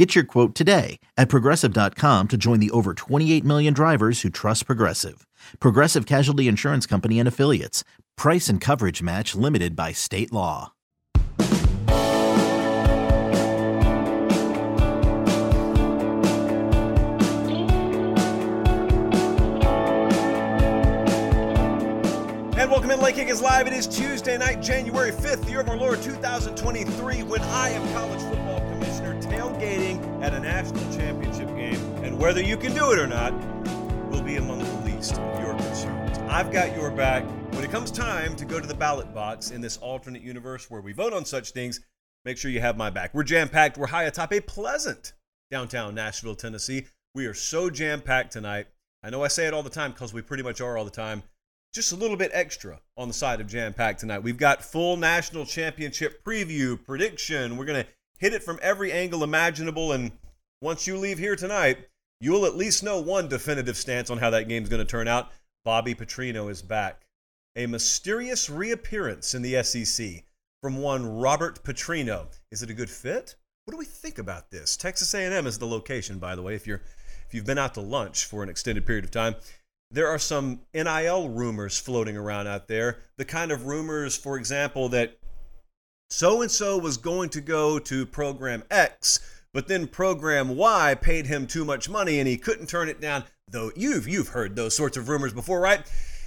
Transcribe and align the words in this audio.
Get 0.00 0.14
your 0.14 0.24
quote 0.24 0.54
today 0.54 0.98
at 1.18 1.28
progressive.com 1.28 2.28
to 2.28 2.38
join 2.38 2.58
the 2.58 2.70
over 2.70 2.94
28 2.94 3.44
million 3.44 3.74
drivers 3.74 4.22
who 4.22 4.30
trust 4.30 4.64
Progressive. 4.64 5.26
Progressive 5.60 6.06
Casualty 6.06 6.48
Insurance 6.48 6.86
Company 6.86 7.18
and 7.18 7.28
Affiliates. 7.28 7.84
Price 8.16 8.48
and 8.48 8.62
coverage 8.62 9.02
match 9.02 9.34
limited 9.34 9.76
by 9.76 9.92
state 9.92 10.32
law. 10.32 10.72
And 22.56 22.70
welcome 22.70 22.90
in. 22.90 23.00
Late 23.00 23.16
Kick 23.16 23.28
is 23.28 23.42
live. 23.42 23.66
It 23.66 23.74
is 23.74 23.86
Tuesday 23.86 24.38
night, 24.38 24.62
January 24.62 25.10
5th, 25.10 25.44
the 25.44 25.50
year 25.50 25.60
of 25.60 25.68
our 25.68 25.76
Lord 25.76 26.00
2023, 26.00 27.22
when 27.24 27.42
I 27.42 27.68
am 27.68 27.92
college 27.92 28.22
football 28.22 28.59
commissioner 28.80 29.20
tailgating 29.20 30.22
at 30.22 30.32
a 30.32 30.40
national 30.40 30.82
championship 30.96 31.48
game. 31.48 31.78
And 32.02 32.18
whether 32.18 32.42
you 32.42 32.56
can 32.56 32.74
do 32.74 32.92
it 32.92 32.98
or 32.98 33.06
not 33.06 33.32
will 34.10 34.22
be 34.22 34.36
among 34.36 34.60
the 34.60 34.90
least 34.90 35.18
of 35.18 35.40
your 35.40 35.54
concerns. 35.54 36.18
I've 36.30 36.50
got 36.50 36.74
your 36.74 36.90
back. 36.90 37.24
When 37.52 37.62
it 37.62 37.70
comes 37.70 37.90
time 37.90 38.36
to 38.36 38.44
go 38.46 38.58
to 38.58 38.66
the 38.66 38.74
ballot 38.74 39.12
box 39.12 39.50
in 39.50 39.60
this 39.60 39.76
alternate 39.78 40.22
universe 40.22 40.70
where 40.70 40.80
we 40.80 40.92
vote 40.92 41.12
on 41.12 41.26
such 41.26 41.50
things, 41.50 41.80
make 42.24 42.38
sure 42.38 42.50
you 42.50 42.60
have 42.60 42.78
my 42.78 42.88
back. 42.88 43.12
We're 43.12 43.22
jam 43.22 43.50
packed. 43.50 43.76
We're 43.76 43.88
high 43.88 44.04
atop 44.04 44.32
a 44.32 44.40
pleasant 44.40 45.12
downtown 45.50 45.94
Nashville, 45.94 46.34
Tennessee. 46.34 46.86
We 47.14 47.26
are 47.26 47.34
so 47.34 47.68
jam 47.68 48.00
packed 48.00 48.32
tonight. 48.32 48.68
I 49.02 49.10
know 49.10 49.22
I 49.22 49.28
say 49.28 49.46
it 49.46 49.52
all 49.52 49.62
the 49.62 49.70
time 49.70 49.92
because 49.92 50.14
we 50.14 50.22
pretty 50.22 50.42
much 50.42 50.60
are 50.60 50.78
all 50.78 50.84
the 50.84 50.90
time 50.90 51.22
just 51.72 51.92
a 51.92 51.96
little 51.96 52.16
bit 52.16 52.30
extra 52.34 52.80
on 52.96 53.08
the 53.08 53.14
side 53.14 53.40
of 53.40 53.46
Jam 53.46 53.72
Pack 53.72 53.98
tonight. 53.98 54.20
We've 54.20 54.36
got 54.36 54.62
full 54.62 54.96
national 54.96 55.46
championship 55.46 56.24
preview, 56.24 56.82
prediction. 56.84 57.56
We're 57.56 57.64
going 57.64 57.84
to 57.84 57.90
hit 58.20 58.32
it 58.32 58.44
from 58.44 58.60
every 58.62 58.92
angle 58.92 59.24
imaginable. 59.24 59.92
And 59.92 60.12
once 60.60 60.86
you 60.86 60.96
leave 60.96 61.18
here 61.18 61.34
tonight, 61.34 61.78
you'll 62.20 62.46
at 62.46 62.56
least 62.56 62.84
know 62.84 63.00
one 63.00 63.28
definitive 63.28 63.76
stance 63.76 64.10
on 64.10 64.18
how 64.18 64.30
that 64.30 64.48
game's 64.48 64.68
going 64.68 64.84
to 64.84 64.90
turn 64.90 65.08
out. 65.08 65.30
Bobby 65.64 65.94
Petrino 65.94 66.50
is 66.50 66.62
back. 66.62 67.02
A 67.56 67.66
mysterious 67.66 68.48
reappearance 68.48 69.34
in 69.34 69.42
the 69.42 69.60
SEC 69.62 70.24
from 70.62 70.78
one 70.78 71.18
Robert 71.18 71.64
Petrino. 71.64 72.26
Is 72.52 72.62
it 72.62 72.70
a 72.70 72.74
good 72.74 72.90
fit? 72.90 73.34
What 73.64 73.72
do 73.72 73.78
we 73.78 73.84
think 73.84 74.18
about 74.18 74.50
this? 74.50 74.76
Texas 74.76 75.12
A&M 75.14 75.46
is 75.46 75.58
the 75.58 75.66
location, 75.66 76.18
by 76.18 76.36
the 76.36 76.42
way, 76.42 76.54
if 76.54 76.66
you're 76.66 76.82
if 77.26 77.34
you've 77.34 77.46
been 77.46 77.58
out 77.58 77.74
to 77.74 77.80
lunch 77.80 78.24
for 78.24 78.42
an 78.42 78.48
extended 78.48 78.84
period 78.84 79.04
of 79.04 79.12
time 79.12 79.36
there 79.90 80.08
are 80.08 80.18
some 80.18 80.60
NIL 80.72 81.28
rumors 81.28 81.78
floating 81.78 82.16
around 82.16 82.46
out 82.46 82.68
there. 82.68 82.98
The 83.16 83.24
kind 83.24 83.50
of 83.50 83.66
rumors, 83.66 84.16
for 84.16 84.36
example, 84.36 84.88
that 84.90 85.18
so 86.10 86.42
and 86.42 86.50
so 86.50 86.76
was 86.76 86.96
going 86.96 87.28
to 87.30 87.40
go 87.40 87.78
to 87.78 88.04
program 88.04 88.64
X, 88.70 89.20
but 89.54 89.68
then 89.68 89.86
program 89.86 90.56
Y 90.56 90.96
paid 91.00 91.26
him 91.26 91.46
too 91.46 91.64
much 91.64 91.88
money 91.88 92.18
and 92.18 92.28
he 92.28 92.36
couldn't 92.36 92.68
turn 92.68 92.88
it 92.88 93.00
down. 93.00 93.24
Though 93.48 93.70
you've 93.76 94.08
you've 94.08 94.28
heard 94.28 94.56
those 94.56 94.76
sorts 94.76 94.96
of 94.96 95.08
rumors 95.08 95.32
before, 95.32 95.60
right? 95.60 95.80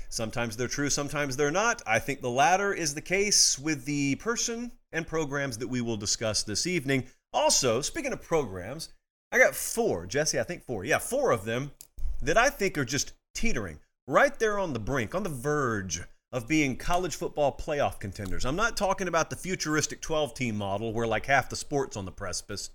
Sometimes 0.09 0.55
they're 0.55 0.67
true, 0.67 0.89
sometimes 0.89 1.35
they're 1.35 1.51
not. 1.51 1.81
I 1.85 1.99
think 1.99 2.21
the 2.21 2.29
latter 2.29 2.73
is 2.73 2.93
the 2.93 3.01
case 3.01 3.57
with 3.59 3.85
the 3.85 4.15
person 4.15 4.71
and 4.91 5.07
programs 5.07 5.57
that 5.57 5.67
we 5.67 5.81
will 5.81 5.97
discuss 5.97 6.43
this 6.43 6.67
evening. 6.67 7.05
Also, 7.33 7.81
speaking 7.81 8.13
of 8.13 8.21
programs, 8.21 8.89
I 9.31 9.39
got 9.39 9.55
four, 9.55 10.05
Jesse, 10.05 10.39
I 10.39 10.43
think 10.43 10.63
four. 10.63 10.85
Yeah, 10.85 10.99
four 10.99 11.31
of 11.31 11.45
them 11.45 11.71
that 12.21 12.37
I 12.37 12.49
think 12.49 12.77
are 12.77 12.85
just 12.85 13.13
teetering 13.33 13.79
right 14.07 14.37
there 14.37 14.59
on 14.59 14.73
the 14.73 14.79
brink, 14.79 15.15
on 15.15 15.23
the 15.23 15.29
verge 15.29 16.01
of 16.33 16.47
being 16.47 16.75
college 16.75 17.15
football 17.15 17.55
playoff 17.55 17.99
contenders. 17.99 18.43
I'm 18.43 18.55
not 18.55 18.75
talking 18.75 19.07
about 19.07 19.29
the 19.29 19.35
futuristic 19.35 20.01
12 20.01 20.33
team 20.33 20.57
model 20.57 20.91
where 20.91 21.07
like 21.07 21.27
half 21.27 21.47
the 21.47 21.55
sport's 21.55 21.95
on 21.95 22.05
the 22.05 22.11
precipice. 22.11 22.71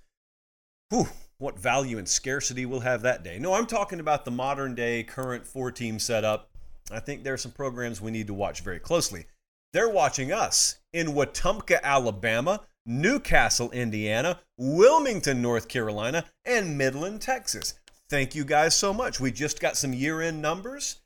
Whew, 0.91 1.09
what 1.39 1.59
value 1.59 1.99
and 1.99 2.09
scarcity 2.09 2.65
we'll 2.65 2.81
have 2.81 3.03
that 3.03 3.25
day. 3.25 3.39
No, 3.39 3.53
I'm 3.53 3.67
talking 3.67 3.99
about 3.99 4.25
the 4.25 4.31
modern 4.31 4.77
day 4.77 5.03
current 5.03 5.45
four 5.45 5.73
team 5.73 5.99
setup. 5.99 6.49
I 6.91 7.01
think 7.01 7.25
there 7.25 7.35
are 7.35 7.39
some 7.39 7.53
programs 7.53 8.01
we 8.01 8.13
need 8.13 8.29
to 8.29 8.35
watch 8.35 8.61
very 8.61 8.79
closely. 8.79 9.27
They're 9.73 9.91
watching 9.91 10.33
us 10.33 10.79
in 10.93 11.09
Wetumpka, 11.09 11.83
Alabama, 11.83 12.63
Newcastle, 12.87 13.71
Indiana, 13.73 14.39
Wilmington, 14.57 15.43
North 15.43 15.69
Carolina, 15.69 16.25
and 16.47 16.79
Midland, 16.79 17.21
Texas. 17.21 17.75
Thank 18.09 18.35
you 18.35 18.45
guys 18.45 18.75
so 18.75 18.95
much. 18.95 19.21
We 19.21 19.31
just 19.31 19.61
got 19.61 19.77
some 19.77 19.93
year 19.93 20.23
end 20.23 20.41
numbers. 20.41 21.01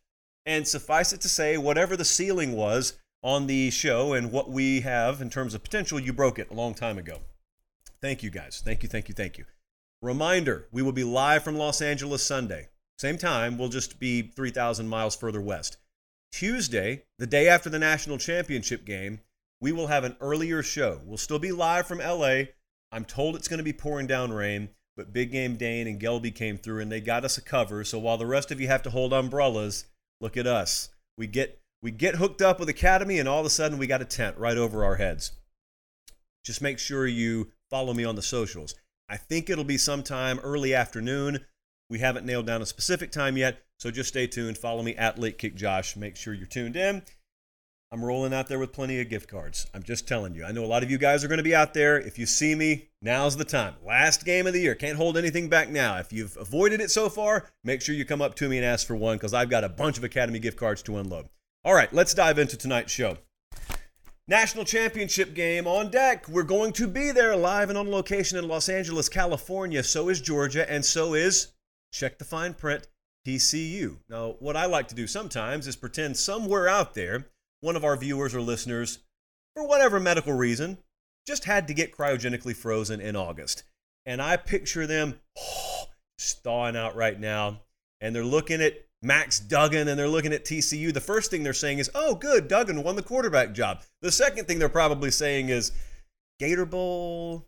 And 0.45 0.67
suffice 0.67 1.13
it 1.13 1.21
to 1.21 1.29
say, 1.29 1.57
whatever 1.57 1.97
the 1.97 2.05
ceiling 2.05 2.53
was 2.53 2.99
on 3.23 3.47
the 3.47 3.71
show 3.71 4.13
and 4.13 4.33
what 4.33 4.51
we 4.51 4.81
have 4.81 5.21
in 5.21 5.31
terms 5.31 5.55
of 5.55 5.63
potential, 5.63 6.01
you 6.01 6.13
broke 6.13 6.39
it 6.39 6.51
a 6.51 6.55
long 6.55 6.75
time 6.75 6.99
ago. 6.99 7.21
Thank 8.01 8.23
you 8.23 8.31
guys. 8.31 8.61
Thank 8.65 8.83
you, 8.83 8.89
thank 8.89 9.09
you, 9.09 9.15
thank 9.15 9.39
you. 9.39 9.45
Reminder 10.01 10.67
we 10.73 10.83
will 10.83 10.93
be 10.93 11.05
live 11.05 11.45
from 11.45 11.57
Los 11.57 11.81
Angeles 11.81 12.25
Sunday. 12.25 12.69
Same 12.99 13.19
time, 13.19 13.57
we'll 13.57 13.69
just 13.69 14.01
be 14.01 14.23
3,000 14.23 14.89
miles 14.89 15.15
further 15.15 15.41
west. 15.41 15.77
Tuesday, 16.33 17.05
the 17.19 17.27
day 17.27 17.49
after 17.49 17.71
the 17.71 17.79
national 17.79 18.19
championship 18.19 18.85
game, 18.85 19.21
we 19.61 19.71
will 19.71 19.87
have 19.87 20.03
an 20.03 20.17
earlier 20.21 20.63
show. 20.63 21.01
We'll 21.05 21.19
still 21.19 21.39
be 21.39 21.53
live 21.53 21.87
from 21.87 21.99
LA. 21.99 22.45
I'm 22.91 23.05
told 23.05 23.37
it's 23.37 23.49
going 23.49 23.59
to 23.59 23.65
be 23.65 23.73
pouring 23.73 24.09
down 24.09 24.33
rain. 24.33 24.71
But 24.97 25.13
Big 25.13 25.33
Game 25.33 25.57
Dane 25.57 25.87
and 25.87 26.01
Gelby 26.01 26.35
came 26.35 26.59
through 26.59 26.81
and 26.81 26.93
they 26.93 27.01
got 27.01 27.25
us 27.25 27.39
a 27.39 27.43
cover. 27.43 27.83
So 27.85 27.99
while 27.99 28.19
the 28.19 28.27
rest 28.27 28.51
of 28.51 28.61
you 28.61 28.69
have 28.69 28.83
to 28.83 28.91
hold 28.91 29.13
umbrellas, 29.13 29.87
look 30.23 30.37
at 30.37 30.47
us. 30.47 30.89
We 31.19 31.27
get 31.27 31.61
we 31.83 31.91
get 31.91 32.15
hooked 32.15 32.41
up 32.41 32.61
with 32.61 32.69
Academy 32.69 33.19
and 33.19 33.29
all 33.29 33.41
of 33.41 33.47
a 33.47 33.51
sudden 33.51 33.77
we 33.77 33.87
got 33.87 34.01
a 34.01 34.07
tent 34.07 34.39
right 34.39 34.57
over 34.57 34.85
our 34.85 34.95
heads. 34.95 35.33
Just 36.45 36.63
make 36.63 36.79
sure 36.79 37.07
you 37.07 37.51
follow 37.69 37.93
me 37.93 38.05
on 38.05 38.15
the 38.15 38.23
socials. 38.23 38.75
I 39.09 39.17
think 39.17 39.51
it'll 39.51 39.65
be 39.65 39.79
sometime 39.79 40.39
early 40.41 40.75
afternoon. 40.75 41.41
We 41.91 41.99
haven't 41.99 42.25
nailed 42.25 42.47
down 42.47 42.63
a 42.63 42.67
specific 42.67 43.11
time 43.13 43.37
yet, 43.37 43.63
so 43.79 43.91
just 43.91 44.09
stay 44.09 44.27
tuned. 44.27 44.57
Follow 44.57 44.83
me 44.83 44.95
at 44.97 45.19
Late 45.19 45.39
Kick 45.39 45.55
Josh. 45.55 45.97
Make 45.97 46.17
sure 46.17 46.33
you're 46.33 46.47
tuned 46.47 46.77
in. 46.77 47.03
I'm 47.93 48.03
rolling 48.03 48.33
out 48.33 48.49
there 48.49 48.59
with 48.59 48.73
plenty 48.73 48.99
of 49.03 49.11
gift 49.11 49.29
cards. 49.29 49.67
I'm 49.75 49.83
just 49.83 50.09
telling 50.09 50.35
you. 50.35 50.47
I 50.47 50.53
know 50.53 50.65
a 50.65 50.67
lot 50.67 50.83
of 50.83 50.91
you 50.91 50.97
guys 50.97 51.23
are 51.23 51.29
going 51.29 51.37
to 51.37 51.45
be 51.45 51.55
out 51.55 51.75
there. 51.75 52.01
If 52.01 52.19
you 52.19 52.25
see 52.25 52.55
me, 52.55 52.89
now's 53.03 53.37
the 53.37 53.45
time. 53.45 53.75
Last 53.87 54.25
game 54.25 54.47
of 54.47 54.55
the 54.55 54.61
year. 54.61 54.75
Can't 54.75 54.97
hold 54.97 55.19
anything 55.19 55.51
back 55.51 55.69
now. 55.69 55.99
If 55.99 56.11
you've 56.11 56.35
avoided 56.39 56.81
it 56.81 56.91
so 56.91 57.11
far, 57.11 57.51
make 57.63 57.83
sure 57.83 57.95
you 57.95 58.07
come 58.07 58.23
up 58.23 58.35
to 58.37 58.49
me 58.49 58.57
and 58.57 58.65
ask 58.65 58.87
for 58.87 58.97
one 58.97 59.19
because 59.19 59.35
I've 59.35 59.51
got 59.51 59.63
a 59.63 59.69
bunch 59.69 59.99
of 59.99 60.05
Academy 60.05 60.39
gift 60.39 60.57
cards 60.57 60.81
to 60.85 60.97
unload. 60.97 61.29
All 61.67 61.75
right, 61.75 61.93
let's 61.93 62.15
dive 62.15 62.39
into 62.39 62.57
tonight's 62.57 62.91
show. 62.91 63.19
National 64.27 64.65
Championship 64.65 65.35
game 65.35 65.67
on 65.67 65.91
deck. 65.91 66.27
We're 66.31 66.45
going 66.45 66.73
to 66.75 66.89
be 66.89 67.11
there 67.11 67.37
live 67.37 67.69
and 67.69 67.77
on 67.77 67.91
location 67.91 68.39
in 68.39 68.49
Los 68.49 68.71
Angeles, 68.71 69.11
California. 69.11 69.83
So 69.83 70.09
is 70.09 70.23
Georgia, 70.23 70.69
and 70.71 70.83
so 70.83 71.13
is, 71.13 71.53
check 71.93 72.19
the 72.19 72.25
fine 72.25 72.55
print, 72.55 72.89
TCU. 73.27 73.99
Now, 74.09 74.37
what 74.41 74.57
I 74.57 74.65
like 74.65 74.89
to 74.89 74.95
do 74.95 75.07
sometimes 75.07 75.67
is 75.67 75.77
pretend 75.77 76.17
somewhere 76.17 76.69
out 76.69 76.95
there 76.95 77.27
one 77.63 77.77
of 77.77 77.85
our 77.85 77.97
viewers 77.97 78.35
or 78.35 78.43
listeners, 78.43 78.99
for 79.57 79.67
whatever 79.67 79.99
medical 79.99 80.35
reason, 80.35 80.77
just 81.27 81.45
had 81.45 81.67
to 81.69 81.75
get 81.75 81.97
cryogenically 81.97 82.55
frozen 82.55 83.01
in 83.01 83.17
August. 83.17 83.63
And 84.05 84.21
I 84.21 84.37
picture 84.37 84.87
them 84.87 85.21
oh, 85.39 85.87
thawing 86.21 86.77
out 86.77 86.97
right 86.97 87.19
now, 87.19 87.61
and 88.01 88.15
they're 88.15 88.25
looking 88.25 88.61
at 88.61 88.75
Max 89.01 89.41
Duggan 89.41 89.89
and 89.89 89.99
they're 89.99 90.09
looking 90.09 90.33
at 90.33 90.45
TCU. 90.45 90.93
The 90.93 91.01
first 91.01 91.31
thing 91.31 91.43
they're 91.43 91.53
saying 91.53 91.79
is, 91.79 91.91
oh, 91.95 92.15
good, 92.15 92.49
Duggan 92.49 92.83
won 92.83 92.97
the 92.97 93.03
quarterback 93.03 93.53
job. 93.53 93.83
The 94.01 94.13
second 94.13 94.47
thing 94.47 94.59
they're 94.59 94.69
probably 94.69 95.11
saying 95.11 95.49
is, 95.49 95.73
Gator 96.39 96.67
Bowl, 96.67 97.47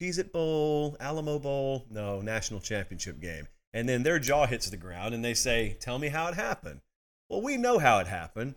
Cheez 0.00 0.18
It 0.18 0.32
Bowl, 0.32 0.96
Alamo 1.00 1.38
Bowl, 1.38 1.86
no, 1.90 2.20
national 2.20 2.60
championship 2.60 3.20
game. 3.20 3.48
And 3.72 3.88
then 3.88 4.02
their 4.02 4.18
jaw 4.18 4.46
hits 4.46 4.68
the 4.68 4.76
ground 4.76 5.14
and 5.14 5.24
they 5.24 5.34
say, 5.34 5.76
tell 5.80 5.98
me 5.98 6.08
how 6.08 6.28
it 6.28 6.34
happened. 6.34 6.80
Well, 7.28 7.42
we 7.42 7.56
know 7.56 7.78
how 7.78 7.98
it 7.98 8.06
happened. 8.06 8.56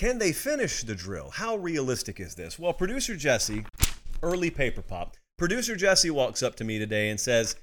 Can 0.00 0.16
they 0.16 0.32
finish 0.32 0.82
the 0.82 0.94
drill? 0.94 1.28
How 1.28 1.56
realistic 1.56 2.20
is 2.20 2.34
this? 2.34 2.58
Well, 2.58 2.72
producer 2.72 3.14
Jesse, 3.16 3.66
early 4.22 4.48
paper 4.48 4.80
pop, 4.80 5.14
producer 5.36 5.76
Jesse 5.76 6.08
walks 6.08 6.42
up 6.42 6.54
to 6.54 6.64
me 6.64 6.78
today 6.78 7.10
and 7.10 7.20
says, 7.20 7.54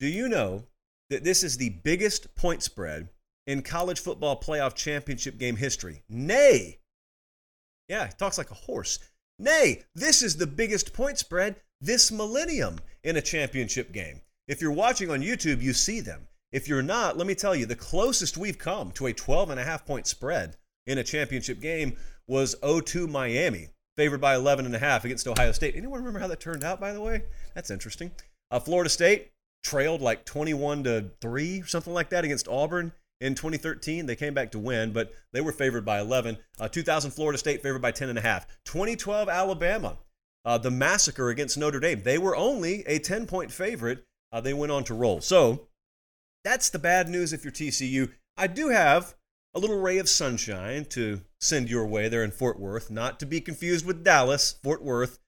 Do 0.00 0.08
you 0.08 0.28
know 0.28 0.64
that 1.10 1.22
this 1.22 1.44
is 1.44 1.56
the 1.56 1.68
biggest 1.84 2.34
point 2.34 2.64
spread 2.64 3.10
in 3.46 3.62
college 3.62 4.00
football 4.00 4.40
playoff 4.40 4.74
championship 4.74 5.38
game 5.38 5.54
history? 5.54 6.02
Nay. 6.08 6.80
Yeah, 7.88 8.08
he 8.08 8.14
talks 8.14 8.36
like 8.36 8.50
a 8.50 8.54
horse. 8.54 8.98
Nay, 9.38 9.84
this 9.94 10.24
is 10.24 10.36
the 10.36 10.46
biggest 10.48 10.92
point 10.92 11.18
spread 11.18 11.54
this 11.80 12.10
millennium 12.10 12.80
in 13.04 13.16
a 13.16 13.22
championship 13.22 13.92
game. 13.92 14.22
If 14.48 14.60
you're 14.60 14.72
watching 14.72 15.08
on 15.08 15.20
YouTube, 15.20 15.62
you 15.62 15.72
see 15.72 16.00
them. 16.00 16.26
If 16.50 16.66
you're 16.66 16.82
not, 16.82 17.16
let 17.16 17.28
me 17.28 17.36
tell 17.36 17.54
you, 17.54 17.64
the 17.64 17.76
closest 17.76 18.36
we've 18.36 18.58
come 18.58 18.90
to 18.90 19.06
a 19.06 19.12
12 19.12 19.50
and 19.50 19.60
a 19.60 19.64
half 19.64 19.86
point 19.86 20.08
spread 20.08 20.56
in 20.86 20.98
a 20.98 21.04
championship 21.04 21.60
game 21.60 21.96
was 22.26 22.54
0-2 22.62 23.08
Miami, 23.08 23.68
favored 23.96 24.20
by 24.20 24.34
11 24.34 24.66
and 24.66 24.74
a 24.74 24.78
half 24.78 25.04
against 25.04 25.26
Ohio 25.26 25.52
State. 25.52 25.74
Anyone 25.76 26.00
remember 26.00 26.18
how 26.18 26.28
that 26.28 26.40
turned 26.40 26.64
out? 26.64 26.80
By 26.80 26.92
the 26.92 27.00
way, 27.00 27.24
that's 27.54 27.70
interesting. 27.70 28.10
Uh, 28.50 28.60
Florida 28.60 28.90
State 28.90 29.32
trailed 29.64 30.00
like 30.00 30.24
21 30.24 30.84
to 30.84 31.10
three, 31.20 31.62
something 31.62 31.92
like 31.92 32.10
that, 32.10 32.24
against 32.24 32.48
Auburn 32.48 32.92
in 33.20 33.34
2013. 33.34 34.06
They 34.06 34.16
came 34.16 34.34
back 34.34 34.52
to 34.52 34.58
win, 34.58 34.92
but 34.92 35.12
they 35.32 35.40
were 35.40 35.52
favored 35.52 35.84
by 35.84 36.00
11. 36.00 36.38
Uh, 36.58 36.68
2000 36.68 37.10
Florida 37.10 37.38
State 37.38 37.62
favored 37.62 37.82
by 37.82 37.90
10 37.90 38.08
and 38.08 38.18
a 38.18 38.22
half. 38.22 38.46
2012 38.64 39.28
Alabama, 39.28 39.98
uh, 40.44 40.58
the 40.58 40.70
massacre 40.70 41.30
against 41.30 41.58
Notre 41.58 41.80
Dame. 41.80 42.02
They 42.02 42.18
were 42.18 42.36
only 42.36 42.84
a 42.86 42.98
10 42.98 43.26
point 43.26 43.50
favorite. 43.50 44.04
Uh, 44.32 44.40
they 44.40 44.54
went 44.54 44.72
on 44.72 44.84
to 44.84 44.94
roll. 44.94 45.20
So 45.20 45.66
that's 46.44 46.70
the 46.70 46.78
bad 46.78 47.08
news 47.08 47.32
if 47.32 47.44
you're 47.44 47.52
TCU. 47.52 48.12
I 48.36 48.46
do 48.46 48.68
have 48.68 49.15
a 49.56 49.58
little 49.58 49.80
ray 49.80 49.96
of 49.96 50.06
sunshine 50.06 50.84
to 50.84 51.22
send 51.40 51.70
your 51.70 51.86
way 51.86 52.10
there 52.10 52.22
in 52.22 52.30
Fort 52.30 52.60
Worth, 52.60 52.90
not 52.90 53.18
to 53.20 53.26
be 53.26 53.40
confused 53.40 53.86
with 53.86 54.04
Dallas, 54.04 54.58
Fort 54.62 54.82
Worth. 54.82 55.18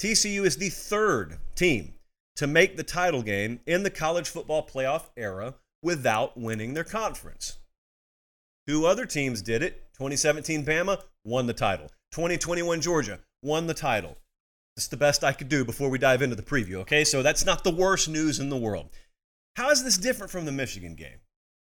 TCU 0.00 0.46
is 0.46 0.56
the 0.56 0.68
third 0.68 1.38
team 1.56 1.94
to 2.36 2.46
make 2.46 2.76
the 2.76 2.84
title 2.84 3.22
game 3.22 3.58
in 3.66 3.82
the 3.82 3.90
college 3.90 4.28
football 4.28 4.64
playoff 4.64 5.10
era 5.16 5.56
without 5.82 6.38
winning 6.38 6.74
their 6.74 6.84
conference. 6.84 7.58
Two 8.68 8.86
other 8.86 9.04
teams 9.04 9.42
did 9.42 9.64
it. 9.64 9.82
2017 9.94 10.64
Bama 10.64 11.02
won 11.24 11.46
the 11.46 11.52
title. 11.52 11.88
2021 12.12 12.80
Georgia 12.80 13.18
won 13.42 13.66
the 13.66 13.74
title. 13.74 14.16
That's 14.76 14.86
the 14.86 14.96
best 14.96 15.24
I 15.24 15.32
could 15.32 15.48
do 15.48 15.64
before 15.64 15.88
we 15.90 15.98
dive 15.98 16.22
into 16.22 16.36
the 16.36 16.42
preview, 16.42 16.76
okay? 16.76 17.02
So 17.02 17.20
that's 17.20 17.44
not 17.44 17.64
the 17.64 17.74
worst 17.74 18.08
news 18.08 18.38
in 18.38 18.48
the 18.48 18.56
world. 18.56 18.90
How 19.56 19.70
is 19.70 19.82
this 19.82 19.98
different 19.98 20.30
from 20.30 20.44
the 20.44 20.52
Michigan 20.52 20.94
game? 20.94 21.18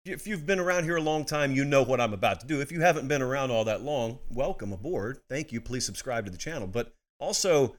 If 0.04 0.26
you've 0.26 0.46
been 0.46 0.58
around 0.58 0.82
here 0.82 0.96
a 0.96 1.00
long 1.00 1.24
time, 1.24 1.52
you 1.52 1.64
know 1.64 1.84
what 1.84 2.00
I'm 2.00 2.12
about 2.12 2.40
to 2.40 2.46
do. 2.46 2.60
If 2.60 2.72
you 2.72 2.80
haven't 2.80 3.06
been 3.06 3.22
around 3.22 3.52
all 3.52 3.64
that 3.66 3.82
long, 3.82 4.18
welcome 4.30 4.72
aboard. 4.72 5.20
Thank 5.28 5.52
you. 5.52 5.60
Please 5.60 5.86
subscribe 5.86 6.24
to 6.24 6.30
the 6.32 6.36
channel. 6.36 6.66
But 6.66 6.92
also, 7.20 7.76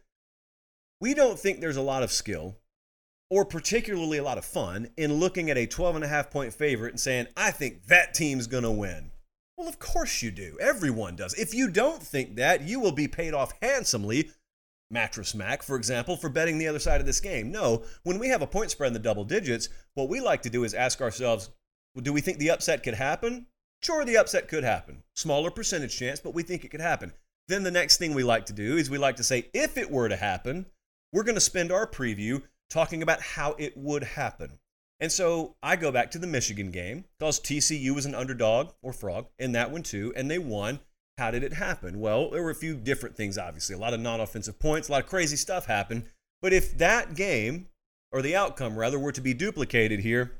we 1.02 1.14
don't 1.14 1.38
think 1.38 1.60
there's 1.60 1.76
a 1.76 1.82
lot 1.82 2.02
of 2.02 2.14
skill 2.14 2.56
or 3.30 3.44
particularly 3.44 4.20
a 4.20 4.24
lot 4.24 4.38
of 4.38 4.46
fun 4.46 4.88
in 4.96 5.16
looking 5.16 5.50
at 5.50 5.58
a 5.58 5.66
12 5.66 5.96
and 5.96 6.06
a 6.06 6.08
half 6.08 6.32
point 6.32 6.54
favorite 6.54 6.92
and 6.92 7.00
saying, 7.00 7.28
I 7.36 7.52
think 7.52 7.88
that 7.88 8.14
team's 8.14 8.48
going 8.48 8.64
to 8.64 8.72
win. 8.72 9.12
Well, 9.58 9.68
of 9.68 9.80
course 9.80 10.22
you 10.22 10.32
do. 10.32 10.58
Everyone 10.62 11.18
does. 11.18 11.34
If 11.34 11.54
you 11.54 11.68
don't 11.68 12.02
think 12.02 12.38
that, 12.38 12.62
you 12.62 12.80
will 12.80 12.94
be 12.94 13.10
paid 13.10 13.34
off 13.34 13.52
handsomely 13.62 14.30
Mattress 14.90 15.36
Mac, 15.36 15.62
for 15.62 15.76
example, 15.76 16.16
for 16.16 16.30
betting 16.30 16.58
the 16.58 16.68
other 16.68 16.80
side 16.80 17.02
of 17.02 17.08
this 17.08 17.20
game. 17.20 17.52
No, 17.52 17.84
when 18.04 18.18
we 18.18 18.30
have 18.30 18.42
a 18.42 18.48
point 18.48 18.72
spread 18.72 18.88
in 18.88 18.94
the 18.94 19.00
double 19.00 19.26
digits, 19.26 19.68
what 19.96 20.08
we 20.08 20.22
like 20.22 20.42
to 20.44 20.50
do 20.50 20.64
is 20.64 20.74
ask 20.74 21.02
ourselves, 21.02 21.50
do 22.02 22.14
we 22.14 22.22
think 22.22 22.40
the 22.40 22.52
upset 22.52 22.84
could 22.84 22.96
happen? 22.96 23.48
Sure, 23.82 24.06
the 24.06 24.18
upset 24.18 24.48
could 24.48 24.64
happen. 24.64 25.04
Smaller 25.16 25.52
percentage 25.52 25.98
chance, 25.98 26.20
but 26.20 26.34
we 26.34 26.44
think 26.44 26.64
it 26.64 26.70
could 26.70 26.82
happen. 26.82 27.14
Then 27.48 27.64
the 27.64 27.72
next 27.72 27.98
thing 27.98 28.14
we 28.14 28.24
like 28.24 28.46
to 28.48 28.54
do 28.54 28.78
is 28.78 28.90
we 28.90 28.98
like 28.98 29.18
to 29.18 29.24
say, 29.24 29.50
if 29.54 29.78
it 29.78 29.92
were 29.92 30.08
to 30.08 30.16
happen, 30.16 30.66
we're 31.12 31.24
going 31.24 31.36
to 31.36 31.42
spend 31.42 31.72
our 31.72 31.86
preview 31.86 32.42
talking 32.70 33.04
about 33.04 33.22
how 33.22 33.56
it 33.60 33.76
would 33.78 34.04
happen. 34.04 34.60
And 35.00 35.12
so 35.12 35.56
I 35.62 35.76
go 35.76 35.92
back 35.92 36.12
to 36.12 36.18
the 36.18 36.28
Michigan 36.28 36.72
game 36.72 37.06
because 37.20 37.40
TCU 37.40 37.94
was 37.94 38.06
an 38.06 38.16
underdog 38.16 38.72
or 38.82 38.94
frog 38.94 39.28
in 39.38 39.52
that 39.52 39.70
one 39.70 39.84
too, 39.84 40.14
and 40.16 40.32
they 40.32 40.40
won. 40.40 40.80
How 41.18 41.30
did 41.30 41.44
it 41.44 41.54
happen? 41.54 42.00
Well, 42.00 42.32
there 42.32 42.42
were 42.42 42.50
a 42.50 42.56
few 42.56 42.76
different 42.76 43.16
things, 43.16 43.38
obviously. 43.38 43.76
A 43.76 43.80
lot 43.80 43.94
of 43.94 44.00
non 44.00 44.20
offensive 44.20 44.60
points, 44.60 44.88
a 44.88 44.94
lot 44.94 45.04
of 45.04 45.10
crazy 45.10 45.36
stuff 45.36 45.66
happened. 45.66 46.06
But 46.42 46.54
if 46.54 46.76
that 46.78 47.16
game, 47.16 47.68
or 48.12 48.22
the 48.22 48.36
outcome 48.36 48.78
rather, 48.78 48.98
were 48.98 49.12
to 49.12 49.22
be 49.22 49.34
duplicated 49.34 50.00
here, 50.00 50.32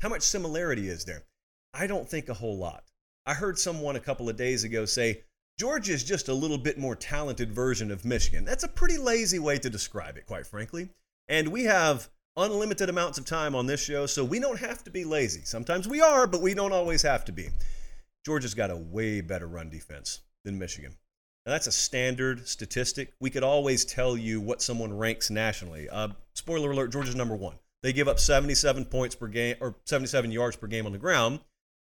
how 0.00 0.08
much 0.08 0.22
similarity 0.22 0.88
is 0.88 1.04
there? 1.04 1.24
I 1.72 1.86
don't 1.86 2.08
think 2.08 2.28
a 2.28 2.34
whole 2.34 2.56
lot. 2.56 2.84
I 3.26 3.34
heard 3.34 3.58
someone 3.58 3.96
a 3.96 4.00
couple 4.00 4.28
of 4.28 4.36
days 4.36 4.64
ago 4.64 4.84
say, 4.84 5.22
Georgia 5.58 5.92
is 5.92 6.04
just 6.04 6.28
a 6.28 6.34
little 6.34 6.58
bit 6.58 6.78
more 6.78 6.94
talented 6.94 7.50
version 7.50 7.90
of 7.90 8.04
Michigan. 8.04 8.44
That's 8.44 8.64
a 8.64 8.68
pretty 8.68 8.98
lazy 8.98 9.38
way 9.38 9.58
to 9.58 9.70
describe 9.70 10.16
it, 10.16 10.26
quite 10.26 10.46
frankly. 10.46 10.90
And 11.28 11.48
we 11.48 11.64
have 11.64 12.08
unlimited 12.36 12.90
amounts 12.90 13.18
of 13.18 13.24
time 13.24 13.54
on 13.54 13.66
this 13.66 13.82
show, 13.82 14.06
so 14.06 14.22
we 14.22 14.38
don't 14.38 14.60
have 14.60 14.84
to 14.84 14.90
be 14.90 15.04
lazy. 15.04 15.40
Sometimes 15.44 15.88
we 15.88 16.00
are, 16.02 16.26
but 16.26 16.42
we 16.42 16.54
don't 16.54 16.72
always 16.72 17.02
have 17.02 17.24
to 17.24 17.32
be. 17.32 17.48
Georgia's 18.24 18.54
got 18.54 18.70
a 18.70 18.76
way 18.76 19.20
better 19.22 19.46
run 19.46 19.70
defense 19.70 20.20
than 20.44 20.58
Michigan. 20.58 20.94
Now, 21.46 21.52
that's 21.52 21.68
a 21.68 21.72
standard 21.72 22.46
statistic. 22.46 23.14
We 23.20 23.30
could 23.30 23.44
always 23.44 23.84
tell 23.84 24.16
you 24.16 24.40
what 24.40 24.60
someone 24.60 24.96
ranks 24.96 25.30
nationally. 25.30 25.88
Uh, 25.88 26.08
spoiler 26.34 26.70
alert 26.70 26.92
Georgia's 26.92 27.14
number 27.14 27.36
one. 27.36 27.56
They 27.82 27.92
give 27.92 28.08
up 28.08 28.18
77 28.18 28.86
points 28.86 29.14
per 29.14 29.28
game, 29.28 29.56
or 29.60 29.76
77 29.84 30.30
yards 30.30 30.56
per 30.56 30.66
game 30.66 30.86
on 30.86 30.92
the 30.92 30.98
ground. 30.98 31.40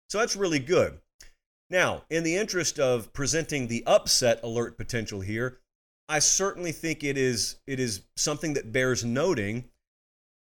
So 0.09 0.17
that's 0.17 0.35
really 0.35 0.59
good. 0.59 0.99
Now, 1.69 2.03
in 2.09 2.23
the 2.23 2.35
interest 2.35 2.79
of 2.79 3.13
presenting 3.13 3.67
the 3.67 3.83
upset 3.85 4.43
alert 4.43 4.77
potential 4.77 5.21
here, 5.21 5.59
I 6.09 6.19
certainly 6.19 6.73
think 6.73 7.03
it 7.03 7.17
is 7.17 7.55
it 7.65 7.79
is 7.79 8.01
something 8.17 8.53
that 8.55 8.73
bears 8.73 9.05
noting 9.05 9.69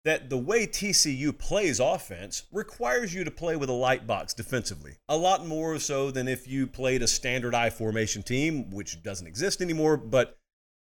that 0.05 0.31
the 0.31 0.39
way 0.39 0.67
TCU 0.67 1.37
plays 1.37 1.79
offense 1.79 2.45
requires 2.51 3.13
you 3.13 3.25
to 3.25 3.31
play 3.31 3.57
with 3.57 3.69
a 3.69 3.75
light 3.75 4.07
box 4.07 4.33
defensively. 4.33 4.97
A 5.09 5.17
lot 5.17 5.47
more 5.47 5.79
so 5.79 6.11
than 6.11 6.27
if 6.27 6.49
you 6.49 6.67
played 6.67 7.03
a 7.03 7.07
standard 7.07 7.55
I 7.55 7.69
formation 7.69 8.23
team, 8.23 8.71
which 8.71 9.03
doesn't 9.03 9.27
exist 9.27 9.61
anymore, 9.61 9.99
but 9.99 10.39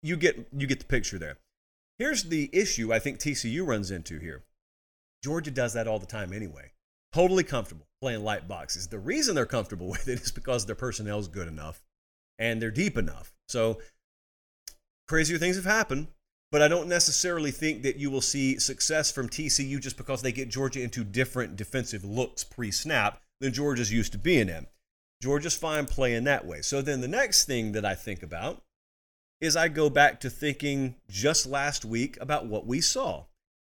you 0.02 0.16
get 0.16 0.48
you 0.56 0.66
get 0.66 0.80
the 0.80 0.86
picture 0.86 1.18
there. 1.18 1.38
Here's 1.98 2.24
the 2.24 2.50
issue 2.52 2.92
I 2.92 2.98
think 2.98 3.18
TCU 3.18 3.66
runs 3.66 3.90
into 3.90 4.18
here. 4.18 4.44
Georgia 5.22 5.50
does 5.50 5.72
that 5.72 5.88
all 5.88 5.98
the 5.98 6.06
time 6.06 6.32
anyway. 6.32 6.72
Totally 7.12 7.44
comfortable 7.44 7.86
playing 8.00 8.22
light 8.22 8.46
boxes. 8.46 8.88
The 8.88 8.98
reason 8.98 9.34
they're 9.34 9.46
comfortable 9.46 9.88
with 9.90 10.08
it 10.08 10.20
is 10.20 10.32
because 10.32 10.66
their 10.66 10.74
personnel 10.74 11.18
is 11.18 11.28
good 11.28 11.48
enough 11.48 11.82
and 12.38 12.60
they're 12.60 12.70
deep 12.70 12.96
enough. 12.96 13.32
So 13.48 13.80
crazier 15.08 15.38
things 15.38 15.56
have 15.56 15.64
happened, 15.64 16.08
but 16.52 16.62
I 16.62 16.68
don't 16.68 16.88
necessarily 16.88 17.50
think 17.50 17.82
that 17.82 17.96
you 17.96 18.10
will 18.10 18.20
see 18.20 18.58
success 18.58 19.10
from 19.10 19.28
TCU 19.28 19.80
just 19.80 19.96
because 19.96 20.22
they 20.22 20.32
get 20.32 20.50
Georgia 20.50 20.82
into 20.82 21.04
different 21.04 21.56
defensive 21.56 22.04
looks 22.04 22.44
pre 22.44 22.70
snap 22.70 23.20
than 23.40 23.52
Georgia's 23.52 23.92
used 23.92 24.12
to 24.12 24.18
being 24.18 24.48
in. 24.48 24.66
Georgia's 25.22 25.56
fine 25.56 25.86
playing 25.86 26.24
that 26.24 26.46
way. 26.46 26.60
So 26.60 26.82
then 26.82 27.00
the 27.00 27.08
next 27.08 27.46
thing 27.46 27.72
that 27.72 27.84
I 27.84 27.94
think 27.94 28.22
about 28.22 28.62
is 29.40 29.56
I 29.56 29.68
go 29.68 29.90
back 29.90 30.20
to 30.20 30.30
thinking 30.30 30.96
just 31.08 31.46
last 31.46 31.84
week 31.84 32.16
about 32.20 32.46
what 32.46 32.66
we 32.66 32.80
saw 32.80 33.24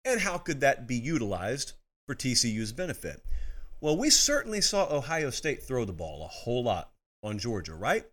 and 0.06 0.22
how 0.22 0.38
could 0.38 0.62
that 0.62 0.88
be 0.88 0.96
utilized 0.96 1.74
for 2.08 2.16
TCU's 2.16 2.72
benefit. 2.72 3.22
Well, 3.82 3.98
we 3.98 4.10
certainly 4.10 4.62
saw 4.62 4.92
Ohio 4.92 5.30
State 5.30 5.62
throw 5.62 5.86
the 5.86 5.94
ball 5.94 6.24
a 6.24 6.28
whole 6.28 6.64
lot 6.64 6.92
on 7.22 7.38
Georgia, 7.38 7.76
right? 7.76 8.06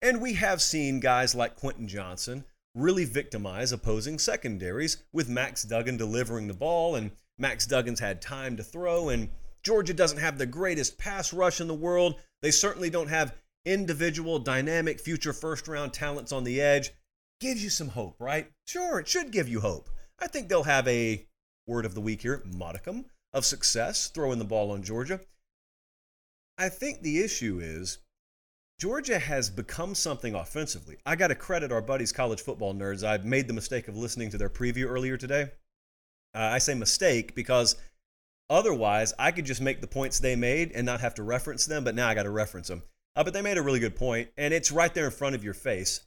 And 0.00 0.20
we 0.20 0.34
have 0.34 0.62
seen 0.62 1.00
guys 1.00 1.34
like 1.34 1.56
Quentin 1.56 1.88
Johnston 1.88 2.44
really 2.74 3.04
victimize 3.04 3.72
opposing 3.72 4.18
secondaries 4.18 5.02
with 5.12 5.28
Max 5.28 5.64
Duggan 5.64 5.96
delivering 5.96 6.48
the 6.48 6.54
ball, 6.54 6.94
and 6.94 7.10
Max 7.38 7.66
Duggan's 7.66 8.00
had 8.00 8.22
time 8.22 8.56
to 8.56 8.62
throw, 8.62 9.10
and 9.10 9.28
Georgia 9.62 9.92
doesn't 9.94 10.18
have 10.18 10.38
the 10.38 10.46
greatest 10.46 10.98
pass 10.98 11.32
rush 11.32 11.60
in 11.60 11.68
the 11.68 11.74
world. 11.74 12.18
They 12.40 12.50
certainly 12.50 12.90
don't 12.90 13.08
have 13.08 13.34
individual, 13.64 14.38
dynamic, 14.38 15.00
future 15.00 15.32
first 15.32 15.68
round 15.68 15.92
talents 15.92 16.32
on 16.32 16.44
the 16.44 16.60
edge. 16.60 16.90
Gives 17.40 17.62
you 17.62 17.70
some 17.70 17.88
hope, 17.88 18.20
right? 18.20 18.50
Sure, 18.66 19.00
it 19.00 19.08
should 19.08 19.32
give 19.32 19.48
you 19.48 19.60
hope. 19.60 19.90
I 20.20 20.28
think 20.28 20.48
they'll 20.48 20.62
have 20.62 20.86
a 20.86 21.26
word 21.66 21.84
of 21.84 21.94
the 21.94 22.00
week 22.00 22.22
here 22.22 22.42
modicum 22.44 23.06
of 23.32 23.44
success 23.44 24.08
throwing 24.08 24.38
the 24.38 24.44
ball 24.44 24.70
on 24.70 24.82
Georgia. 24.82 25.20
I 26.58 26.68
think 26.68 27.00
the 27.00 27.22
issue 27.22 27.60
is 27.60 27.98
Georgia 28.78 29.18
has 29.18 29.48
become 29.48 29.94
something 29.94 30.34
offensively. 30.34 30.98
I 31.06 31.16
got 31.16 31.28
to 31.28 31.34
credit 31.34 31.72
our 31.72 31.80
buddies, 31.80 32.12
college 32.12 32.40
football 32.40 32.74
nerds. 32.74 33.06
I 33.06 33.22
made 33.24 33.48
the 33.48 33.54
mistake 33.54 33.88
of 33.88 33.96
listening 33.96 34.30
to 34.30 34.38
their 34.38 34.50
preview 34.50 34.86
earlier 34.86 35.16
today. 35.16 35.50
Uh, 36.34 36.38
I 36.38 36.58
say 36.58 36.74
mistake 36.74 37.34
because 37.34 37.76
otherwise 38.50 39.12
I 39.18 39.30
could 39.30 39.44
just 39.44 39.60
make 39.60 39.80
the 39.80 39.86
points 39.86 40.18
they 40.18 40.36
made 40.36 40.72
and 40.72 40.84
not 40.84 41.00
have 41.00 41.14
to 41.14 41.22
reference 41.22 41.66
them, 41.66 41.84
but 41.84 41.94
now 41.94 42.08
I 42.08 42.14
got 42.14 42.24
to 42.24 42.30
reference 42.30 42.68
them. 42.68 42.82
Uh, 43.14 43.24
but 43.24 43.32
they 43.32 43.42
made 43.42 43.58
a 43.58 43.62
really 43.62 43.80
good 43.80 43.96
point, 43.96 44.30
and 44.36 44.54
it's 44.54 44.72
right 44.72 44.94
there 44.94 45.04
in 45.06 45.10
front 45.10 45.34
of 45.34 45.44
your 45.44 45.54
face. 45.54 46.00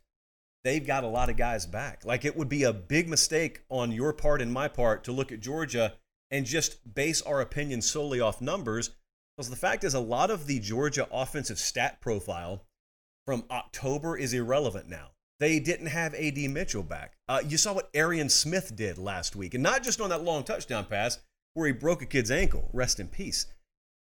They've 0.64 0.86
got 0.86 1.04
a 1.04 1.08
lot 1.08 1.30
of 1.30 1.38
guys 1.38 1.66
back. 1.66 2.04
Like 2.06 2.26
it 2.26 2.36
would 2.36 2.50
be 2.50 2.64
a 2.64 2.74
big 2.74 3.08
mistake 3.08 3.62
on 3.70 3.92
your 3.92 4.14
part 4.14 4.42
and 4.42 4.52
my 4.52 4.68
part 4.68 5.04
to 5.04 5.12
look 5.12 5.32
at 5.32 5.40
Georgia 5.40 5.94
and 6.32 6.46
just 6.46 6.96
base 6.96 7.22
our 7.22 7.40
opinion 7.40 7.82
solely 7.84 8.20
off 8.20 8.42
numbers 8.42 8.90
because 9.36 9.50
the 9.50 9.56
fact 9.56 9.84
is, 9.84 9.94
a 9.94 10.00
lot 10.00 10.32
of 10.32 10.48
the 10.48 10.60
Georgia 10.60 11.08
offensive 11.12 11.60
stat 11.60 12.00
profile 12.00 12.64
from 13.26 13.44
October 13.52 14.18
is 14.18 14.34
irrelevant 14.34 14.88
now. 14.88 15.12
They 15.40 15.60
didn't 15.60 15.88
have 15.88 16.14
AD 16.14 16.38
Mitchell 16.38 16.84
back. 16.84 17.18
Uh, 17.28 17.42
you 17.46 17.58
saw 17.58 17.74
what 17.74 17.90
Arian 17.94 18.30
Smith 18.30 18.76
did 18.76 18.98
last 18.98 19.36
week, 19.36 19.54
and 19.54 19.64
not 19.64 19.84
just 19.84 20.00
on 20.00 20.10
that 20.10 20.24
long 20.24 20.44
touchdown 20.44 20.86
pass 20.86 21.20
where 21.54 21.68
he 21.68 21.74
broke 21.74 22.02
a 22.02 22.06
kid's 22.06 22.32
ankle, 22.32 22.70
rest 22.72 23.00
in 23.00 23.08
peace, 23.08 23.48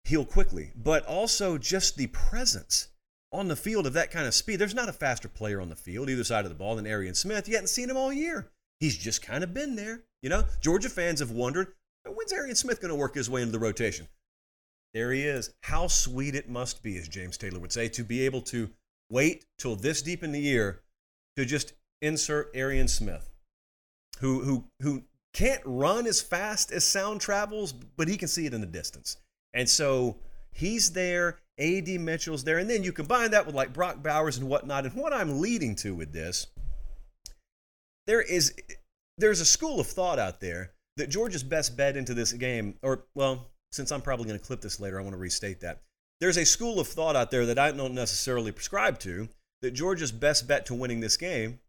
heal 0.08 0.26
quickly, 0.26 0.72
but 0.76 1.06
also 1.06 1.58
just 1.58 1.98
the 1.98 2.08
presence 2.08 2.90
on 3.32 3.48
the 3.48 3.56
field 3.56 3.86
of 3.86 3.94
that 3.94 4.12
kind 4.12 4.26
of 4.26 4.34
speed. 4.34 4.58
There's 4.58 4.74
not 4.74 4.90
a 4.90 4.94
faster 4.94 5.28
player 5.28 5.60
on 5.60 5.70
the 5.70 5.76
field, 5.76 6.10
either 6.10 6.24
side 6.24 6.46
of 6.46 6.50
the 6.50 6.58
ball, 6.58 6.76
than 6.76 6.88
Arian 6.88 7.16
Smith. 7.16 7.48
You 7.48 7.56
hadn't 7.56 7.68
seen 7.68 7.90
him 7.90 7.98
all 7.98 8.14
year. 8.14 8.50
He's 8.80 8.98
just 8.98 9.22
kind 9.22 9.44
of 9.44 9.54
been 9.54 9.76
there. 9.76 10.02
You 10.22 10.30
know, 10.30 10.46
Georgia 10.62 10.90
fans 10.90 11.20
have 11.20 11.32
wondered 11.32 11.74
when's 12.06 12.32
Arian 12.32 12.56
Smith 12.56 12.82
going 12.82 12.90
to 12.90 12.96
work 12.96 13.16
his 13.16 13.30
way 13.30 13.42
into 13.42 13.52
the 13.52 13.60
rotation? 13.60 14.08
There 14.94 15.12
he 15.12 15.24
is. 15.24 15.52
How 15.64 15.88
sweet 15.88 16.36
it 16.36 16.50
must 16.50 16.82
be, 16.82 16.98
as 16.98 17.08
James 17.08 17.38
Taylor 17.38 17.60
would 17.60 17.74
say, 17.74 17.90
to 17.90 18.04
be 18.04 18.26
able 18.26 18.42
to 18.44 18.70
wait 19.10 19.46
till 19.58 19.76
this 19.76 20.02
deep 20.02 20.24
in 20.24 20.32
the 20.32 20.40
year 20.40 20.82
to 21.36 21.46
just 21.46 21.74
insert 22.02 22.50
Arian 22.56 22.88
Smith, 22.88 23.30
who 24.20 24.42
who 24.44 24.64
who 24.82 25.04
can't 25.34 25.62
run 25.66 26.08
as 26.08 26.22
fast 26.22 26.72
as 26.72 26.88
sound 26.88 27.22
travels, 27.22 27.74
but 27.74 28.08
he 28.08 28.18
can 28.18 28.28
see 28.28 28.46
it 28.46 28.54
in 28.54 28.62
the 28.62 28.68
distance. 28.68 29.18
And 29.58 29.68
so 29.68 30.18
he's 30.54 30.92
there, 30.92 31.40
AD 31.58 31.88
Mitchell's 31.88 32.44
there, 32.44 32.60
and 32.60 32.70
then 32.70 32.84
you 32.84 32.92
combine 32.92 33.32
that 33.32 33.48
with 33.48 33.56
like 33.56 33.74
Brock 33.74 34.04
Bowers 34.04 34.38
and 34.38 34.48
whatnot. 34.48 34.86
And 34.86 34.94
what 34.94 35.12
I'm 35.12 35.42
leading 35.42 35.76
to 35.78 35.96
with 35.96 36.14
this, 36.14 36.46
there 38.06 38.22
is 38.22 38.54
there's 39.18 39.42
a 39.42 39.46
school 39.46 39.80
of 39.80 39.88
thought 39.88 40.20
out 40.20 40.40
there 40.42 40.74
that 40.98 41.10
Georgia's 41.10 41.42
best 41.42 41.76
bet 41.76 41.98
into 41.98 42.14
this 42.14 42.34
game, 42.34 42.76
or 42.84 43.06
well, 43.16 43.48
since 43.72 43.92
I'm 43.92 44.02
probably 44.02 44.28
going 44.28 44.40
to 44.40 44.46
clip 44.46 44.62
this 44.62 44.80
later, 44.80 45.00
I 45.00 45.02
want 45.02 45.14
to 45.14 45.20
restate 45.20 45.62
that. 45.62 45.82
There's 46.22 46.38
a 46.38 46.46
school 46.46 46.80
of 46.80 46.88
thought 46.88 47.16
out 47.16 47.32
there 47.32 47.48
that 47.48 47.58
I 47.58 47.72
don't 47.72 47.96
necessarily 47.96 48.52
prescribe 48.52 49.00
to 49.00 49.28
that 49.64 49.72
Georgia's 49.72 50.12
best 50.12 50.48
bet 50.48 50.68
to 50.68 50.76
winning 50.76 51.00
this 51.00 51.18
game 51.18 51.60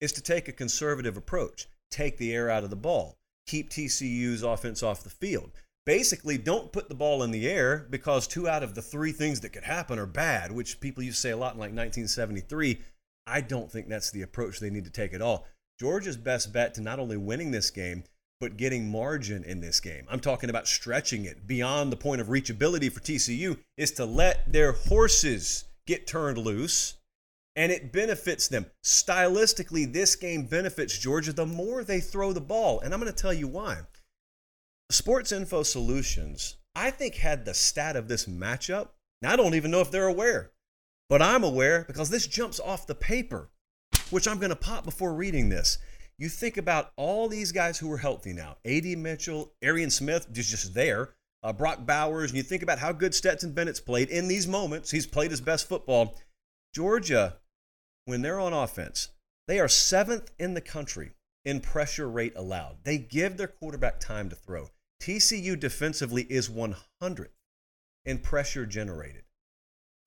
is 0.00 0.10
to 0.12 0.22
take 0.22 0.48
a 0.48 0.52
conservative 0.52 1.16
approach, 1.16 1.68
take 1.92 2.18
the 2.18 2.34
air 2.34 2.50
out 2.50 2.64
of 2.64 2.70
the 2.70 2.76
ball, 2.76 3.16
keep 3.46 3.70
TCU's 3.70 4.42
offense 4.42 4.82
off 4.82 5.04
the 5.04 5.10
field. 5.10 5.52
Basically, 5.84 6.38
don't 6.38 6.72
put 6.72 6.88
the 6.88 6.94
ball 6.94 7.22
in 7.22 7.32
the 7.32 7.48
air 7.48 7.86
because 7.90 8.28
two 8.28 8.48
out 8.48 8.62
of 8.62 8.74
the 8.74 8.82
three 8.82 9.10
things 9.10 9.40
that 9.40 9.52
could 9.52 9.64
happen 9.64 9.98
are 9.98 10.06
bad, 10.06 10.52
which 10.52 10.80
people 10.80 11.02
used 11.02 11.16
to 11.16 11.20
say 11.20 11.30
a 11.30 11.36
lot 11.36 11.54
in 11.54 11.58
like 11.58 11.74
1973. 11.74 12.80
I 13.26 13.40
don't 13.40 13.70
think 13.70 13.88
that's 13.88 14.10
the 14.10 14.22
approach 14.22 14.60
they 14.60 14.70
need 14.70 14.84
to 14.84 14.90
take 14.90 15.12
at 15.12 15.22
all. 15.22 15.46
Georgia's 15.80 16.16
best 16.16 16.52
bet 16.52 16.74
to 16.74 16.80
not 16.80 17.00
only 17.00 17.16
winning 17.16 17.50
this 17.50 17.70
game, 17.70 18.04
but 18.40 18.56
getting 18.56 18.90
margin 18.90 19.44
in 19.44 19.60
this 19.60 19.80
game. 19.80 20.04
I'm 20.08 20.20
talking 20.20 20.50
about 20.50 20.66
stretching 20.66 21.24
it 21.24 21.46
beyond 21.46 21.90
the 21.92 21.96
point 21.96 22.20
of 22.20 22.28
reachability 22.28 22.90
for 22.90 23.00
TCU 23.00 23.58
is 23.76 23.92
to 23.92 24.04
let 24.04 24.52
their 24.52 24.72
horses 24.72 25.64
get 25.86 26.06
turned 26.06 26.38
loose 26.38 26.94
and 27.54 27.70
it 27.70 27.92
benefits 27.92 28.48
them. 28.48 28.66
Stylistically, 28.84 29.92
this 29.92 30.16
game 30.16 30.46
benefits 30.46 30.98
Georgia 30.98 31.32
the 31.32 31.46
more 31.46 31.84
they 31.84 32.00
throw 32.00 32.32
the 32.32 32.40
ball. 32.40 32.80
And 32.80 32.92
I'm 32.92 33.00
going 33.00 33.12
to 33.12 33.22
tell 33.22 33.32
you 33.32 33.46
why. 33.46 33.78
Sports 34.92 35.32
Info 35.32 35.62
Solutions, 35.62 36.56
I 36.74 36.90
think, 36.90 37.14
had 37.14 37.44
the 37.44 37.54
stat 37.54 37.96
of 37.96 38.08
this 38.08 38.26
matchup. 38.26 38.88
Now, 39.22 39.32
I 39.32 39.36
don't 39.36 39.54
even 39.54 39.70
know 39.70 39.80
if 39.80 39.90
they're 39.90 40.06
aware, 40.06 40.52
but 41.08 41.22
I'm 41.22 41.44
aware 41.44 41.84
because 41.86 42.10
this 42.10 42.26
jumps 42.26 42.60
off 42.60 42.86
the 42.86 42.94
paper, 42.94 43.50
which 44.10 44.28
I'm 44.28 44.38
going 44.38 44.50
to 44.50 44.56
pop 44.56 44.84
before 44.84 45.14
reading 45.14 45.48
this. 45.48 45.78
You 46.18 46.28
think 46.28 46.56
about 46.56 46.92
all 46.96 47.28
these 47.28 47.52
guys 47.52 47.78
who 47.78 47.90
are 47.90 47.98
healthy 47.98 48.32
now 48.32 48.56
AD 48.64 48.84
Mitchell, 48.98 49.54
Arian 49.62 49.90
Smith 49.90 50.26
is 50.34 50.50
just 50.50 50.74
there, 50.74 51.14
uh, 51.42 51.52
Brock 51.52 51.86
Bowers, 51.86 52.30
and 52.30 52.36
you 52.36 52.42
think 52.42 52.62
about 52.62 52.78
how 52.78 52.92
good 52.92 53.14
Stetson 53.14 53.52
Bennett's 53.52 53.80
played 53.80 54.10
in 54.10 54.28
these 54.28 54.46
moments. 54.46 54.90
He's 54.90 55.06
played 55.06 55.30
his 55.30 55.40
best 55.40 55.68
football. 55.68 56.18
Georgia, 56.74 57.38
when 58.04 58.22
they're 58.22 58.40
on 58.40 58.52
offense, 58.52 59.08
they 59.48 59.58
are 59.58 59.68
seventh 59.68 60.32
in 60.38 60.54
the 60.54 60.60
country 60.60 61.12
in 61.44 61.60
pressure 61.60 62.08
rate 62.08 62.34
allowed. 62.36 62.76
They 62.84 62.98
give 62.98 63.36
their 63.36 63.48
quarterback 63.48 63.98
time 63.98 64.28
to 64.28 64.36
throw. 64.36 64.68
TCU 65.02 65.58
defensively 65.58 66.22
is 66.30 66.48
100th 66.48 67.26
in 68.04 68.18
pressure 68.18 68.64
generated. 68.64 69.24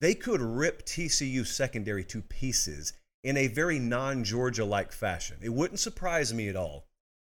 They 0.00 0.14
could 0.14 0.40
rip 0.40 0.86
TCU 0.86 1.46
secondary 1.46 2.02
to 2.04 2.22
pieces 2.22 2.94
in 3.22 3.36
a 3.36 3.48
very 3.48 3.78
non 3.78 4.24
Georgia 4.24 4.64
like 4.64 4.92
fashion. 4.92 5.36
It 5.42 5.50
wouldn't 5.50 5.80
surprise 5.80 6.32
me 6.32 6.48
at 6.48 6.56
all 6.56 6.86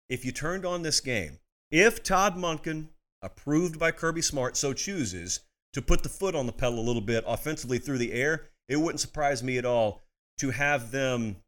if 0.09 0.25
you 0.25 0.31
turned 0.31 0.65
on 0.65 0.83
this 0.83 1.01
game. 1.01 1.41
If 1.73 2.05
Todd 2.05 2.37
Monken, 2.37 2.91
approved 3.23 3.77
by 3.77 3.91
Kirby 3.91 4.23
Smart, 4.23 4.57
so 4.57 4.73
chooses 4.73 5.41
to 5.73 5.83
put 5.83 6.05
the 6.05 6.09
foot 6.09 6.37
on 6.37 6.47
the 6.47 6.53
pedal 6.53 6.79
a 6.79 6.87
little 6.87 7.03
bit 7.03 7.25
offensively 7.27 7.81
through 7.81 7.99
the 7.99 8.13
air, 8.13 8.51
it 8.69 8.77
wouldn't 8.77 9.01
surprise 9.01 9.43
me 9.43 9.59
at 9.59 9.65
all 9.65 10.03
to 10.39 10.51
have 10.51 10.93
them 10.93 11.39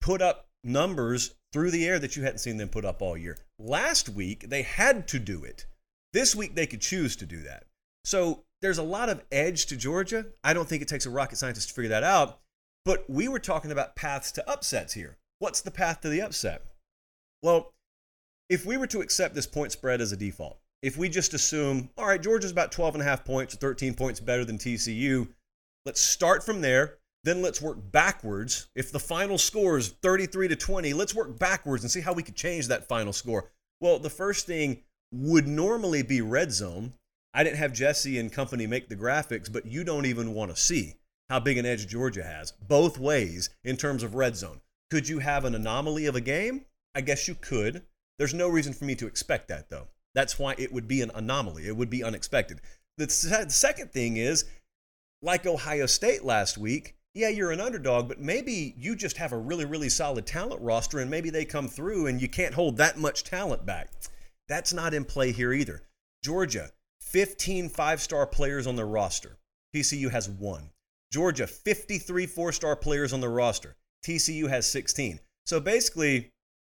put 0.00 0.20
up 0.20 0.48
numbers 0.64 1.34
through 1.52 1.70
the 1.70 1.86
air 1.86 1.98
that 1.98 2.16
you 2.16 2.22
hadn't 2.22 2.38
seen 2.38 2.56
them 2.56 2.68
put 2.68 2.84
up 2.84 3.02
all 3.02 3.16
year. 3.16 3.36
Last 3.58 4.08
week, 4.08 4.48
they 4.48 4.62
had 4.62 5.08
to 5.08 5.18
do 5.18 5.44
it. 5.44 5.66
This 6.12 6.34
week, 6.34 6.54
they 6.54 6.66
could 6.66 6.80
choose 6.80 7.16
to 7.16 7.26
do 7.26 7.42
that. 7.42 7.64
So 8.04 8.44
there's 8.62 8.78
a 8.78 8.82
lot 8.82 9.08
of 9.08 9.22
edge 9.30 9.66
to 9.66 9.76
Georgia. 9.76 10.26
I 10.42 10.54
don't 10.54 10.68
think 10.68 10.82
it 10.82 10.88
takes 10.88 11.06
a 11.06 11.10
rocket 11.10 11.36
scientist 11.36 11.68
to 11.68 11.74
figure 11.74 11.90
that 11.90 12.04
out. 12.04 12.40
But 12.84 13.08
we 13.08 13.28
were 13.28 13.38
talking 13.38 13.70
about 13.70 13.96
paths 13.96 14.32
to 14.32 14.50
upsets 14.50 14.94
here. 14.94 15.18
What's 15.38 15.60
the 15.60 15.70
path 15.70 16.00
to 16.00 16.08
the 16.08 16.22
upset? 16.22 16.62
Well, 17.42 17.74
if 18.48 18.64
we 18.64 18.76
were 18.76 18.86
to 18.88 19.00
accept 19.00 19.34
this 19.34 19.46
point 19.46 19.72
spread 19.72 20.00
as 20.00 20.12
a 20.12 20.16
default, 20.16 20.58
if 20.82 20.96
we 20.96 21.08
just 21.08 21.34
assume, 21.34 21.90
all 21.98 22.06
right, 22.06 22.22
Georgia's 22.22 22.50
about 22.50 22.72
12 22.72 22.94
and 22.94 23.02
a 23.02 23.04
half 23.04 23.24
points 23.24 23.54
or 23.54 23.58
13 23.58 23.94
points 23.94 24.20
better 24.20 24.44
than 24.44 24.58
TCU, 24.58 25.28
let's 25.84 26.00
start 26.00 26.44
from 26.44 26.60
there. 26.60 26.98
Then 27.28 27.42
let's 27.42 27.60
work 27.60 27.76
backwards. 27.92 28.68
If 28.74 28.90
the 28.90 28.98
final 28.98 29.36
score 29.36 29.76
is 29.76 29.88
33 29.88 30.48
to 30.48 30.56
20, 30.56 30.94
let's 30.94 31.14
work 31.14 31.38
backwards 31.38 31.84
and 31.84 31.90
see 31.90 32.00
how 32.00 32.14
we 32.14 32.22
could 32.22 32.36
change 32.36 32.68
that 32.68 32.88
final 32.88 33.12
score. 33.12 33.50
Well, 33.82 33.98
the 33.98 34.08
first 34.08 34.46
thing 34.46 34.82
would 35.12 35.46
normally 35.46 36.00
be 36.00 36.22
red 36.22 36.52
zone. 36.52 36.94
I 37.34 37.44
didn't 37.44 37.58
have 37.58 37.74
Jesse 37.74 38.18
and 38.18 38.32
company 38.32 38.66
make 38.66 38.88
the 38.88 38.96
graphics, 38.96 39.52
but 39.52 39.66
you 39.66 39.84
don't 39.84 40.06
even 40.06 40.32
want 40.32 40.56
to 40.56 40.56
see 40.56 40.94
how 41.28 41.38
big 41.38 41.58
an 41.58 41.66
edge 41.66 41.86
Georgia 41.86 42.22
has, 42.22 42.52
both 42.66 42.96
ways 42.96 43.50
in 43.62 43.76
terms 43.76 44.02
of 44.02 44.14
red 44.14 44.34
zone. 44.34 44.62
Could 44.90 45.06
you 45.06 45.18
have 45.18 45.44
an 45.44 45.54
anomaly 45.54 46.06
of 46.06 46.16
a 46.16 46.22
game? 46.22 46.64
I 46.94 47.02
guess 47.02 47.28
you 47.28 47.34
could. 47.34 47.82
There's 48.18 48.32
no 48.32 48.48
reason 48.48 48.72
for 48.72 48.86
me 48.86 48.94
to 48.94 49.06
expect 49.06 49.48
that, 49.48 49.68
though. 49.68 49.88
That's 50.14 50.38
why 50.38 50.54
it 50.56 50.72
would 50.72 50.88
be 50.88 51.02
an 51.02 51.10
anomaly. 51.14 51.66
It 51.66 51.76
would 51.76 51.90
be 51.90 52.02
unexpected. 52.02 52.62
The 52.96 53.10
second 53.10 53.92
thing 53.92 54.16
is, 54.16 54.46
like 55.20 55.44
Ohio 55.44 55.84
State 55.84 56.24
last 56.24 56.56
week, 56.56 56.94
yeah, 57.14 57.28
you're 57.28 57.52
an 57.52 57.60
underdog, 57.60 58.08
but 58.08 58.20
maybe 58.20 58.74
you 58.76 58.94
just 58.94 59.16
have 59.16 59.32
a 59.32 59.38
really, 59.38 59.64
really 59.64 59.88
solid 59.88 60.26
talent 60.26 60.60
roster 60.60 60.98
and 60.98 61.10
maybe 61.10 61.30
they 61.30 61.44
come 61.44 61.68
through 61.68 62.06
and 62.06 62.20
you 62.20 62.28
can't 62.28 62.54
hold 62.54 62.76
that 62.76 62.98
much 62.98 63.24
talent 63.24 63.64
back. 63.66 63.90
That's 64.48 64.72
not 64.72 64.94
in 64.94 65.04
play 65.04 65.32
here 65.32 65.52
either. 65.52 65.82
Georgia, 66.22 66.70
15 67.00 67.68
five 67.68 68.00
star 68.00 68.26
players 68.26 68.66
on 68.66 68.76
their 68.76 68.86
roster. 68.86 69.38
TCU 69.74 70.10
has 70.10 70.28
one. 70.28 70.70
Georgia, 71.12 71.46
53 71.46 72.26
four 72.26 72.52
star 72.52 72.76
players 72.76 73.12
on 73.12 73.20
the 73.20 73.28
roster. 73.28 73.76
TCU 74.04 74.48
has 74.48 74.66
16. 74.66 75.20
So 75.46 75.60
basically, 75.60 76.32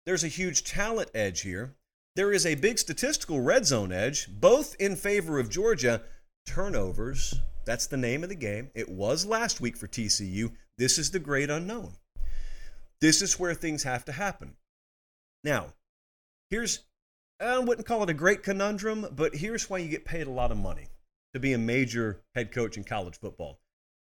there's 0.05 0.23
a 0.23 0.27
huge 0.27 0.63
talent 0.63 1.09
edge 1.13 1.41
here. 1.41 1.75
There 2.15 2.31
is 2.31 2.45
a 2.45 2.55
big 2.55 2.79
statistical 2.79 3.41
red 3.41 3.65
zone 3.65 3.91
edge, 3.91 4.27
both 4.29 4.75
in 4.79 4.95
favor 4.95 5.39
of 5.39 5.49
Georgia. 5.49 6.01
Turnovers, 6.45 7.35
that's 7.69 7.85
the 7.85 7.97
name 7.97 8.23
of 8.23 8.29
the 8.29 8.35
game. 8.35 8.71
It 8.73 8.89
was 8.89 9.27
last 9.27 9.61
week 9.61 9.77
for 9.77 9.85
TCU. 9.85 10.53
This 10.79 10.97
is 10.97 11.11
the 11.11 11.19
great 11.19 11.51
unknown. 11.51 11.93
This 12.99 13.21
is 13.21 13.39
where 13.39 13.53
things 13.53 13.83
have 13.83 14.03
to 14.05 14.11
happen. 14.11 14.55
Now, 15.43 15.73
here's, 16.49 16.79
I 17.39 17.59
wouldn't 17.59 17.85
call 17.85 18.01
it 18.01 18.09
a 18.09 18.15
great 18.15 18.41
conundrum, 18.41 19.05
but 19.15 19.35
here's 19.35 19.69
why 19.69 19.77
you 19.77 19.87
get 19.87 20.03
paid 20.03 20.25
a 20.25 20.31
lot 20.31 20.51
of 20.51 20.57
money 20.57 20.87
to 21.35 21.39
be 21.39 21.53
a 21.53 21.59
major 21.59 22.21
head 22.33 22.51
coach 22.51 22.75
in 22.75 22.83
college 22.85 23.19
football. 23.19 23.59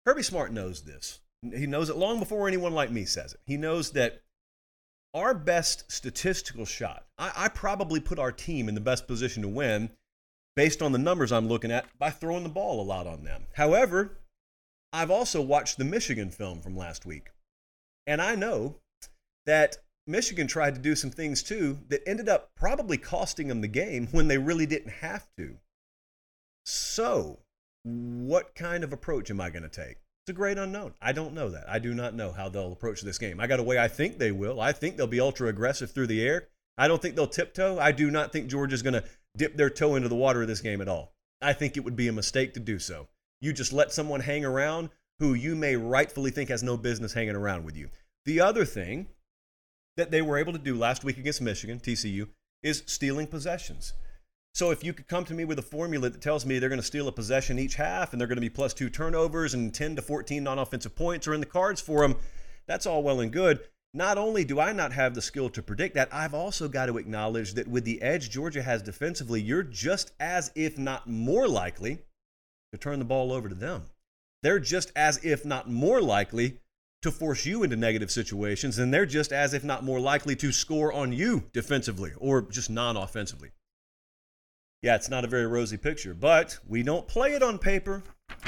Kirby 0.06 0.22
Smart 0.22 0.54
knows 0.54 0.80
this. 0.80 1.20
He 1.42 1.66
knows 1.66 1.90
it 1.90 1.96
long 1.96 2.18
before 2.18 2.48
anyone 2.48 2.72
like 2.72 2.90
me 2.90 3.04
says 3.04 3.34
it. 3.34 3.40
He 3.44 3.58
knows 3.58 3.90
that 3.90 4.22
our 5.12 5.34
best 5.34 5.92
statistical 5.92 6.64
shot, 6.64 7.04
I, 7.18 7.32
I, 7.36 7.48
probably 7.48 8.00
put 8.00 8.18
our 8.18 8.32
team 8.32 8.70
in 8.70 8.74
the 8.74 8.80
best 8.80 9.06
position 9.06 9.42
to 9.42 9.48
win 9.48 9.90
based 10.56 10.82
on 10.82 10.92
the 10.92 10.98
numbers 10.98 11.32
I'm 11.32 11.48
looking 11.48 11.70
at 11.70 11.86
by 11.98 12.10
throwing 12.10 12.42
the 12.42 12.48
ball 12.48 12.80
a 12.80 12.84
lot 12.84 13.06
on 13.06 13.24
them. 13.24 13.44
However, 13.54 14.18
I've 14.92 15.10
also 15.10 15.40
watched 15.40 15.78
the 15.78 15.84
Michigan 15.84 16.30
film 16.30 16.60
from 16.60 16.76
last 16.76 17.06
week. 17.06 17.28
And 18.06 18.20
I 18.20 18.34
know 18.34 18.76
that 19.46 19.76
Michigan 20.06 20.46
tried 20.46 20.74
to 20.74 20.80
do 20.80 20.96
some 20.96 21.10
things 21.10 21.42
too 21.42 21.78
that 21.88 22.06
ended 22.06 22.28
up 22.28 22.50
probably 22.56 22.96
costing 22.96 23.48
them 23.48 23.60
the 23.60 23.68
game 23.68 24.08
when 24.10 24.28
they 24.28 24.38
really 24.38 24.66
didn't 24.66 24.92
have 24.94 25.28
to. 25.36 25.56
So, 26.64 27.38
what 27.84 28.54
kind 28.54 28.84
of 28.84 28.92
approach 28.92 29.30
am 29.30 29.40
I 29.40 29.50
going 29.50 29.62
to 29.62 29.68
take? 29.68 29.98
It's 30.22 30.30
a 30.30 30.32
great 30.32 30.58
unknown. 30.58 30.94
I 31.00 31.12
don't 31.12 31.34
know 31.34 31.48
that. 31.50 31.68
I 31.68 31.78
do 31.78 31.94
not 31.94 32.14
know 32.14 32.32
how 32.32 32.48
they'll 32.48 32.72
approach 32.72 33.00
this 33.00 33.18
game. 33.18 33.40
I 33.40 33.46
got 33.46 33.60
a 33.60 33.62
way 33.64 33.78
I 33.78 33.88
think 33.88 34.18
they 34.18 34.32
will. 34.32 34.60
I 34.60 34.72
think 34.72 34.96
they'll 34.96 35.06
be 35.06 35.20
ultra 35.20 35.48
aggressive 35.48 35.90
through 35.90 36.08
the 36.08 36.22
air. 36.22 36.48
I 36.76 36.88
don't 36.88 37.00
think 37.00 37.14
they'll 37.14 37.26
tiptoe. 37.26 37.78
I 37.78 37.92
do 37.92 38.10
not 38.10 38.32
think 38.32 38.48
Georgia's 38.48 38.82
going 38.82 38.94
to 38.94 39.04
dip 39.36 39.56
their 39.56 39.70
toe 39.70 39.94
into 39.94 40.08
the 40.08 40.14
water 40.14 40.42
of 40.42 40.48
this 40.48 40.60
game 40.60 40.80
at 40.80 40.88
all. 40.88 41.12
I 41.40 41.52
think 41.52 41.76
it 41.76 41.84
would 41.84 41.96
be 41.96 42.08
a 42.08 42.12
mistake 42.12 42.54
to 42.54 42.60
do 42.60 42.78
so. 42.78 43.08
You 43.40 43.52
just 43.52 43.72
let 43.72 43.92
someone 43.92 44.20
hang 44.20 44.44
around 44.44 44.90
who 45.18 45.34
you 45.34 45.54
may 45.54 45.76
rightfully 45.76 46.30
think 46.30 46.50
has 46.50 46.62
no 46.62 46.76
business 46.76 47.12
hanging 47.12 47.36
around 47.36 47.64
with 47.64 47.76
you. 47.76 47.88
The 48.24 48.40
other 48.40 48.64
thing 48.64 49.08
that 49.96 50.10
they 50.10 50.22
were 50.22 50.38
able 50.38 50.52
to 50.52 50.58
do 50.58 50.74
last 50.74 51.04
week 51.04 51.18
against 51.18 51.40
Michigan, 51.40 51.78
TCU, 51.78 52.28
is 52.62 52.82
stealing 52.86 53.26
possessions. 53.26 53.92
So 54.52 54.70
if 54.70 54.82
you 54.82 54.92
could 54.92 55.08
come 55.08 55.24
to 55.26 55.34
me 55.34 55.44
with 55.44 55.58
a 55.58 55.62
formula 55.62 56.10
that 56.10 56.20
tells 56.20 56.44
me 56.44 56.58
they're 56.58 56.68
going 56.68 56.80
to 56.80 56.86
steal 56.86 57.08
a 57.08 57.12
possession 57.12 57.58
each 57.58 57.76
half 57.76 58.12
and 58.12 58.20
they're 58.20 58.28
going 58.28 58.36
to 58.36 58.42
be 58.42 58.50
plus 58.50 58.74
two 58.74 58.90
turnovers 58.90 59.54
and 59.54 59.72
10 59.72 59.96
to 59.96 60.02
14 60.02 60.42
non 60.42 60.58
offensive 60.58 60.96
points 60.96 61.28
are 61.28 61.34
in 61.34 61.40
the 61.40 61.46
cards 61.46 61.80
for 61.80 62.00
them, 62.00 62.16
that's 62.66 62.86
all 62.86 63.02
well 63.02 63.20
and 63.20 63.32
good. 63.32 63.60
Not 63.92 64.18
only 64.18 64.44
do 64.44 64.60
I 64.60 64.72
not 64.72 64.92
have 64.92 65.14
the 65.14 65.22
skill 65.22 65.50
to 65.50 65.62
predict 65.62 65.94
that, 65.96 66.08
I've 66.12 66.34
also 66.34 66.68
got 66.68 66.86
to 66.86 66.98
acknowledge 66.98 67.54
that 67.54 67.66
with 67.66 67.84
the 67.84 68.00
edge 68.02 68.30
Georgia 68.30 68.62
has 68.62 68.82
defensively, 68.82 69.42
you're 69.42 69.64
just 69.64 70.12
as, 70.20 70.52
if 70.54 70.78
not 70.78 71.08
more 71.08 71.48
likely, 71.48 71.98
to 72.72 72.78
turn 72.78 73.00
the 73.00 73.04
ball 73.04 73.32
over 73.32 73.48
to 73.48 73.54
them. 73.54 73.84
they're 74.42 74.60
just 74.60 74.90
as 74.96 75.22
if 75.24 75.44
not 75.44 75.68
more 75.68 76.00
likely 76.00 76.60
to 77.02 77.10
force 77.10 77.44
you 77.44 77.62
into 77.62 77.76
negative 77.76 78.10
situations, 78.10 78.78
and 78.78 78.92
they're 78.92 79.06
just 79.06 79.32
as 79.32 79.52
if 79.54 79.64
not 79.64 79.84
more 79.84 80.00
likely 80.00 80.36
to 80.36 80.52
score 80.52 80.92
on 80.92 81.12
you 81.12 81.44
defensively 81.52 82.12
or 82.18 82.42
just 82.42 82.70
non 82.70 82.96
offensively. 82.96 83.50
Yeah, 84.82 84.94
it's 84.96 85.10
not 85.10 85.24
a 85.24 85.28
very 85.28 85.46
rosy 85.46 85.76
picture, 85.76 86.14
but 86.14 86.58
we 86.66 86.82
don't 86.82 87.06
play 87.08 87.32
it 87.32 87.42
on 87.42 87.58
paper. 87.58 88.02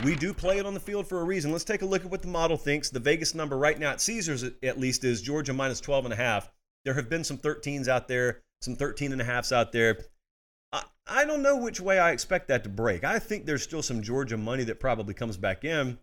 We 0.05 0.17
do 0.17 0.35
play 0.35 0.59
it 0.59 0.67
on 0.67 0.75
the 0.75 0.81
field 0.81 1.07
for 1.07 1.21
a 1.21 1.25
reason. 1.25 1.53
Let's 1.53 1.65
take 1.65 1.83
a 1.83 1.87
look 1.87 2.05
at 2.05 2.11
what 2.11 2.23
the 2.23 2.29
model 2.29 2.57
thinks. 2.57 2.91
The 2.91 2.99
Vegas 2.99 3.35
number 3.35 3.57
right 3.57 3.79
now 3.79 3.93
at 3.93 4.01
Caesars, 4.01 4.45
at 4.63 4.81
least, 4.81 5.05
is 5.05 5.23
Georgia 5.23 5.53
minus 5.53 5.81
12 5.81 6.07
and 6.07 6.15
a 6.15 6.17
half. 6.17 6.51
There 6.85 6.95
have 6.95 7.09
been 7.09 7.25
some 7.25 7.39
13s 7.39 7.87
out 7.87 8.09
there, 8.09 8.43
some 8.61 8.75
13 8.75 9.13
and 9.13 9.21
a 9.21 9.25
halfs 9.25 9.53
out 9.53 9.71
there. 9.71 9.99
I, 10.73 10.83
I 11.07 11.25
don't 11.25 11.43
know 11.43 11.57
which 11.57 11.81
way 11.81 11.99
I 11.99 12.11
expect 12.11 12.49
that 12.49 12.65
to 12.65 12.71
break. 12.71 13.05
I 13.05 13.19
think 13.19 13.47
there's 13.47 13.63
still 13.63 13.83
some 13.83 14.03
Georgia 14.03 14.37
money 14.37 14.65
that 14.65 14.81
probably 14.81 15.15
comes 15.15 15.37
back 15.37 15.65
in. 15.65 15.99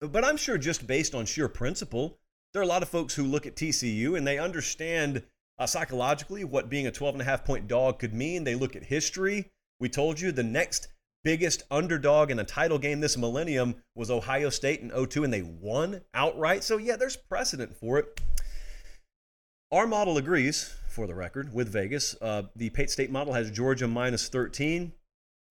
But 0.00 0.24
I'm 0.24 0.36
sure 0.36 0.58
just 0.58 0.86
based 0.86 1.14
on 1.14 1.26
sheer 1.26 1.48
principle, 1.48 2.18
there 2.52 2.60
are 2.60 2.64
a 2.64 2.68
lot 2.68 2.82
of 2.82 2.88
folks 2.88 3.14
who 3.14 3.24
look 3.24 3.46
at 3.46 3.56
TCU 3.56 4.16
and 4.16 4.26
they 4.26 4.38
understand 4.38 5.24
uh, 5.58 5.66
psychologically 5.66 6.44
what 6.44 6.68
being 6.68 6.86
a 6.86 6.92
12 6.92 7.16
and 7.16 7.22
a 7.22 7.24
half 7.24 7.44
point 7.44 7.66
dog 7.68 7.98
could 7.98 8.14
mean. 8.14 8.44
They 8.44 8.54
look 8.54 8.76
at 8.76 8.84
history. 8.84 9.50
We 9.80 9.88
told 9.88 10.20
you 10.20 10.30
the 10.30 10.42
next 10.42 10.88
biggest 11.24 11.64
underdog 11.70 12.30
in 12.30 12.38
a 12.38 12.44
title 12.44 12.78
game 12.78 13.00
this 13.00 13.16
millennium 13.16 13.74
was 13.96 14.10
Ohio 14.10 14.50
State 14.50 14.80
in 14.80 14.90
02 14.90 15.24
and 15.24 15.32
they 15.32 15.42
won 15.42 16.02
outright. 16.12 16.62
So 16.62 16.76
yeah, 16.76 16.96
there's 16.96 17.16
precedent 17.16 17.74
for 17.76 17.98
it. 17.98 18.20
Our 19.72 19.86
model 19.86 20.18
agrees, 20.18 20.72
for 20.88 21.06
the 21.06 21.14
record, 21.14 21.52
with 21.52 21.68
Vegas. 21.68 22.14
Uh, 22.22 22.44
the 22.54 22.70
Pate 22.70 22.90
State 22.90 23.10
model 23.10 23.32
has 23.32 23.50
Georgia 23.50 23.88
minus 23.88 24.28
13. 24.28 24.92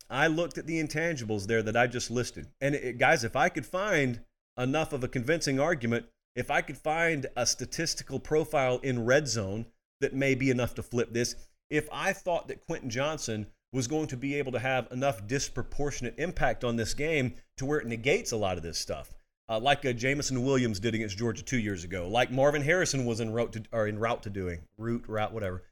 I 0.09 0.27
looked 0.27 0.57
at 0.57 0.67
the 0.67 0.81
intangibles 0.81 1.47
there 1.47 1.63
that 1.63 1.75
I 1.75 1.87
just 1.87 2.09
listed. 2.09 2.47
And 2.61 2.75
it, 2.75 2.97
guys, 2.97 3.23
if 3.23 3.35
I 3.35 3.49
could 3.49 3.65
find 3.65 4.21
enough 4.57 4.93
of 4.93 5.03
a 5.03 5.07
convincing 5.07 5.59
argument, 5.59 6.05
if 6.35 6.51
I 6.51 6.61
could 6.61 6.77
find 6.77 7.25
a 7.35 7.45
statistical 7.45 8.19
profile 8.19 8.77
in 8.79 9.05
red 9.05 9.27
zone 9.27 9.65
that 10.01 10.13
may 10.13 10.35
be 10.35 10.49
enough 10.49 10.75
to 10.75 10.83
flip 10.83 11.11
this, 11.11 11.35
if 11.69 11.89
I 11.91 12.13
thought 12.13 12.47
that 12.47 12.65
Quentin 12.65 12.89
Johnston 12.89 13.47
was 13.73 13.87
going 13.87 14.07
to 14.07 14.17
be 14.17 14.35
able 14.35 14.53
to 14.53 14.59
have 14.59 14.87
enough 14.91 15.27
disproportionate 15.27 16.15
impact 16.17 16.63
on 16.63 16.77
this 16.77 16.93
game 16.93 17.33
to 17.57 17.65
where 17.65 17.79
it 17.79 17.87
negates 17.87 18.31
a 18.31 18.37
lot 18.37 18.55
of 18.55 18.63
this 18.63 18.77
stuff, 18.77 19.13
uh, 19.49 19.59
like 19.59 19.85
uh, 19.85 19.91
Jameson 19.91 20.43
Williams 20.43 20.79
did 20.79 20.95
against 20.95 21.17
Georgia 21.17 21.43
two 21.43 21.59
years 21.59 21.83
ago, 21.83 22.07
like 22.07 22.31
Marvin 22.31 22.61
Harrison 22.61 23.05
was 23.05 23.19
en 23.19 23.33
route 23.33 23.51
to, 23.51 23.63
or 23.73 23.87
en 23.87 23.99
route 23.99 24.23
to 24.23 24.29
doing, 24.29 24.61
route, 24.77 25.03
route, 25.07 25.33
whatever. 25.33 25.63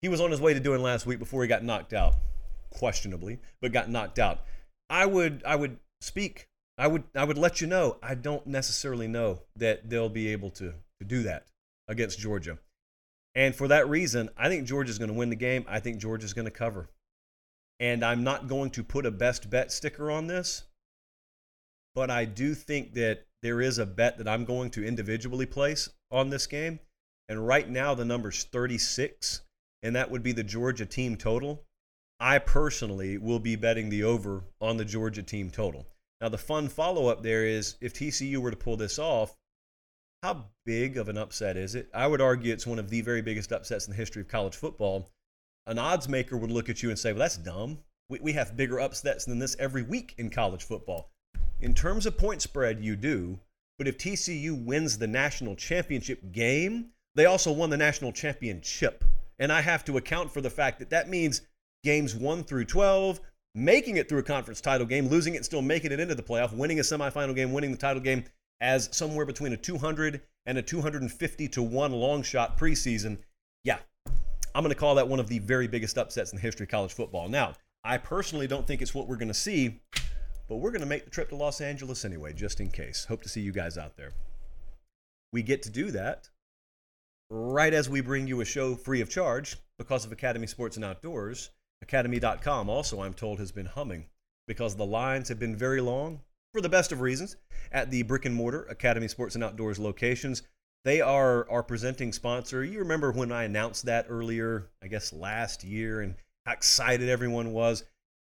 He 0.00 0.08
was 0.08 0.20
on 0.20 0.30
his 0.30 0.40
way 0.40 0.54
to 0.54 0.60
doing 0.60 0.82
last 0.82 1.04
week 1.04 1.18
before 1.18 1.42
he 1.42 1.48
got 1.48 1.62
knocked 1.62 1.92
out, 1.92 2.14
questionably, 2.70 3.38
but 3.60 3.72
got 3.72 3.90
knocked 3.90 4.18
out. 4.18 4.40
I 4.88 5.04
would, 5.04 5.42
I 5.44 5.56
would 5.56 5.78
speak 6.00 6.48
I 6.78 6.86
would 6.86 7.04
I 7.14 7.24
would 7.24 7.38
let 7.38 7.60
you 7.60 7.66
know 7.66 7.98
I 8.02 8.14
don't 8.14 8.46
necessarily 8.46 9.06
know 9.06 9.42
that 9.56 9.88
they'll 9.88 10.08
be 10.08 10.28
able 10.28 10.50
to 10.50 10.74
to 10.98 11.04
do 11.06 11.22
that 11.22 11.46
against 11.88 12.18
Georgia. 12.18 12.58
And 13.34 13.54
for 13.54 13.68
that 13.68 13.88
reason, 13.88 14.30
I 14.36 14.48
think 14.48 14.66
Georgia's 14.66 14.98
going 14.98 15.08
to 15.08 15.14
win 15.14 15.30
the 15.30 15.36
game. 15.36 15.64
I 15.68 15.80
think 15.80 15.98
Georgia's 15.98 16.34
going 16.34 16.44
to 16.44 16.50
cover. 16.50 16.88
And 17.82 18.04
I'm 18.04 18.22
not 18.22 18.46
going 18.46 18.70
to 18.70 18.84
put 18.84 19.06
a 19.06 19.10
best 19.10 19.50
bet 19.50 19.72
sticker 19.72 20.08
on 20.08 20.28
this, 20.28 20.62
but 21.96 22.10
I 22.10 22.24
do 22.24 22.54
think 22.54 22.94
that 22.94 23.26
there 23.42 23.60
is 23.60 23.78
a 23.78 23.84
bet 23.84 24.18
that 24.18 24.28
I'm 24.28 24.44
going 24.44 24.70
to 24.70 24.86
individually 24.86 25.46
place 25.46 25.88
on 26.08 26.30
this 26.30 26.46
game. 26.46 26.78
And 27.28 27.44
right 27.44 27.68
now 27.68 27.94
the 27.94 28.04
number's 28.04 28.44
36, 28.44 29.42
and 29.82 29.96
that 29.96 30.12
would 30.12 30.22
be 30.22 30.30
the 30.30 30.44
Georgia 30.44 30.86
team 30.86 31.16
total. 31.16 31.64
I 32.20 32.38
personally 32.38 33.18
will 33.18 33.40
be 33.40 33.56
betting 33.56 33.88
the 33.88 34.04
over 34.04 34.44
on 34.60 34.76
the 34.76 34.84
Georgia 34.84 35.24
team 35.24 35.50
total. 35.50 35.88
Now, 36.20 36.28
the 36.28 36.38
fun 36.38 36.68
follow 36.68 37.08
up 37.08 37.24
there 37.24 37.44
is 37.44 37.74
if 37.80 37.94
TCU 37.94 38.36
were 38.36 38.52
to 38.52 38.56
pull 38.56 38.76
this 38.76 39.00
off, 39.00 39.34
how 40.22 40.44
big 40.64 40.98
of 40.98 41.08
an 41.08 41.18
upset 41.18 41.56
is 41.56 41.74
it? 41.74 41.88
I 41.92 42.06
would 42.06 42.20
argue 42.20 42.52
it's 42.52 42.64
one 42.64 42.78
of 42.78 42.90
the 42.90 43.00
very 43.00 43.22
biggest 43.22 43.52
upsets 43.52 43.86
in 43.86 43.90
the 43.90 43.96
history 43.96 44.22
of 44.22 44.28
college 44.28 44.54
football. 44.54 45.10
An 45.66 45.78
odds 45.78 46.08
maker 46.08 46.36
would 46.36 46.50
look 46.50 46.68
at 46.68 46.82
you 46.82 46.90
and 46.90 46.98
say, 46.98 47.12
well, 47.12 47.20
that's 47.20 47.36
dumb. 47.36 47.78
We, 48.08 48.18
we 48.20 48.32
have 48.32 48.56
bigger 48.56 48.80
upsets 48.80 49.24
than 49.24 49.38
this 49.38 49.56
every 49.58 49.82
week 49.82 50.14
in 50.18 50.30
college 50.30 50.64
football. 50.64 51.10
In 51.60 51.74
terms 51.74 52.06
of 52.06 52.18
point 52.18 52.42
spread, 52.42 52.82
you 52.82 52.96
do. 52.96 53.38
But 53.78 53.88
if 53.88 53.98
TCU 53.98 54.64
wins 54.64 54.98
the 54.98 55.06
national 55.06 55.56
championship 55.56 56.32
game, 56.32 56.90
they 57.14 57.26
also 57.26 57.52
won 57.52 57.70
the 57.70 57.76
national 57.76 58.12
championship. 58.12 59.04
And 59.38 59.52
I 59.52 59.60
have 59.60 59.84
to 59.84 59.96
account 59.96 60.32
for 60.32 60.40
the 60.40 60.50
fact 60.50 60.78
that 60.80 60.90
that 60.90 61.08
means 61.08 61.42
games 61.84 62.14
1 62.14 62.44
through 62.44 62.64
12, 62.64 63.20
making 63.54 63.96
it 63.96 64.08
through 64.08 64.18
a 64.18 64.24
conference 64.24 64.60
title 64.60 64.86
game, 64.86 65.08
losing 65.08 65.34
it, 65.34 65.44
still 65.44 65.62
making 65.62 65.92
it 65.92 66.00
into 66.00 66.14
the 66.14 66.22
playoff, 66.22 66.52
winning 66.52 66.80
a 66.80 66.82
semifinal 66.82 67.34
game, 67.34 67.52
winning 67.52 67.72
the 67.72 67.78
title 67.78 68.02
game 68.02 68.24
as 68.60 68.88
somewhere 68.92 69.26
between 69.26 69.52
a 69.52 69.56
200 69.56 70.20
and 70.46 70.58
a 70.58 70.62
250 70.62 71.48
to 71.48 71.62
1 71.62 71.92
long 71.92 72.22
shot 72.22 72.58
preseason. 72.58 73.18
Yeah, 73.64 73.78
I'm 74.54 74.62
going 74.62 74.74
to 74.74 74.78
call 74.78 74.94
that 74.96 75.08
one 75.08 75.20
of 75.20 75.28
the 75.28 75.38
very 75.38 75.66
biggest 75.66 75.96
upsets 75.96 76.32
in 76.32 76.36
the 76.36 76.42
history 76.42 76.64
of 76.64 76.70
college 76.70 76.92
football. 76.92 77.28
Now, 77.28 77.54
I 77.84 77.98
personally 77.98 78.46
don't 78.46 78.66
think 78.66 78.82
it's 78.82 78.94
what 78.94 79.08
we're 79.08 79.16
going 79.16 79.28
to 79.28 79.34
see, 79.34 79.80
but 80.48 80.56
we're 80.56 80.70
going 80.70 80.82
to 80.82 80.86
make 80.86 81.04
the 81.04 81.10
trip 81.10 81.30
to 81.30 81.36
Los 81.36 81.60
Angeles 81.60 82.04
anyway, 82.04 82.32
just 82.32 82.60
in 82.60 82.70
case. 82.70 83.06
Hope 83.06 83.22
to 83.22 83.28
see 83.28 83.40
you 83.40 83.52
guys 83.52 83.78
out 83.78 83.96
there. 83.96 84.12
We 85.32 85.42
get 85.42 85.62
to 85.62 85.70
do 85.70 85.90
that 85.92 86.28
right 87.30 87.72
as 87.72 87.88
we 87.88 88.02
bring 88.02 88.26
you 88.26 88.42
a 88.42 88.44
show 88.44 88.74
free 88.74 89.00
of 89.00 89.08
charge 89.08 89.56
because 89.78 90.04
of 90.04 90.12
Academy 90.12 90.46
Sports 90.46 90.76
and 90.76 90.84
Outdoors. 90.84 91.50
Academy.com 91.80 92.68
also, 92.68 93.00
I'm 93.00 93.14
told, 93.14 93.38
has 93.38 93.50
been 93.50 93.66
humming 93.66 94.04
because 94.46 94.76
the 94.76 94.84
lines 94.84 95.28
have 95.28 95.38
been 95.38 95.56
very 95.56 95.80
long 95.80 96.20
for 96.52 96.60
the 96.60 96.68
best 96.68 96.92
of 96.92 97.00
reasons 97.00 97.36
at 97.72 97.90
the 97.90 98.02
brick 98.02 98.26
and 98.26 98.34
mortar 98.34 98.64
Academy 98.64 99.08
Sports 99.08 99.34
and 99.34 99.42
Outdoors 99.42 99.78
locations. 99.78 100.42
They 100.84 101.00
are 101.00 101.48
our 101.48 101.62
presenting 101.62 102.12
sponsor. 102.12 102.64
You 102.64 102.80
remember 102.80 103.12
when 103.12 103.30
I 103.30 103.44
announced 103.44 103.84
that 103.84 104.06
earlier, 104.08 104.66
I 104.82 104.88
guess 104.88 105.12
last 105.12 105.62
year, 105.62 106.00
and 106.00 106.16
how 106.44 106.52
excited 106.52 107.08
everyone 107.08 107.52
was. 107.52 107.84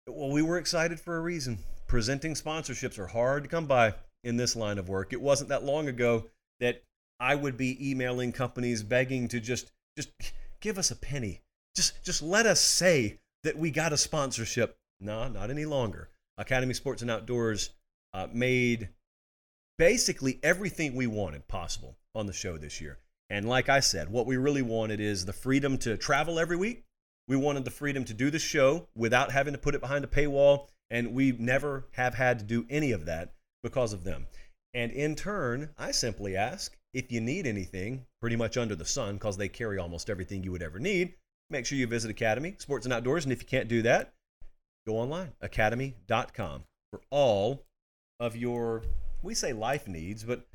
Well, 0.06 0.30
we 0.30 0.42
were 0.42 0.58
excited 0.58 1.00
for 1.00 1.16
a 1.16 1.22
reason. 1.22 1.58
Presenting 1.86 2.34
sponsorships 2.34 2.98
are 2.98 3.06
hard 3.06 3.44
to 3.44 3.48
come 3.48 3.66
by 3.66 3.94
in 4.22 4.36
this 4.36 4.54
line 4.54 4.78
of 4.78 4.90
work. 4.90 5.14
It 5.14 5.20
wasn't 5.20 5.48
that 5.48 5.64
long 5.64 5.88
ago 5.88 6.26
that 6.60 6.82
I 7.18 7.36
would 7.36 7.56
be 7.56 7.90
emailing 7.90 8.32
companies 8.32 8.82
begging 8.82 9.28
to 9.28 9.40
just 9.40 9.72
just 9.96 10.10
give 10.60 10.76
us 10.76 10.90
a 10.90 10.96
penny. 10.96 11.40
Just 11.74 12.04
just 12.04 12.20
let 12.20 12.44
us 12.44 12.60
say 12.60 13.20
that 13.44 13.56
we 13.56 13.70
got 13.70 13.94
a 13.94 13.96
sponsorship. 13.96 14.76
No, 15.00 15.26
not 15.28 15.50
any 15.50 15.64
longer. 15.64 16.10
Academy 16.36 16.74
Sports 16.74 17.00
and 17.00 17.10
Outdoors 17.10 17.70
uh, 18.12 18.26
made 18.32 18.90
basically 19.78 20.38
everything 20.42 20.94
we 20.94 21.06
wanted 21.06 21.48
possible 21.48 21.96
on 22.14 22.26
the 22.26 22.32
show 22.32 22.56
this 22.58 22.80
year. 22.80 22.98
And 23.30 23.48
like 23.48 23.68
I 23.68 23.80
said, 23.80 24.10
what 24.10 24.26
we 24.26 24.36
really 24.36 24.62
wanted 24.62 25.00
is 25.00 25.24
the 25.24 25.32
freedom 25.32 25.78
to 25.78 25.96
travel 25.96 26.38
every 26.38 26.56
week. 26.56 26.84
We 27.28 27.36
wanted 27.36 27.64
the 27.64 27.70
freedom 27.70 28.04
to 28.04 28.14
do 28.14 28.30
the 28.30 28.38
show 28.38 28.88
without 28.94 29.32
having 29.32 29.54
to 29.54 29.58
put 29.58 29.74
it 29.74 29.80
behind 29.80 30.04
a 30.04 30.08
paywall. 30.08 30.68
And 30.90 31.14
we 31.14 31.32
never 31.32 31.86
have 31.92 32.14
had 32.14 32.38
to 32.40 32.44
do 32.44 32.66
any 32.68 32.92
of 32.92 33.06
that 33.06 33.32
because 33.62 33.94
of 33.94 34.04
them. 34.04 34.26
And 34.74 34.92
in 34.92 35.14
turn, 35.14 35.70
I 35.78 35.92
simply 35.92 36.36
ask 36.36 36.76
if 36.92 37.10
you 37.10 37.20
need 37.20 37.46
anything 37.46 38.04
pretty 38.20 38.36
much 38.36 38.56
under 38.58 38.76
the 38.76 38.84
sun, 38.84 39.14
because 39.14 39.36
they 39.36 39.48
carry 39.48 39.78
almost 39.78 40.10
everything 40.10 40.44
you 40.44 40.52
would 40.52 40.62
ever 40.62 40.78
need, 40.78 41.14
make 41.48 41.64
sure 41.64 41.78
you 41.78 41.86
visit 41.86 42.10
Academy 42.10 42.54
Sports 42.58 42.84
and 42.84 42.92
Outdoors. 42.92 43.24
And 43.24 43.32
if 43.32 43.40
you 43.40 43.48
can't 43.48 43.68
do 43.68 43.82
that, 43.82 44.12
go 44.86 44.98
online, 44.98 45.32
academy.com, 45.40 46.64
for 46.90 47.00
all 47.10 47.64
of 48.20 48.36
your, 48.36 48.82
we 49.22 49.34
say 49.34 49.52
life 49.54 49.88
needs, 49.88 50.24
but 50.24 50.46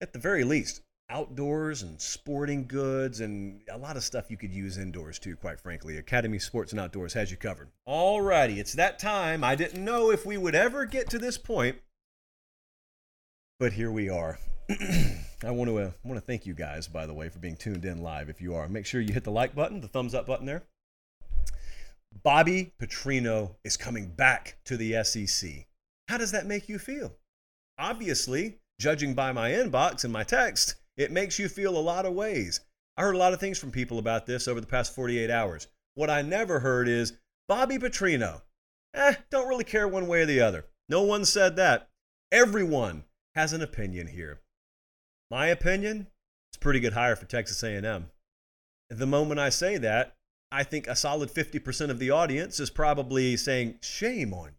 at 0.00 0.12
the 0.12 0.18
very 0.18 0.44
least, 0.44 0.82
outdoors 1.10 1.82
and 1.82 2.00
sporting 2.00 2.66
goods 2.66 3.20
and 3.20 3.60
a 3.70 3.76
lot 3.76 3.96
of 3.96 4.04
stuff 4.04 4.30
you 4.30 4.36
could 4.36 4.52
use 4.52 4.78
indoors 4.78 5.18
too, 5.18 5.36
quite 5.36 5.60
frankly. 5.60 5.98
Academy 5.98 6.38
Sports 6.38 6.72
and 6.72 6.80
Outdoors 6.80 7.14
has 7.14 7.30
you 7.30 7.36
covered. 7.36 7.68
All 7.84 8.20
righty, 8.20 8.60
it's 8.60 8.74
that 8.74 8.98
time. 8.98 9.42
I 9.42 9.56
didn't 9.56 9.84
know 9.84 10.10
if 10.10 10.24
we 10.24 10.38
would 10.38 10.54
ever 10.54 10.84
get 10.84 11.10
to 11.10 11.18
this 11.18 11.36
point, 11.36 11.76
but 13.58 13.72
here 13.72 13.90
we 13.90 14.08
are. 14.08 14.38
I 15.42 15.50
want 15.50 15.68
to 15.68 15.78
uh, 15.78 15.90
want 16.04 16.16
to 16.16 16.24
thank 16.24 16.46
you 16.46 16.54
guys, 16.54 16.86
by 16.86 17.06
the 17.06 17.14
way, 17.14 17.28
for 17.28 17.40
being 17.40 17.56
tuned 17.56 17.84
in 17.84 18.02
live. 18.02 18.28
If 18.28 18.40
you 18.40 18.54
are, 18.54 18.68
make 18.68 18.86
sure 18.86 19.00
you 19.00 19.12
hit 19.12 19.24
the 19.24 19.30
like 19.32 19.54
button, 19.54 19.80
the 19.80 19.88
thumbs 19.88 20.14
up 20.14 20.26
button 20.26 20.46
there. 20.46 20.62
Bobby 22.22 22.72
Petrino 22.80 23.54
is 23.64 23.76
coming 23.76 24.08
back 24.08 24.58
to 24.64 24.76
the 24.76 25.02
SEC. 25.04 25.66
How 26.08 26.18
does 26.18 26.32
that 26.32 26.46
make 26.46 26.68
you 26.68 26.78
feel? 26.78 27.14
Obviously, 27.78 28.58
judging 28.80 29.12
by 29.12 29.30
my 29.30 29.50
inbox 29.50 30.04
and 30.04 30.12
my 30.12 30.24
text, 30.24 30.74
it 30.96 31.12
makes 31.12 31.38
you 31.38 31.48
feel 31.48 31.76
a 31.76 31.78
lot 31.78 32.06
of 32.06 32.14
ways. 32.14 32.60
I 32.96 33.02
heard 33.02 33.14
a 33.14 33.18
lot 33.18 33.34
of 33.34 33.38
things 33.38 33.58
from 33.58 33.70
people 33.70 33.98
about 33.98 34.26
this 34.26 34.48
over 34.48 34.60
the 34.60 34.66
past 34.66 34.94
48 34.94 35.30
hours. 35.30 35.68
What 35.94 36.10
I 36.10 36.22
never 36.22 36.60
heard 36.60 36.88
is 36.88 37.12
Bobby 37.46 37.78
Petrino. 37.78 38.40
Eh, 38.94 39.14
don't 39.30 39.48
really 39.48 39.64
care 39.64 39.86
one 39.86 40.08
way 40.08 40.22
or 40.22 40.26
the 40.26 40.40
other. 40.40 40.64
No 40.88 41.02
one 41.02 41.24
said 41.24 41.56
that. 41.56 41.90
Everyone 42.32 43.04
has 43.34 43.52
an 43.52 43.62
opinion 43.62 44.06
here. 44.08 44.40
My 45.30 45.48
opinion, 45.48 46.08
it's 46.50 46.56
a 46.56 46.60
pretty 46.60 46.80
good 46.80 46.94
hire 46.94 47.16
for 47.16 47.26
Texas 47.26 47.62
A&M. 47.62 48.10
The 48.88 49.06
moment 49.06 49.38
I 49.38 49.50
say 49.50 49.76
that, 49.78 50.16
I 50.50 50.64
think 50.64 50.88
a 50.88 50.96
solid 50.96 51.30
50% 51.30 51.90
of 51.90 51.98
the 51.98 52.10
audience 52.10 52.58
is 52.58 52.70
probably 52.70 53.36
saying, 53.36 53.78
"Shame 53.82 54.34
on 54.34 54.48
you. 54.48 54.54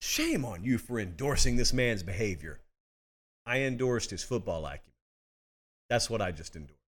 Shame 0.00 0.44
on 0.44 0.64
you 0.64 0.78
for 0.78 0.98
endorsing 0.98 1.56
this 1.56 1.72
man's 1.72 2.02
behavior. 2.02 2.60
I 3.46 3.60
endorsed 3.60 4.10
his 4.10 4.22
football 4.22 4.66
acumen. 4.66 4.92
That's 5.88 6.10
what 6.10 6.20
I 6.20 6.32
just 6.32 6.56
endorsed. 6.56 6.80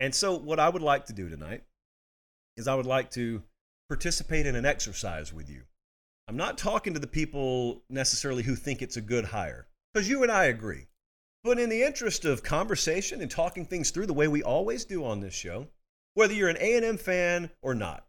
And 0.00 0.14
so, 0.14 0.36
what 0.36 0.58
I 0.58 0.68
would 0.68 0.82
like 0.82 1.06
to 1.06 1.12
do 1.12 1.28
tonight 1.28 1.62
is 2.56 2.66
I 2.66 2.74
would 2.74 2.86
like 2.86 3.10
to 3.12 3.42
participate 3.88 4.46
in 4.46 4.56
an 4.56 4.64
exercise 4.64 5.32
with 5.32 5.48
you. 5.48 5.62
I'm 6.26 6.36
not 6.36 6.58
talking 6.58 6.94
to 6.94 7.00
the 7.00 7.06
people 7.06 7.82
necessarily 7.88 8.42
who 8.42 8.54
think 8.54 8.82
it's 8.82 8.96
a 8.96 9.02
good 9.02 9.26
hire, 9.26 9.66
because 9.92 10.08
you 10.08 10.22
and 10.22 10.32
I 10.32 10.44
agree. 10.44 10.86
But 11.42 11.58
in 11.58 11.68
the 11.68 11.82
interest 11.82 12.24
of 12.24 12.42
conversation 12.42 13.20
and 13.20 13.30
talking 13.30 13.64
things 13.64 13.90
through 13.90 14.06
the 14.06 14.12
way 14.12 14.28
we 14.28 14.42
always 14.42 14.84
do 14.84 15.04
on 15.04 15.20
this 15.20 15.34
show, 15.34 15.68
whether 16.14 16.34
you're 16.34 16.48
an 16.48 16.58
A&M 16.60 16.98
fan 16.98 17.50
or 17.62 17.74
not, 17.74 18.06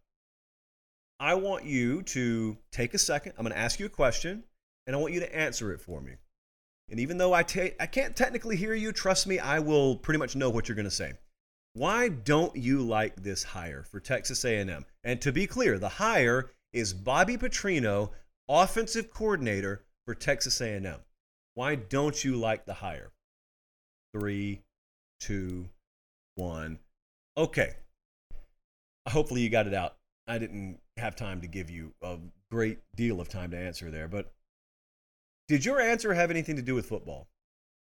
I 1.19 1.35
want 1.35 1.65
you 1.65 2.01
to 2.03 2.57
take 2.71 2.93
a 2.93 2.97
second. 2.97 3.33
I'm 3.37 3.43
going 3.43 3.53
to 3.53 3.59
ask 3.59 3.79
you 3.79 3.85
a 3.85 3.89
question, 3.89 4.43
and 4.85 4.95
I 4.95 4.99
want 4.99 5.13
you 5.13 5.19
to 5.19 5.35
answer 5.35 5.71
it 5.71 5.79
for 5.79 6.01
me. 6.01 6.13
And 6.91 6.99
even 6.99 7.17
though 7.17 7.33
I, 7.33 7.43
can't 7.43 8.15
technically 8.17 8.57
hear 8.57 8.73
you, 8.73 8.91
trust 8.91 9.25
me, 9.25 9.39
I 9.39 9.59
will 9.59 9.95
pretty 9.95 10.17
much 10.17 10.35
know 10.35 10.49
what 10.49 10.67
you're 10.67 10.75
going 10.75 10.83
to 10.83 10.91
say. 10.91 11.13
Why 11.73 12.09
don't 12.09 12.53
you 12.53 12.81
like 12.81 13.15
this 13.15 13.43
hire 13.43 13.83
for 13.89 14.01
Texas 14.01 14.43
A&M? 14.43 14.85
And 15.05 15.21
to 15.21 15.31
be 15.31 15.47
clear, 15.47 15.79
the 15.79 15.87
hire 15.87 16.51
is 16.73 16.93
Bobby 16.93 17.37
Petrino, 17.37 18.09
offensive 18.49 19.09
coordinator 19.09 19.85
for 20.05 20.13
Texas 20.13 20.59
A&M. 20.59 20.99
Why 21.53 21.75
don't 21.75 22.21
you 22.25 22.35
like 22.35 22.65
the 22.65 22.73
hire? 22.73 23.13
Three, 24.13 24.61
two, 25.21 25.69
one. 26.35 26.77
Okay. 27.37 27.75
Hopefully 29.07 29.41
you 29.41 29.49
got 29.49 29.67
it 29.67 29.73
out. 29.73 29.95
I 30.27 30.37
didn't 30.37 30.79
have 30.97 31.15
time 31.15 31.39
to 31.39 31.47
give 31.47 31.69
you 31.69 31.93
a 32.01 32.17
great 32.51 32.79
deal 32.95 33.21
of 33.21 33.29
time 33.29 33.51
to 33.51 33.57
answer 33.57 33.89
there, 33.89 34.09
but 34.09 34.33
did 35.51 35.65
your 35.65 35.81
answer 35.81 36.13
have 36.13 36.31
anything 36.31 36.55
to 36.55 36.61
do 36.61 36.75
with 36.75 36.85
football? 36.85 37.27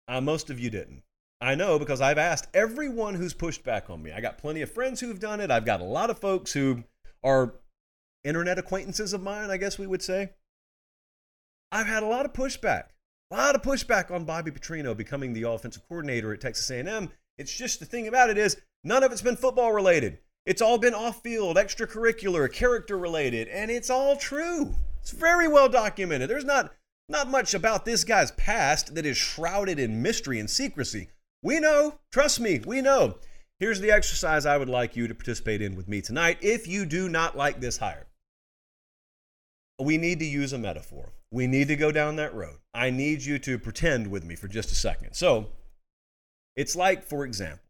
Uh, 0.07 0.21
most 0.21 0.51
of 0.51 0.59
you 0.59 0.69
didn't. 0.69 1.01
I 1.41 1.55
know 1.55 1.79
because 1.79 2.01
I've 2.01 2.19
asked 2.19 2.49
everyone 2.53 3.15
who's 3.15 3.33
pushed 3.33 3.63
back 3.63 3.89
on 3.89 4.03
me. 4.03 4.11
I 4.11 4.21
got 4.21 4.37
plenty 4.37 4.61
of 4.61 4.71
friends 4.71 4.99
who've 4.99 5.19
done 5.19 5.39
it. 5.39 5.49
I've 5.49 5.65
got 5.65 5.81
a 5.81 5.83
lot 5.83 6.11
of 6.11 6.19
folks 6.19 6.53
who 6.53 6.83
are 7.23 7.55
internet 8.23 8.59
acquaintances 8.59 9.11
of 9.11 9.23
mine, 9.23 9.49
I 9.49 9.57
guess 9.57 9.79
we 9.79 9.87
would 9.87 10.03
say. 10.03 10.33
I've 11.71 11.87
had 11.87 12.03
a 12.03 12.07
lot 12.07 12.25
of 12.25 12.33
pushback. 12.33 12.89
A 13.31 13.35
lot 13.35 13.55
of 13.55 13.63
pushback 13.63 14.11
on 14.11 14.23
Bobby 14.23 14.51
Petrino 14.51 14.95
becoming 14.95 15.33
the 15.33 15.49
offensive 15.49 15.81
coordinator 15.89 16.31
at 16.33 16.41
Texas 16.41 16.69
A&M. 16.69 17.09
It's 17.39 17.57
just 17.57 17.79
the 17.79 17.87
thing 17.87 18.07
about 18.07 18.29
it 18.29 18.37
is 18.37 18.61
none 18.83 19.01
of 19.01 19.11
it's 19.11 19.23
been 19.23 19.35
football 19.35 19.73
related. 19.73 20.19
It's 20.45 20.61
all 20.61 20.77
been 20.77 20.93
off-field, 20.93 21.57
extracurricular, 21.57 22.53
character 22.53 22.99
related, 22.99 23.47
and 23.47 23.71
it's 23.71 23.89
all 23.89 24.15
true. 24.15 24.75
It's 25.01 25.09
very 25.09 25.47
well 25.47 25.69
documented. 25.69 26.29
There's 26.29 26.45
not 26.45 26.71
not 27.09 27.29
much 27.29 27.53
about 27.53 27.85
this 27.85 28.03
guy's 28.03 28.31
past 28.31 28.95
that 28.95 29.05
is 29.05 29.17
shrouded 29.17 29.79
in 29.79 30.01
mystery 30.01 30.39
and 30.39 30.49
secrecy. 30.49 31.09
We 31.41 31.59
know, 31.59 31.99
trust 32.11 32.39
me, 32.39 32.59
we 32.65 32.81
know. 32.81 33.15
Here's 33.59 33.79
the 33.79 33.91
exercise 33.91 34.45
I 34.45 34.57
would 34.57 34.69
like 34.69 34.95
you 34.95 35.07
to 35.07 35.15
participate 35.15 35.61
in 35.61 35.75
with 35.75 35.87
me 35.87 36.01
tonight 36.01 36.37
if 36.41 36.67
you 36.67 36.85
do 36.85 37.09
not 37.09 37.37
like 37.37 37.59
this 37.59 37.77
hire. 37.77 38.07
We 39.79 39.97
need 39.97 40.19
to 40.19 40.25
use 40.25 40.53
a 40.53 40.57
metaphor. 40.57 41.13
We 41.31 41.47
need 41.47 41.67
to 41.69 41.75
go 41.75 41.91
down 41.91 42.17
that 42.17 42.33
road. 42.33 42.57
I 42.73 42.89
need 42.89 43.23
you 43.23 43.39
to 43.39 43.57
pretend 43.57 44.07
with 44.07 44.23
me 44.23 44.35
for 44.35 44.47
just 44.47 44.71
a 44.71 44.75
second. 44.75 45.13
So, 45.13 45.49
it's 46.55 46.75
like, 46.75 47.03
for 47.03 47.25
example, 47.25 47.63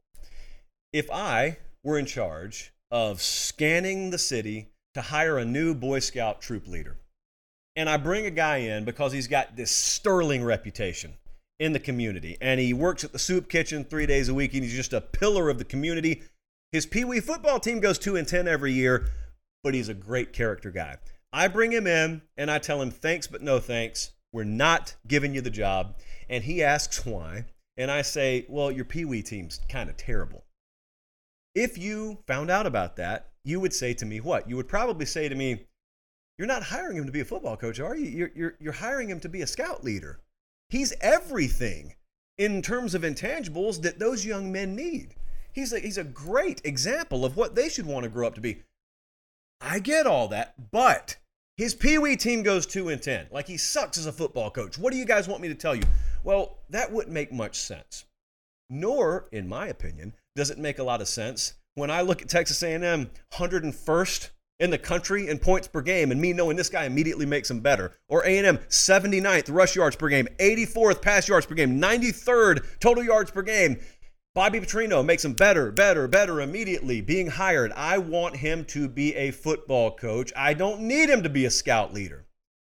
if 0.93 1.09
I 1.11 1.57
were 1.83 1.99
in 1.99 2.05
charge 2.05 2.73
of 2.89 3.21
scanning 3.21 4.09
the 4.09 4.17
city 4.17 4.69
to 4.93 5.01
hire 5.01 5.37
a 5.37 5.45
new 5.45 5.73
Boy 5.73 5.99
Scout 5.99 6.41
troop 6.41 6.67
leader, 6.67 6.97
and 7.77 7.87
I 7.87 7.95
bring 7.97 8.25
a 8.25 8.31
guy 8.31 8.57
in 8.57 8.85
because 8.85 9.13
he's 9.13 9.27
got 9.27 9.55
this 9.55 9.69
sterling 9.69 10.43
reputation 10.43 11.13
in 11.59 11.73
the 11.73 11.79
community. 11.79 12.35
And 12.41 12.59
he 12.59 12.73
works 12.73 13.03
at 13.03 13.13
the 13.13 13.19
soup 13.19 13.49
kitchen 13.49 13.85
three 13.85 14.07
days 14.07 14.29
a 14.29 14.33
week, 14.33 14.55
and 14.55 14.63
he's 14.63 14.73
just 14.73 14.93
a 14.93 14.99
pillar 14.99 15.47
of 15.47 15.59
the 15.59 15.63
community. 15.63 16.23
His 16.71 16.87
Pee 16.87 17.05
Wee 17.05 17.19
football 17.19 17.59
team 17.59 17.79
goes 17.79 17.99
2 17.99 18.15
and 18.15 18.27
10 18.27 18.47
every 18.47 18.73
year, 18.73 19.11
but 19.63 19.75
he's 19.75 19.89
a 19.89 19.93
great 19.93 20.33
character 20.33 20.71
guy. 20.71 20.97
I 21.31 21.47
bring 21.47 21.71
him 21.71 21.85
in 21.85 22.23
and 22.35 22.49
I 22.49 22.57
tell 22.57 22.81
him, 22.81 22.89
thanks, 22.89 23.27
but 23.27 23.43
no 23.43 23.59
thanks. 23.59 24.11
We're 24.33 24.43
not 24.43 24.95
giving 25.07 25.35
you 25.35 25.41
the 25.41 25.51
job. 25.51 25.97
And 26.29 26.43
he 26.43 26.63
asks 26.63 27.05
why. 27.05 27.45
And 27.77 27.91
I 27.91 28.01
say, 28.01 28.47
well, 28.49 28.71
your 28.71 28.85
Pee 28.85 29.05
Wee 29.05 29.21
team's 29.21 29.59
kind 29.69 29.87
of 29.87 29.97
terrible. 29.97 30.45
If 31.53 31.77
you 31.77 32.17
found 32.25 32.49
out 32.49 32.65
about 32.65 32.95
that, 32.95 33.29
you 33.43 33.59
would 33.59 33.73
say 33.73 33.93
to 33.93 34.05
me, 34.05 34.19
what? 34.19 34.49
You 34.49 34.55
would 34.55 34.67
probably 34.67 35.05
say 35.05 35.29
to 35.29 35.35
me, 35.35 35.67
you're 36.37 36.47
not 36.47 36.63
hiring 36.63 36.97
him 36.97 37.05
to 37.05 37.11
be 37.11 37.21
a 37.21 37.25
football 37.25 37.57
coach, 37.57 37.79
are 37.79 37.95
you? 37.95 38.05
You're, 38.05 38.31
you're, 38.35 38.55
you're 38.59 38.73
hiring 38.73 39.09
him 39.09 39.19
to 39.21 39.29
be 39.29 39.41
a 39.41 39.47
scout 39.47 39.83
leader. 39.83 40.19
He's 40.69 40.93
everything 41.01 41.95
in 42.37 42.61
terms 42.61 42.93
of 42.93 43.01
intangibles 43.01 43.81
that 43.81 43.99
those 43.99 44.25
young 44.25 44.51
men 44.51 44.75
need. 44.75 45.15
He's 45.51 45.73
a, 45.73 45.79
he's 45.79 45.97
a 45.97 46.03
great 46.03 46.61
example 46.63 47.25
of 47.25 47.35
what 47.35 47.55
they 47.55 47.69
should 47.69 47.87
want 47.87 48.03
to 48.03 48.09
grow 48.09 48.27
up 48.27 48.35
to 48.35 48.41
be. 48.41 48.61
I 49.59 49.79
get 49.79 50.05
all 50.05 50.27
that, 50.27 50.71
but 50.71 51.15
his 51.55 51.73
Pee 51.73 51.97
Wee 51.97 52.15
team 52.15 52.43
goes 52.43 52.67
2 52.67 52.89
and 52.89 53.01
10. 53.01 53.27
Like 53.31 53.47
he 53.47 53.57
sucks 53.57 53.97
as 53.97 54.05
a 54.05 54.11
football 54.11 54.51
coach. 54.51 54.77
What 54.77 54.93
do 54.93 54.99
you 54.99 55.05
guys 55.05 55.27
want 55.27 55.41
me 55.41 55.47
to 55.47 55.55
tell 55.55 55.75
you? 55.75 55.83
Well, 56.23 56.59
that 56.69 56.91
wouldn't 56.91 57.13
make 57.13 57.31
much 57.31 57.57
sense. 57.57 58.05
Nor, 58.69 59.27
in 59.31 59.47
my 59.47 59.67
opinion, 59.67 60.13
does 60.35 60.51
it 60.51 60.59
make 60.59 60.77
a 60.77 60.83
lot 60.83 61.01
of 61.01 61.07
sense 61.07 61.53
when 61.73 61.89
I 61.89 62.01
look 62.01 62.21
at 62.21 62.29
Texas 62.29 62.61
A&M 62.61 63.09
101st 63.33 64.29
in 64.59 64.71
the 64.71 64.77
country 64.77 65.27
in 65.27 65.37
points 65.37 65.67
per 65.67 65.81
game 65.81 66.11
and 66.11 66.19
me 66.19 66.33
knowing 66.33 66.57
this 66.57 66.69
guy 66.69 66.85
immediately 66.85 67.25
makes 67.25 67.49
him 67.49 67.59
better. 67.59 67.93
Or 68.07 68.23
a&m 68.23 68.57
79th 68.69 69.53
rush 69.53 69.75
yards 69.75 69.95
per 69.95 70.09
game 70.09 70.27
84th 70.39 71.01
pass 71.01 71.27
yards 71.27 71.45
per 71.45 71.55
game 71.55 71.79
93rd 71.79 72.79
total 72.79 73.03
yards 73.03 73.31
per 73.31 73.43
game. 73.43 73.79
Bobby 74.33 74.59
petrino 74.59 75.03
makes 75.03 75.25
him 75.25 75.33
better 75.33 75.71
better 75.71 76.07
better 76.07 76.41
immediately 76.41 77.01
being 77.01 77.27
hired. 77.27 77.71
I 77.73 77.97
want 77.97 78.37
him 78.37 78.65
to 78.65 78.87
be 78.87 79.15
a 79.15 79.31
football 79.31 79.95
coach. 79.95 80.31
I 80.35 80.53
don't 80.53 80.81
need 80.81 81.09
him 81.09 81.23
to 81.23 81.29
be 81.29 81.45
a 81.45 81.51
scout 81.51 81.93
leader. 81.93 82.25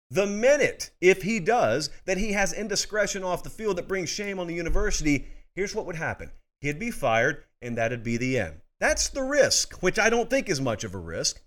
The 0.09 0.27
minute 0.27 0.91
if 1.01 1.23
he 1.23 1.39
does 1.39 1.89
that 2.05 2.17
he 2.17 2.33
has 2.33 2.53
indiscretion 2.53 3.23
off 3.23 3.43
the 3.43 3.49
field 3.49 3.77
that 3.77 3.87
brings 3.87 4.09
shame 4.09 4.39
on 4.39 4.47
the 4.47 4.53
university 4.53 5.27
here's 5.55 5.75
what 5.75 5.85
would 5.85 5.95
happen. 5.95 6.31
He'd 6.61 6.79
be 6.79 6.91
fired 6.91 7.43
and 7.61 7.77
that'd 7.77 8.03
be 8.03 8.17
the 8.17 8.39
end. 8.39 8.61
That's 8.79 9.09
the 9.09 9.23
risk 9.23 9.81
which 9.81 9.97
i 9.97 10.09
don't 10.09 10.29
think 10.29 10.49
is 10.49 10.59
much 10.61 10.83
of 10.83 10.93
a 10.93 10.99
risk 10.99 11.41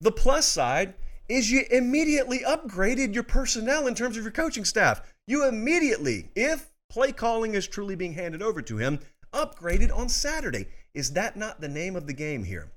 the 0.00 0.12
plus 0.12 0.46
side 0.46 0.94
is 1.28 1.50
you 1.50 1.64
immediately 1.70 2.40
upgraded 2.40 3.14
your 3.14 3.22
personnel 3.22 3.86
in 3.86 3.94
terms 3.94 4.16
of 4.16 4.22
your 4.22 4.32
coaching 4.32 4.64
staff. 4.64 5.02
You 5.26 5.46
immediately, 5.46 6.30
if 6.34 6.70
play 6.88 7.12
calling 7.12 7.54
is 7.54 7.66
truly 7.66 7.94
being 7.94 8.14
handed 8.14 8.42
over 8.42 8.62
to 8.62 8.78
him, 8.78 9.00
upgraded 9.32 9.94
on 9.94 10.08
Saturday. 10.08 10.66
Is 10.94 11.12
that 11.12 11.36
not 11.36 11.60
the 11.60 11.68
name 11.68 11.96
of 11.96 12.06
the 12.06 12.14
game 12.14 12.44
here? 12.44 12.72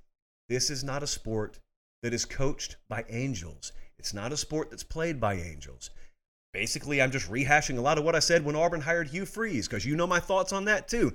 This 0.49 0.69
is 0.69 0.83
not 0.83 1.03
a 1.03 1.07
sport 1.07 1.59
that 2.03 2.13
is 2.13 2.25
coached 2.25 2.75
by 2.89 3.05
angels. 3.09 3.71
It's 3.97 4.13
not 4.13 4.33
a 4.33 4.37
sport 4.37 4.69
that's 4.69 4.83
played 4.83 5.19
by 5.19 5.35
angels. 5.35 5.91
Basically, 6.53 7.01
I'm 7.01 7.11
just 7.11 7.31
rehashing 7.31 7.77
a 7.77 7.81
lot 7.81 7.97
of 7.97 8.03
what 8.03 8.15
I 8.15 8.19
said 8.19 8.43
when 8.43 8.55
Auburn 8.57 8.81
hired 8.81 9.07
Hugh 9.07 9.25
Freeze, 9.25 9.67
because 9.67 9.85
you 9.85 9.95
know 9.95 10.07
my 10.07 10.19
thoughts 10.19 10.51
on 10.51 10.65
that 10.65 10.89
too. 10.89 11.13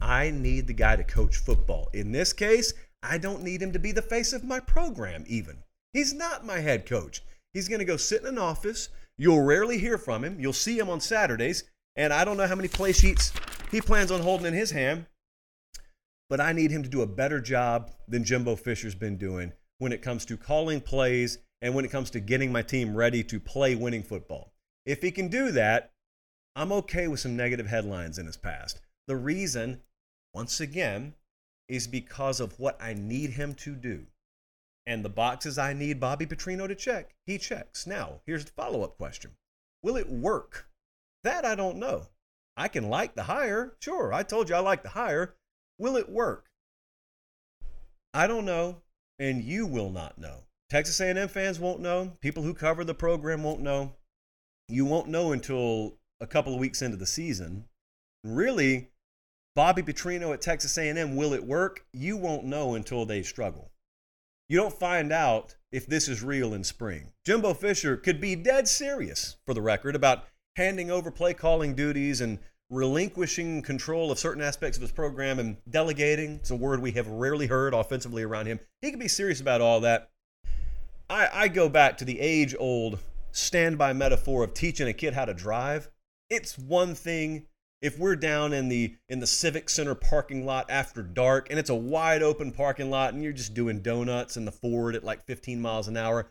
I 0.00 0.30
need 0.30 0.66
the 0.66 0.72
guy 0.72 0.96
to 0.96 1.04
coach 1.04 1.36
football. 1.36 1.90
In 1.92 2.12
this 2.12 2.32
case, 2.32 2.72
I 3.02 3.18
don't 3.18 3.42
need 3.42 3.62
him 3.62 3.72
to 3.72 3.78
be 3.78 3.92
the 3.92 4.02
face 4.02 4.32
of 4.32 4.44
my 4.44 4.60
program, 4.60 5.24
even. 5.26 5.62
He's 5.92 6.12
not 6.12 6.44
my 6.44 6.58
head 6.58 6.86
coach. 6.86 7.22
He's 7.52 7.68
going 7.68 7.78
to 7.78 7.84
go 7.84 7.96
sit 7.96 8.22
in 8.22 8.28
an 8.28 8.38
office. 8.38 8.88
You'll 9.16 9.42
rarely 9.42 9.78
hear 9.78 9.98
from 9.98 10.24
him. 10.24 10.38
You'll 10.40 10.52
see 10.52 10.78
him 10.78 10.90
on 10.90 11.00
Saturdays, 11.00 11.64
and 11.96 12.12
I 12.12 12.24
don't 12.24 12.36
know 12.36 12.46
how 12.46 12.54
many 12.54 12.68
play 12.68 12.92
sheets 12.92 13.32
he 13.70 13.80
plans 13.80 14.10
on 14.10 14.20
holding 14.20 14.46
in 14.46 14.54
his 14.54 14.70
hand. 14.70 15.06
But 16.28 16.40
I 16.40 16.52
need 16.52 16.70
him 16.70 16.82
to 16.82 16.88
do 16.88 17.02
a 17.02 17.06
better 17.06 17.40
job 17.40 17.90
than 18.06 18.24
Jimbo 18.24 18.56
Fisher's 18.56 18.94
been 18.94 19.16
doing 19.16 19.52
when 19.78 19.92
it 19.92 20.02
comes 20.02 20.26
to 20.26 20.36
calling 20.36 20.80
plays 20.80 21.38
and 21.62 21.74
when 21.74 21.84
it 21.84 21.90
comes 21.90 22.10
to 22.10 22.20
getting 22.20 22.52
my 22.52 22.62
team 22.62 22.94
ready 22.94 23.22
to 23.24 23.40
play 23.40 23.74
winning 23.74 24.02
football. 24.02 24.52
If 24.84 25.02
he 25.02 25.10
can 25.10 25.28
do 25.28 25.50
that, 25.52 25.92
I'm 26.54 26.72
okay 26.72 27.08
with 27.08 27.20
some 27.20 27.36
negative 27.36 27.66
headlines 27.66 28.18
in 28.18 28.26
his 28.26 28.36
past. 28.36 28.80
The 29.06 29.16
reason, 29.16 29.80
once 30.34 30.60
again, 30.60 31.14
is 31.68 31.86
because 31.86 32.40
of 32.40 32.58
what 32.58 32.80
I 32.80 32.94
need 32.94 33.30
him 33.30 33.54
to 33.54 33.74
do. 33.74 34.06
And 34.86 35.04
the 35.04 35.10
boxes 35.10 35.58
I 35.58 35.74
need 35.74 36.00
Bobby 36.00 36.26
Petrino 36.26 36.66
to 36.66 36.74
check, 36.74 37.14
he 37.26 37.36
checks. 37.36 37.86
Now, 37.86 38.20
here's 38.24 38.44
the 38.44 38.52
follow 38.52 38.82
up 38.82 38.96
question 38.96 39.32
Will 39.82 39.96
it 39.96 40.08
work? 40.08 40.68
That 41.24 41.44
I 41.44 41.54
don't 41.54 41.76
know. 41.76 42.06
I 42.56 42.68
can 42.68 42.88
like 42.88 43.14
the 43.14 43.24
hire. 43.24 43.74
Sure, 43.80 44.12
I 44.12 44.22
told 44.22 44.48
you 44.48 44.54
I 44.54 44.60
like 44.60 44.82
the 44.82 44.88
hire. 44.90 45.34
Will 45.78 45.96
it 45.96 46.08
work? 46.08 46.46
I 48.14 48.26
don't 48.26 48.44
know, 48.44 48.78
and 49.18 49.44
you 49.44 49.66
will 49.66 49.90
not 49.90 50.18
know. 50.18 50.44
Texas 50.70 51.00
A&M 51.00 51.28
fans 51.28 51.60
won't 51.60 51.80
know. 51.80 52.16
People 52.20 52.42
who 52.42 52.54
cover 52.54 52.84
the 52.84 52.94
program 52.94 53.42
won't 53.42 53.60
know. 53.60 53.94
You 54.68 54.84
won't 54.84 55.08
know 55.08 55.32
until 55.32 55.94
a 56.20 56.26
couple 56.26 56.52
of 56.52 56.60
weeks 56.60 56.82
into 56.82 56.96
the 56.96 57.06
season. 57.06 57.64
Really, 58.24 58.90
Bobby 59.54 59.82
Petrino 59.82 60.32
at 60.32 60.40
Texas 60.40 60.78
A&M, 60.78 61.16
will 61.16 61.32
it 61.32 61.44
work? 61.44 61.84
You 61.92 62.16
won't 62.16 62.44
know 62.44 62.74
until 62.74 63.04
they 63.04 63.22
struggle. 63.22 63.70
You 64.48 64.56
don't 64.56 64.72
find 64.72 65.12
out 65.12 65.56
if 65.72 65.86
this 65.86 66.08
is 66.08 66.22
real 66.22 66.54
in 66.54 66.64
spring. 66.64 67.12
Jimbo 67.26 67.54
Fisher 67.54 67.96
could 67.96 68.20
be 68.20 68.34
dead 68.34 68.68
serious, 68.68 69.36
for 69.44 69.54
the 69.54 69.60
record, 69.60 69.94
about 69.94 70.24
handing 70.56 70.90
over 70.90 71.10
play 71.10 71.34
calling 71.34 71.74
duties 71.74 72.20
and 72.20 72.38
relinquishing 72.70 73.62
control 73.62 74.10
of 74.10 74.18
certain 74.18 74.42
aspects 74.42 74.76
of 74.76 74.82
his 74.82 74.92
program 74.92 75.38
and 75.38 75.56
delegating. 75.68 76.36
It's 76.36 76.50
a 76.50 76.56
word 76.56 76.80
we 76.80 76.92
have 76.92 77.08
rarely 77.08 77.46
heard 77.46 77.74
offensively 77.74 78.22
around 78.22 78.46
him. 78.46 78.60
He 78.80 78.90
could 78.90 79.00
be 79.00 79.08
serious 79.08 79.40
about 79.40 79.60
all 79.60 79.80
that. 79.80 80.10
I, 81.10 81.28
I 81.32 81.48
go 81.48 81.68
back 81.68 81.98
to 81.98 82.04
the 82.04 82.20
age 82.20 82.54
old 82.58 82.98
standby 83.32 83.92
metaphor 83.92 84.44
of 84.44 84.54
teaching 84.54 84.88
a 84.88 84.92
kid 84.92 85.14
how 85.14 85.24
to 85.24 85.34
drive. 85.34 85.90
It's 86.30 86.58
one 86.58 86.94
thing 86.94 87.46
if 87.80 87.98
we're 87.98 88.16
down 88.16 88.52
in 88.52 88.68
the 88.68 88.96
in 89.08 89.20
the 89.20 89.26
civic 89.26 89.70
center 89.70 89.94
parking 89.94 90.44
lot 90.44 90.66
after 90.68 91.02
dark 91.02 91.48
and 91.50 91.58
it's 91.58 91.70
a 91.70 91.74
wide 91.74 92.22
open 92.22 92.50
parking 92.50 92.90
lot 92.90 93.14
and 93.14 93.22
you're 93.22 93.32
just 93.32 93.54
doing 93.54 93.80
donuts 93.80 94.36
in 94.36 94.44
the 94.44 94.52
ford 94.52 94.94
at 94.94 95.04
like 95.04 95.24
15 95.24 95.60
miles 95.60 95.86
an 95.86 95.96
hour 95.96 96.28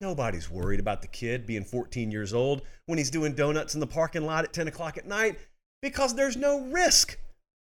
nobody's 0.00 0.50
worried 0.50 0.80
about 0.80 1.02
the 1.02 1.08
kid 1.08 1.46
being 1.46 1.64
14 1.64 2.10
years 2.10 2.32
old 2.32 2.62
when 2.86 2.98
he's 2.98 3.10
doing 3.10 3.34
donuts 3.34 3.74
in 3.74 3.80
the 3.80 3.86
parking 3.86 4.26
lot 4.26 4.44
at 4.44 4.52
10 4.52 4.68
o'clock 4.68 4.98
at 4.98 5.06
night 5.06 5.38
because 5.84 6.14
there's 6.14 6.36
no 6.36 6.62
risk. 6.62 7.18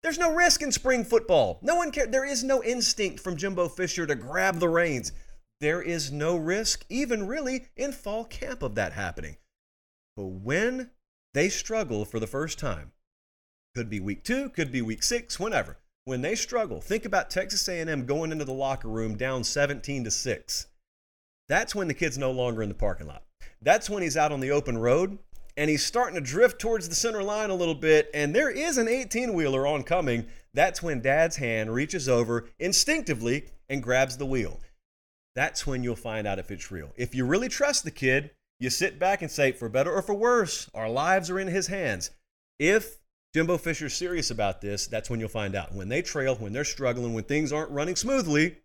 There's 0.02 0.18
no 0.18 0.34
risk 0.34 0.64
in 0.64 0.72
spring 0.72 1.04
football. 1.04 1.60
No 1.62 1.76
one 1.76 1.92
cares 1.92 2.10
there 2.10 2.26
is 2.26 2.44
no 2.44 2.64
instinct 2.64 3.20
from 3.20 3.38
jimbo 3.38 3.70
fisher 3.70 4.08
to 4.08 4.16
grab 4.16 4.60
the 4.60 4.70
reins. 4.70 5.12
There 5.62 5.84
is 5.84 6.12
no 6.12 6.36
risk 6.36 6.84
even 6.90 7.28
really 7.28 7.68
in 7.76 7.92
fall 7.92 8.26
camp 8.26 8.64
of 8.64 8.74
that 8.74 8.94
happening. 8.94 9.38
But 10.16 10.26
when 10.26 10.90
they 11.36 11.48
struggle 11.50 12.06
for 12.06 12.20
the 12.20 12.26
first 12.26 12.58
time 12.58 12.92
could 13.78 13.92
be 13.92 14.00
week 14.00 14.24
two, 14.24 14.50
could 14.50 14.72
be 14.72 14.82
week 14.82 15.04
six, 15.04 15.40
whenever. 15.40 15.78
When 16.04 16.24
they 16.24 16.34
struggle, 16.34 16.82
think 16.82 17.06
about 17.06 17.30
Texas 17.30 17.70
A&M 17.70 18.08
going 18.08 18.32
into 18.32 18.44
the 18.44 18.52
locker 18.52 18.88
room 18.88 19.16
down 19.16 19.44
17 19.44 20.04
to 20.04 20.10
six. 20.10 20.66
That's 21.48 21.76
when 21.76 21.88
the 21.88 21.94
kid's 21.94 22.18
no 22.18 22.32
longer 22.32 22.64
in 22.64 22.70
the 22.70 22.76
parking 22.76 23.06
lot. 23.06 23.22
That's 23.62 23.88
when 23.88 24.02
he's 24.02 24.18
out 24.18 24.32
on 24.32 24.40
the 24.40 24.50
open 24.50 24.80
road 24.80 25.20
and 25.56 25.70
he's 25.70 25.86
starting 25.86 26.16
to 26.16 26.22
drift 26.22 26.60
towards 26.60 26.90
the 26.90 26.96
center 26.96 27.22
line 27.22 27.52
a 27.52 27.56
little 27.56 27.76
bit, 27.76 28.10
and 28.16 28.34
there 28.34 28.50
is 28.50 28.80
an 28.80 28.88
18 28.88 29.36
wheeler 29.36 29.68
oncoming. 29.68 30.26
That's 30.56 30.82
when 30.82 31.00
dad's 31.00 31.36
hand 31.36 31.72
reaches 31.72 32.10
over 32.10 32.50
instinctively 32.58 33.46
and 33.70 33.84
grabs 33.84 34.18
the 34.18 34.26
wheel. 34.26 34.60
That's 35.36 35.68
when 35.68 35.84
you'll 35.84 35.96
find 35.96 36.26
out 36.26 36.40
if 36.40 36.50
it's 36.50 36.72
real. 36.72 36.94
If 36.96 37.14
you 37.14 37.28
really 37.28 37.48
trust 37.48 37.84
the 37.84 37.92
kid, 37.92 38.32
you 38.60 38.72
sit 38.72 38.98
back 38.98 39.22
and 39.22 39.30
say, 39.30 39.52
for 39.52 39.70
better 39.70 39.94
or 39.94 40.02
for 40.02 40.16
worse, 40.16 40.68
our 40.74 40.90
lives 40.90 41.30
are 41.30 41.40
in 41.40 41.48
his 41.48 41.68
hands. 41.68 42.10
If 42.58 42.98
Jimbo 43.34 43.58
Fisher's 43.58 43.94
serious 43.94 44.32
about 44.32 44.62
this, 44.62 44.88
that's 44.88 45.10
when 45.10 45.20
you'll 45.20 45.30
find 45.30 45.56
out. 45.56 45.74
When 45.74 45.90
they 45.90 46.02
trail, 46.02 46.36
when 46.36 46.54
they're 46.54 46.64
struggling, 46.64 47.14
when 47.14 47.26
things 47.26 47.52
aren't 47.52 47.72
running 47.72 47.96
smoothly, 47.96 48.58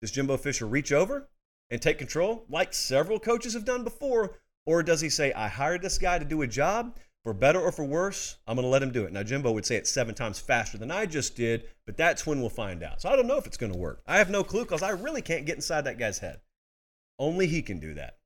does 0.00 0.10
Jimbo 0.10 0.36
Fisher 0.36 0.66
reach 0.66 0.92
over 0.92 1.28
and 1.70 1.80
take 1.80 1.98
control 1.98 2.44
like 2.48 2.74
several 2.74 3.18
coaches 3.18 3.54
have 3.54 3.64
done 3.64 3.82
before? 3.82 4.38
Or 4.66 4.82
does 4.82 5.00
he 5.00 5.08
say, 5.08 5.32
I 5.32 5.48
hired 5.48 5.82
this 5.82 5.98
guy 5.98 6.18
to 6.18 6.24
do 6.24 6.42
a 6.42 6.46
job, 6.46 6.96
for 7.22 7.32
better 7.32 7.60
or 7.60 7.72
for 7.72 7.84
worse, 7.84 8.36
I'm 8.46 8.56
going 8.56 8.64
to 8.64 8.70
let 8.70 8.82
him 8.82 8.92
do 8.92 9.04
it? 9.04 9.12
Now, 9.12 9.22
Jimbo 9.22 9.50
would 9.52 9.66
say 9.66 9.76
it 9.76 9.86
seven 9.86 10.14
times 10.14 10.38
faster 10.38 10.76
than 10.78 10.90
I 10.90 11.06
just 11.06 11.34
did, 11.34 11.64
but 11.86 11.96
that's 11.96 12.26
when 12.26 12.40
we'll 12.40 12.50
find 12.50 12.82
out. 12.82 13.00
So 13.00 13.08
I 13.08 13.16
don't 13.16 13.26
know 13.26 13.36
if 13.36 13.46
it's 13.46 13.56
going 13.56 13.72
to 13.72 13.78
work. 13.78 14.02
I 14.06 14.18
have 14.18 14.30
no 14.30 14.44
clue 14.44 14.62
because 14.62 14.82
I 14.82 14.90
really 14.90 15.22
can't 15.22 15.46
get 15.46 15.56
inside 15.56 15.82
that 15.82 15.98
guy's 15.98 16.18
head. 16.18 16.40
Only 17.18 17.46
he 17.46 17.62
can 17.62 17.80
do 17.80 17.94
that. 17.94 18.18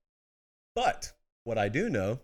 But 0.74 1.12
what 1.44 1.56
I 1.56 1.68
do 1.68 1.88
know 1.88 2.20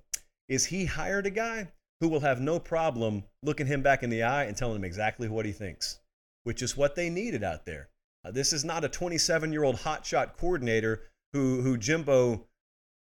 is 0.49 0.67
he 0.67 0.85
hired 0.85 1.27
a 1.27 1.31
guy 1.31 1.69
who 2.01 2.09
will 2.09 2.21
have 2.21 2.41
no 2.41 2.59
problem 2.59 3.25
looking 3.43 3.67
him 3.67 3.83
back 3.83 4.03
in 4.03 4.11
the 4.11 4.23
eye 4.23 4.45
and 4.45 4.57
telling 4.57 4.77
him 4.77 4.85
exactly 4.85 5.29
what 5.29 5.47
he 5.47 5.53
thinks, 5.53 6.01
which 6.45 6.63
is 6.63 6.77
what 6.77 6.95
they 6.95 7.09
needed 7.09 7.43
out 7.43 7.65
there. 7.65 7.89
Uh, 8.25 8.31
this 8.31 8.53
is 8.53 8.65
not 8.65 8.85
a 8.85 8.89
27 8.89 9.53
year 9.53 9.65
old 9.65 9.77
hotshot 9.77 10.37
coordinator 10.37 11.03
who, 11.33 11.63
who 11.63 11.77
Jimbo 11.77 12.47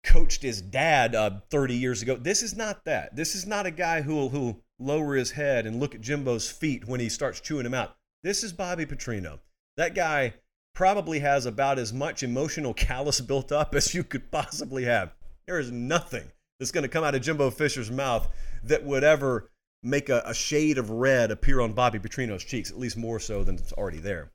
coached 0.03 0.41
his 0.41 0.61
dad 0.61 1.15
uh, 1.15 1.31
30 1.49 1.75
years 1.75 2.01
ago. 2.01 2.15
This 2.15 2.41
is 2.41 2.55
not 2.55 2.85
that. 2.85 3.15
This 3.15 3.35
is 3.35 3.45
not 3.45 3.65
a 3.65 3.71
guy 3.71 4.01
who 4.01 4.15
will 4.15 4.29
who 4.29 4.61
lower 4.79 5.15
his 5.15 5.31
head 5.31 5.65
and 5.65 5.79
look 5.79 5.95
at 5.95 6.01
Jimbo's 6.01 6.49
feet 6.49 6.87
when 6.87 6.99
he 6.99 7.09
starts 7.09 7.41
chewing 7.41 7.65
him 7.65 7.73
out. 7.73 7.97
This 8.23 8.43
is 8.43 8.53
Bobby 8.53 8.85
Petrino. 8.85 9.39
That 9.75 9.95
guy 9.95 10.35
probably 10.73 11.19
has 11.19 11.45
about 11.45 11.79
as 11.79 11.91
much 11.91 12.23
emotional 12.23 12.73
callus 12.75 13.19
built 13.19 13.51
up 13.51 13.75
as 13.75 13.93
you 13.93 14.03
could 14.03 14.31
possibly 14.31 14.85
have. 14.85 15.13
There 15.47 15.59
is 15.59 15.71
nothing 15.71 16.31
that's 16.59 16.71
going 16.71 16.83
to 16.83 16.89
come 16.89 17.03
out 17.03 17.15
of 17.15 17.21
Jimbo 17.21 17.51
Fisher's 17.51 17.91
mouth 17.91 18.27
that 18.63 18.83
would 18.83 19.03
ever 19.03 19.49
make 19.83 20.09
a, 20.09 20.21
a, 20.25 20.33
shade 20.33 20.77
of 20.77 20.89
red 20.89 21.31
appear 21.31 21.61
on 21.61 21.73
Bobby 21.73 21.99
Petrino's 21.99 22.43
cheeks, 22.43 22.71
at 22.71 22.79
least 22.79 22.97
more 22.97 23.19
so 23.19 23.43
than 23.43 23.55
it's 23.55 23.73
already 23.73 23.99
there. 23.99 24.31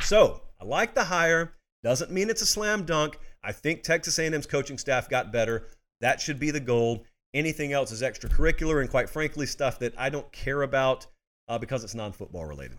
So 0.00 0.42
I 0.60 0.64
like 0.64 0.94
the 0.94 1.04
hire. 1.04 1.54
Doesn't 1.82 2.10
mean 2.10 2.30
it's 2.30 2.42
a 2.42 2.46
slam 2.46 2.84
dunk. 2.84 3.18
I 3.42 3.52
think 3.52 3.82
Texas 3.82 4.18
A&M's 4.18 4.46
coaching 4.46 4.78
staff 4.78 5.08
got 5.08 5.32
better. 5.32 5.66
That 6.00 6.20
should 6.20 6.38
be 6.38 6.50
the 6.50 6.60
goal. 6.60 7.04
Anything 7.34 7.72
else 7.72 7.92
is 7.92 8.02
extracurricular 8.02 8.80
and, 8.80 8.90
quite 8.90 9.10
frankly, 9.10 9.46
stuff 9.46 9.78
that 9.80 9.94
I 9.98 10.10
don't 10.10 10.30
care 10.32 10.62
about 10.62 11.06
uh, 11.48 11.58
because 11.58 11.84
it's 11.84 11.94
non-football 11.94 12.46
related. 12.46 12.78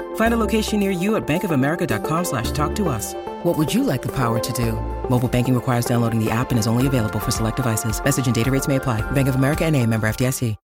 Find 0.15 0.33
a 0.33 0.37
location 0.37 0.79
near 0.79 0.91
you 0.91 1.17
at 1.17 1.27
bankofamerica.com 1.27 2.25
slash 2.25 2.51
talk 2.51 2.73
to 2.75 2.87
us. 2.87 3.13
What 3.43 3.57
would 3.57 3.73
you 3.73 3.83
like 3.83 4.01
the 4.01 4.11
power 4.15 4.39
to 4.39 4.53
do? 4.53 4.73
Mobile 5.09 5.27
banking 5.27 5.55
requires 5.55 5.83
downloading 5.83 6.23
the 6.23 6.31
app 6.31 6.51
and 6.51 6.59
is 6.59 6.67
only 6.67 6.87
available 6.87 7.19
for 7.19 7.31
select 7.31 7.57
devices. 7.57 8.01
Message 8.01 8.27
and 8.27 8.35
data 8.35 8.49
rates 8.49 8.67
may 8.69 8.77
apply. 8.77 9.01
Bank 9.11 9.27
of 9.27 9.35
America 9.35 9.65
and 9.65 9.75
a 9.75 9.85
member 9.85 10.07
FDIC. 10.07 10.55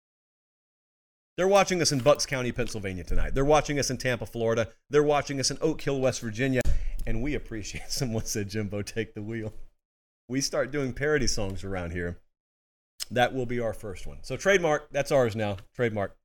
They're 1.37 1.47
watching 1.47 1.83
us 1.83 1.93
in 1.93 1.99
Bucks 1.99 2.25
County, 2.25 2.51
Pennsylvania 2.51 3.05
tonight. 3.05 3.35
They're 3.35 3.45
watching 3.45 3.79
us 3.79 3.91
in 3.91 3.99
Tampa, 3.99 4.25
Florida. 4.25 4.69
They're 4.89 5.03
watching 5.03 5.39
us 5.39 5.51
in 5.51 5.59
Oak 5.61 5.83
Hill, 5.83 6.01
West 6.01 6.23
Virginia. 6.23 6.63
And 7.07 7.23
we 7.23 7.35
appreciate 7.35 7.85
someone 7.91 8.25
said, 8.25 8.49
Jimbo, 8.49 8.81
take 8.81 9.13
the 9.13 9.23
wheel. 9.23 9.53
We 10.29 10.41
start 10.41 10.71
doing 10.71 10.95
parody 10.95 11.27
songs 11.27 11.63
around 11.63 11.91
here. 11.91 12.19
That 13.11 13.35
will 13.35 13.45
be 13.45 13.61
our 13.61 13.75
first 13.75 14.07
one. 14.07 14.19
So, 14.23 14.39
trademark, 14.39 14.91
that's 14.91 15.13
ours 15.13 15.37
now. 15.37 15.59
Trademark. 15.75 16.17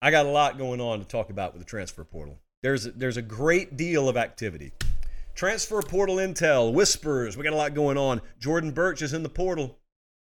I 0.00 0.10
got 0.10 0.26
a 0.26 0.30
lot 0.30 0.58
going 0.58 0.80
on 0.80 1.00
to 1.00 1.04
talk 1.04 1.30
about 1.30 1.52
with 1.52 1.62
the 1.62 1.68
transfer 1.68 2.04
portal. 2.04 2.38
There's 2.62 2.86
a, 2.86 2.92
there's 2.92 3.16
a 3.16 3.22
great 3.22 3.76
deal 3.76 4.08
of 4.08 4.16
activity. 4.16 4.72
Transfer 5.34 5.80
portal 5.82 6.16
intel, 6.16 6.72
whispers. 6.72 7.36
We 7.36 7.44
got 7.44 7.52
a 7.52 7.56
lot 7.56 7.74
going 7.74 7.96
on. 7.96 8.20
Jordan 8.38 8.70
Burch 8.72 9.02
is 9.02 9.12
in 9.12 9.22
the 9.22 9.28
portal. 9.28 9.78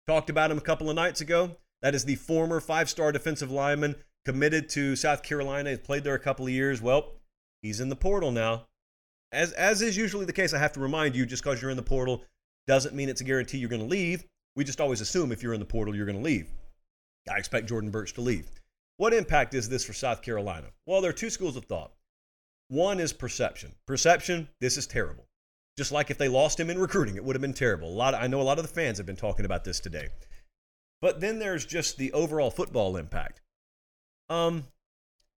Talked 0.06 0.30
about 0.30 0.50
him 0.50 0.58
a 0.58 0.62
couple 0.62 0.88
of 0.88 0.96
nights 0.96 1.20
ago. 1.20 1.56
That 1.82 1.94
is 1.94 2.04
the 2.04 2.14
former 2.16 2.60
five 2.60 2.88
star 2.88 3.12
defensive 3.12 3.50
lineman 3.50 3.96
committed 4.24 4.68
to 4.70 4.96
South 4.96 5.22
Carolina. 5.22 5.70
He's 5.70 5.78
played 5.78 6.04
there 6.04 6.14
a 6.14 6.18
couple 6.18 6.46
of 6.46 6.52
years. 6.52 6.80
Well, 6.80 7.12
he's 7.62 7.80
in 7.80 7.88
the 7.88 7.96
portal 7.96 8.32
now. 8.32 8.66
As, 9.32 9.52
as 9.52 9.82
is 9.82 9.96
usually 9.96 10.24
the 10.24 10.32
case, 10.32 10.54
I 10.54 10.58
have 10.58 10.72
to 10.72 10.80
remind 10.80 11.16
you 11.16 11.26
just 11.26 11.42
because 11.42 11.60
you're 11.60 11.70
in 11.70 11.76
the 11.76 11.82
portal 11.82 12.24
doesn't 12.66 12.94
mean 12.94 13.08
it's 13.08 13.20
a 13.20 13.24
guarantee 13.24 13.58
you're 13.58 13.68
going 13.68 13.82
to 13.82 13.88
leave. 13.88 14.24
We 14.54 14.64
just 14.64 14.80
always 14.80 15.00
assume 15.00 15.32
if 15.32 15.42
you're 15.42 15.54
in 15.54 15.60
the 15.60 15.66
portal, 15.66 15.94
you're 15.94 16.06
going 16.06 16.18
to 16.18 16.24
leave. 16.24 16.48
I 17.30 17.36
expect 17.38 17.68
Jordan 17.68 17.90
Burch 17.90 18.14
to 18.14 18.20
leave. 18.20 18.48
What 18.98 19.12
impact 19.12 19.54
is 19.54 19.68
this 19.68 19.84
for 19.84 19.92
South 19.92 20.22
Carolina? 20.22 20.68
Well, 20.86 21.00
there 21.00 21.10
are 21.10 21.14
two 21.14 21.30
schools 21.30 21.56
of 21.56 21.66
thought. 21.66 21.92
One 22.68 22.98
is 22.98 23.12
perception. 23.12 23.74
Perception, 23.86 24.48
this 24.60 24.76
is 24.76 24.86
terrible. 24.86 25.26
Just 25.76 25.92
like 25.92 26.10
if 26.10 26.18
they 26.18 26.28
lost 26.28 26.58
him 26.58 26.70
in 26.70 26.78
recruiting, 26.78 27.16
it 27.16 27.24
would 27.24 27.36
have 27.36 27.42
been 27.42 27.52
terrible. 27.52 27.88
A 27.88 27.94
lot 27.94 28.14
of, 28.14 28.22
I 28.22 28.26
know 28.26 28.40
a 28.40 28.42
lot 28.42 28.58
of 28.58 28.66
the 28.66 28.72
fans 28.72 28.96
have 28.96 29.06
been 29.06 29.16
talking 29.16 29.44
about 29.44 29.64
this 29.64 29.78
today. 29.78 30.08
But 31.02 31.20
then 31.20 31.38
there's 31.38 31.66
just 31.66 31.98
the 31.98 32.12
overall 32.12 32.50
football 32.50 32.96
impact. 32.96 33.42
Um, 34.30 34.64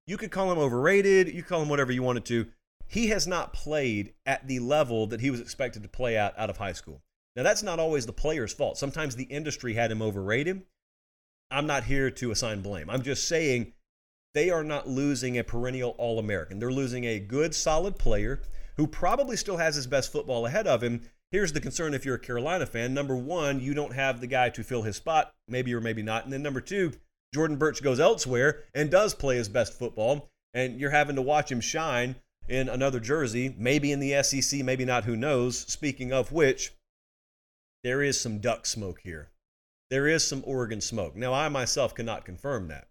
you 0.07 0.17
could 0.17 0.31
call 0.31 0.51
him 0.53 0.59
overrated. 0.59 1.35
You 1.35 1.43
call 1.43 1.61
him 1.61 1.69
whatever 1.69 1.91
you 1.91 2.03
wanted 2.03 2.25
to. 2.27 2.47
He 2.87 3.09
has 3.09 3.27
not 3.27 3.53
played 3.53 4.15
at 4.25 4.47
the 4.47 4.61
level 4.61 5.09
that 5.09 5.21
he 5.21 5.31
was 5.31 5.41
expected 5.41 5.83
to 5.83 5.89
play 5.89 6.17
at 6.17 6.39
out 6.39 6.49
of 6.49 6.57
high 6.57 6.73
school. 6.73 7.03
Now 7.37 7.43
that's 7.43 7.63
not 7.63 7.79
always 7.79 8.07
the 8.07 8.13
player's 8.13 8.53
fault. 8.53 8.79
Sometimes 8.79 9.17
the 9.17 9.25
industry 9.25 9.75
had 9.75 9.91
him 9.91 10.01
overrated. 10.01 10.63
I'm 11.51 11.67
not 11.67 11.85
here 11.85 12.11
to 12.11 12.31
assign 12.31 12.61
blame. 12.61 12.91
I'm 12.91 13.03
just 13.03 13.27
saying 13.27 13.73
they 14.35 14.51
are 14.51 14.65
not 14.65 14.89
losing 14.89 15.39
a 15.39 15.45
perennial 15.45 15.95
All 15.99 16.19
American. 16.19 16.59
They're 16.59 16.71
losing 16.71 17.05
a 17.05 17.19
good, 17.19 17.55
solid 17.55 17.99
player 17.99 18.41
who 18.77 18.87
probably 18.87 19.37
still 19.37 19.57
has 19.57 19.75
his 19.75 19.87
best 19.87 20.13
football 20.13 20.47
ahead 20.47 20.67
of 20.67 20.83
him. 20.83 21.03
Here's 21.31 21.53
the 21.53 21.61
concern 21.61 21.95
if 21.95 22.05
you're 22.05 22.15
a 22.15 22.21
Carolina 22.21 22.67
fan. 22.67 22.95
Number 22.95 23.17
one, 23.17 23.61
you 23.61 23.75
don't 23.75 23.95
have 23.95 24.21
the 24.21 24.27
guy 24.27 24.51
to 24.51 24.63
fill 24.63 24.83
his 24.83 24.97
spot, 24.97 25.35
maybe 25.49 25.75
or 25.75 25.81
maybe 25.81 26.03
not. 26.03 26.25
And 26.25 26.33
then 26.33 26.43
number 26.43 26.61
two, 26.61 26.93
Jordan 27.35 27.57
Burch 27.57 27.83
goes 27.83 28.01
elsewhere 28.01 28.65
and 28.75 28.91
does 28.91 29.15
play 29.15 29.37
his 29.37 29.49
best 29.49 29.79
football, 29.79 30.31
and 30.55 30.81
you're 30.81 30.91
having 30.91 31.17
to 31.17 31.23
watch 31.23 31.53
him 31.53 31.61
shine 31.61 32.17
in 32.49 32.69
another 32.69 33.01
jersey, 33.01 33.55
maybe 33.59 33.93
in 33.93 34.01
the 34.01 34.23
SEC, 34.23 34.65
maybe 34.65 34.85
not, 34.85 35.05
who 35.05 35.17
knows. 35.17 35.59
Speaking 35.59 36.13
of 36.13 36.33
which, 36.33 36.73
there 37.85 38.03
is 38.03 38.19
some 38.19 38.39
duck 38.39 38.65
smoke 38.65 39.01
here. 39.03 39.29
There 39.91 40.07
is 40.07 40.27
some 40.27 40.43
Oregon 40.47 40.81
smoke. 40.81 41.17
Now, 41.17 41.33
I 41.33 41.49
myself 41.49 41.95
cannot 41.95 42.25
confirm 42.25 42.69
that. 42.69 42.89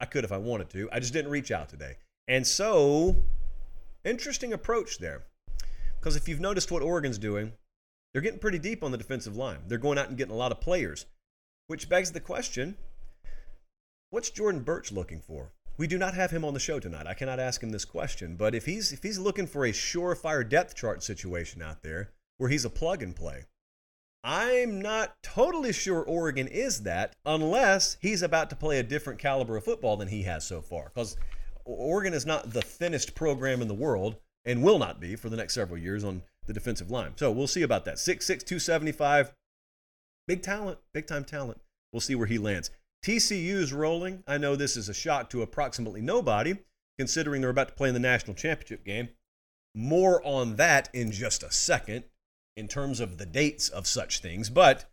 I 0.00 0.04
could 0.04 0.24
if 0.24 0.32
I 0.32 0.36
wanted 0.36 0.70
to. 0.70 0.88
I 0.92 1.00
just 1.00 1.12
didn't 1.12 1.30
reach 1.30 1.50
out 1.50 1.68
today. 1.68 1.96
And 2.26 2.46
so, 2.46 3.16
interesting 4.04 4.52
approach 4.52 4.98
there. 4.98 5.22
Because 5.98 6.16
if 6.16 6.28
you've 6.28 6.40
noticed 6.40 6.70
what 6.70 6.82
Oregon's 6.82 7.18
doing, 7.18 7.52
they're 8.12 8.22
getting 8.22 8.38
pretty 8.38 8.58
deep 8.58 8.84
on 8.84 8.92
the 8.92 8.98
defensive 8.98 9.36
line. 9.36 9.58
They're 9.66 9.78
going 9.78 9.98
out 9.98 10.08
and 10.08 10.16
getting 10.16 10.34
a 10.34 10.38
lot 10.38 10.52
of 10.52 10.60
players, 10.60 11.06
which 11.66 11.88
begs 11.88 12.12
the 12.12 12.20
question 12.20 12.76
what's 14.10 14.30
Jordan 14.30 14.62
Burch 14.62 14.92
looking 14.92 15.20
for? 15.20 15.52
We 15.76 15.86
do 15.86 15.98
not 15.98 16.14
have 16.14 16.30
him 16.30 16.44
on 16.44 16.54
the 16.54 16.60
show 16.60 16.80
tonight. 16.80 17.06
I 17.06 17.14
cannot 17.14 17.38
ask 17.38 17.62
him 17.62 17.70
this 17.70 17.84
question, 17.84 18.36
but 18.36 18.54
if 18.54 18.66
he's 18.66 18.92
if 18.92 19.02
he's 19.02 19.18
looking 19.18 19.46
for 19.46 19.64
a 19.64 19.72
surefire 19.72 20.48
depth 20.48 20.74
chart 20.74 21.02
situation 21.02 21.62
out 21.62 21.82
there 21.82 22.10
where 22.36 22.50
he's 22.50 22.64
a 22.64 22.70
plug 22.70 23.02
and 23.02 23.14
play, 23.14 23.44
I'm 24.24 24.80
not 24.80 25.16
totally 25.22 25.72
sure 25.72 26.02
Oregon 26.02 26.48
is 26.48 26.82
that 26.82 27.14
unless 27.24 27.96
he's 28.00 28.22
about 28.22 28.50
to 28.50 28.56
play 28.56 28.78
a 28.78 28.82
different 28.82 29.18
caliber 29.18 29.56
of 29.56 29.64
football 29.64 29.96
than 29.96 30.08
he 30.08 30.22
has 30.24 30.44
so 30.44 30.60
far. 30.60 30.90
Because 30.92 31.16
Oregon 31.64 32.14
is 32.14 32.26
not 32.26 32.52
the 32.52 32.62
thinnest 32.62 33.14
program 33.14 33.62
in 33.62 33.68
the 33.68 33.74
world 33.74 34.16
and 34.44 34.62
will 34.62 34.78
not 34.78 35.00
be 35.00 35.14
for 35.14 35.28
the 35.28 35.36
next 35.36 35.54
several 35.54 35.78
years 35.78 36.04
on 36.04 36.22
the 36.46 36.52
defensive 36.52 36.90
line. 36.90 37.12
So 37.16 37.30
we'll 37.30 37.46
see 37.46 37.62
about 37.62 37.84
that. 37.84 37.96
6'6, 37.96 38.26
275. 38.26 39.32
Big 40.26 40.42
talent, 40.42 40.78
big 40.92 41.06
time 41.06 41.24
talent. 41.24 41.60
We'll 41.92 42.00
see 42.00 42.14
where 42.14 42.26
he 42.26 42.38
lands. 42.38 42.70
TCU's 43.04 43.72
rolling. 43.72 44.24
I 44.26 44.38
know 44.38 44.56
this 44.56 44.76
is 44.76 44.88
a 44.88 44.94
shock 44.94 45.30
to 45.30 45.42
approximately 45.42 46.00
nobody, 46.00 46.56
considering 46.98 47.40
they're 47.40 47.50
about 47.50 47.68
to 47.68 47.74
play 47.74 47.88
in 47.88 47.94
the 47.94 48.00
national 48.00 48.34
championship 48.34 48.84
game. 48.84 49.10
More 49.74 50.20
on 50.26 50.56
that 50.56 50.88
in 50.92 51.12
just 51.12 51.42
a 51.42 51.52
second 51.52 52.04
in 52.58 52.68
terms 52.68 53.00
of 53.00 53.18
the 53.18 53.26
dates 53.26 53.68
of 53.68 53.86
such 53.86 54.20
things. 54.20 54.50
But 54.50 54.84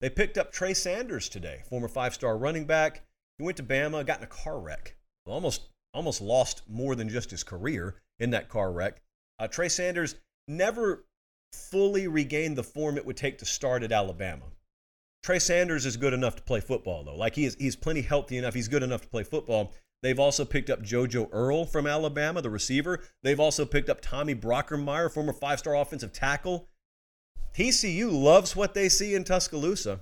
they 0.00 0.10
picked 0.10 0.38
up 0.38 0.50
Trey 0.50 0.74
Sanders 0.74 1.28
today, 1.28 1.62
former 1.68 1.88
five 1.88 2.14
star 2.14 2.36
running 2.36 2.64
back. 2.64 3.02
He 3.38 3.44
went 3.44 3.56
to 3.58 3.62
Bama, 3.62 4.04
got 4.04 4.18
in 4.18 4.24
a 4.24 4.26
car 4.26 4.58
wreck. 4.58 4.96
Almost, 5.26 5.68
almost 5.94 6.20
lost 6.20 6.62
more 6.68 6.94
than 6.94 7.08
just 7.08 7.30
his 7.30 7.44
career 7.44 7.96
in 8.18 8.30
that 8.30 8.48
car 8.48 8.72
wreck. 8.72 9.02
Uh, 9.38 9.46
Trey 9.46 9.68
Sanders 9.68 10.16
never 10.48 11.04
fully 11.52 12.08
regained 12.08 12.56
the 12.56 12.62
form 12.62 12.96
it 12.96 13.06
would 13.06 13.16
take 13.16 13.38
to 13.38 13.44
start 13.44 13.82
at 13.82 13.92
Alabama. 13.92 14.44
Trey 15.22 15.38
Sanders 15.38 15.84
is 15.84 15.96
good 15.96 16.14
enough 16.14 16.36
to 16.36 16.42
play 16.42 16.60
football, 16.60 17.04
though. 17.04 17.16
Like 17.16 17.34
he 17.34 17.44
is, 17.44 17.56
he's 17.58 17.76
plenty 17.76 18.00
healthy 18.00 18.38
enough. 18.38 18.54
He's 18.54 18.68
good 18.68 18.82
enough 18.82 19.02
to 19.02 19.08
play 19.08 19.22
football. 19.22 19.72
They've 20.02 20.18
also 20.18 20.46
picked 20.46 20.70
up 20.70 20.82
JoJo 20.82 21.28
Earle 21.30 21.66
from 21.66 21.86
Alabama, 21.86 22.40
the 22.40 22.48
receiver. 22.48 23.00
They've 23.22 23.40
also 23.40 23.66
picked 23.66 23.90
up 23.90 24.00
Tommy 24.00 24.34
Brockermeyer, 24.34 25.12
former 25.12 25.34
five-star 25.34 25.76
offensive 25.76 26.12
tackle. 26.12 26.68
TCU 27.54 28.10
loves 28.12 28.54
what 28.54 28.74
they 28.74 28.88
see 28.88 29.14
in 29.14 29.24
Tuscaloosa. 29.24 30.00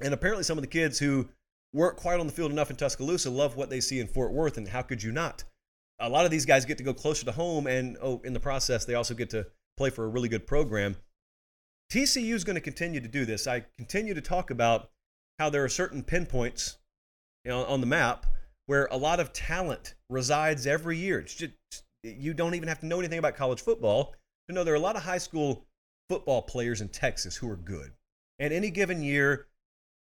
And 0.00 0.12
apparently, 0.12 0.44
some 0.44 0.58
of 0.58 0.62
the 0.62 0.68
kids 0.68 0.98
who 0.98 1.28
weren't 1.72 1.96
quite 1.96 2.20
on 2.20 2.26
the 2.26 2.32
field 2.32 2.50
enough 2.50 2.70
in 2.70 2.76
Tuscaloosa 2.76 3.30
love 3.30 3.56
what 3.56 3.70
they 3.70 3.80
see 3.80 4.00
in 4.00 4.06
Fort 4.06 4.32
Worth. 4.32 4.58
And 4.58 4.68
how 4.68 4.82
could 4.82 5.02
you 5.02 5.12
not? 5.12 5.44
A 5.98 6.08
lot 6.08 6.26
of 6.26 6.30
these 6.30 6.44
guys 6.44 6.64
get 6.64 6.78
to 6.78 6.84
go 6.84 6.92
closer 6.92 7.24
to 7.24 7.32
home, 7.32 7.66
and 7.66 7.96
oh, 8.02 8.20
in 8.24 8.34
the 8.34 8.40
process, 8.40 8.84
they 8.84 8.94
also 8.94 9.14
get 9.14 9.30
to 9.30 9.46
play 9.76 9.90
for 9.90 10.04
a 10.04 10.08
really 10.08 10.28
good 10.28 10.46
program. 10.46 10.96
TCU 11.90 12.34
is 12.34 12.44
going 12.44 12.56
to 12.56 12.60
continue 12.60 13.00
to 13.00 13.08
do 13.08 13.24
this. 13.24 13.46
I 13.46 13.64
continue 13.76 14.12
to 14.12 14.20
talk 14.20 14.50
about 14.50 14.90
how 15.38 15.50
there 15.50 15.64
are 15.64 15.68
certain 15.68 16.02
pinpoints 16.02 16.78
you 17.44 17.50
know, 17.50 17.64
on 17.64 17.80
the 17.80 17.86
map 17.86 18.26
where 18.66 18.88
a 18.90 18.96
lot 18.96 19.20
of 19.20 19.32
talent 19.32 19.94
resides 20.10 20.66
every 20.66 20.98
year. 20.98 21.20
It's 21.20 21.34
just, 21.34 21.52
you 22.02 22.34
don't 22.34 22.54
even 22.54 22.68
have 22.68 22.80
to 22.80 22.86
know 22.86 22.98
anything 22.98 23.18
about 23.18 23.36
college 23.36 23.60
football 23.60 24.14
to 24.48 24.54
know 24.54 24.64
there 24.64 24.74
are 24.74 24.78
a 24.78 24.80
lot 24.80 24.96
of 24.96 25.02
high 25.02 25.18
school 25.18 25.64
football 26.08 26.42
players 26.42 26.80
in 26.80 26.88
Texas 26.88 27.36
who 27.36 27.50
are 27.50 27.56
good. 27.56 27.92
And 28.38 28.52
any 28.52 28.70
given 28.70 29.02
year, 29.02 29.46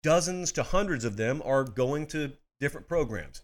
dozens 0.02 0.52
to 0.52 0.62
hundreds 0.62 1.04
of 1.04 1.16
them 1.16 1.42
are 1.44 1.64
going 1.64 2.06
to 2.08 2.32
different 2.60 2.88
programs. 2.88 3.42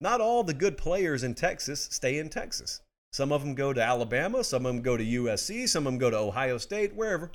Not 0.00 0.20
all 0.20 0.44
the 0.44 0.54
good 0.54 0.78
players 0.78 1.22
in 1.22 1.34
Texas 1.34 1.88
stay 1.90 2.18
in 2.18 2.28
Texas. 2.28 2.80
Some 3.12 3.32
of 3.32 3.42
them 3.42 3.54
go 3.54 3.72
to 3.72 3.82
Alabama, 3.82 4.44
some 4.44 4.66
of 4.66 4.74
them 4.74 4.82
go 4.82 4.96
to 4.96 5.04
USC, 5.04 5.68
some 5.68 5.86
of 5.86 5.92
them 5.92 5.98
go 5.98 6.10
to 6.10 6.18
Ohio 6.18 6.58
State, 6.58 6.94
wherever. 6.94 7.32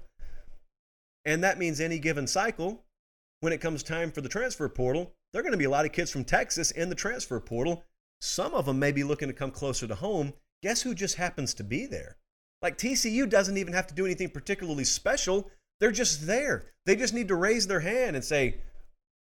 And 1.25 1.43
that 1.43 1.57
means 1.57 1.79
any 1.79 1.99
given 1.99 2.27
cycle, 2.27 2.83
when 3.39 3.53
it 3.53 3.61
comes 3.61 3.83
time 3.83 4.11
for 4.11 4.21
the 4.21 4.29
transfer 4.29 4.69
portal, 4.69 5.13
there 5.31 5.39
are 5.39 5.43
going 5.43 5.51
to 5.53 5.57
be 5.57 5.65
a 5.65 5.69
lot 5.69 5.85
of 5.85 5.91
kids 5.91 6.11
from 6.11 6.23
Texas 6.23 6.71
in 6.71 6.89
the 6.89 6.95
transfer 6.95 7.39
portal. 7.39 7.83
Some 8.21 8.53
of 8.53 8.65
them 8.65 8.79
may 8.79 8.91
be 8.91 9.03
looking 9.03 9.27
to 9.27 9.33
come 9.33 9.51
closer 9.51 9.87
to 9.87 9.95
home. 9.95 10.33
Guess 10.61 10.83
who 10.83 10.93
just 10.93 11.15
happens 11.15 11.53
to 11.55 11.63
be 11.63 11.85
there? 11.85 12.17
Like 12.63 12.78
TCU 12.78 13.30
doesn't 13.30 13.58
even 13.58 13.73
have 13.73 13.88
to 13.88 13.93
do 13.93 14.06
anything 14.06 14.30
particularly 14.30 14.86
special. 14.86 15.52
They're 15.82 15.91
just 15.91 16.26
there. 16.26 16.63
They 16.86 16.95
just 16.95 17.13
need 17.13 17.28
to 17.28 17.36
raise 17.36 17.67
their 17.67 17.82
hand 17.82 18.15
and 18.15 18.23
say, 18.23 18.56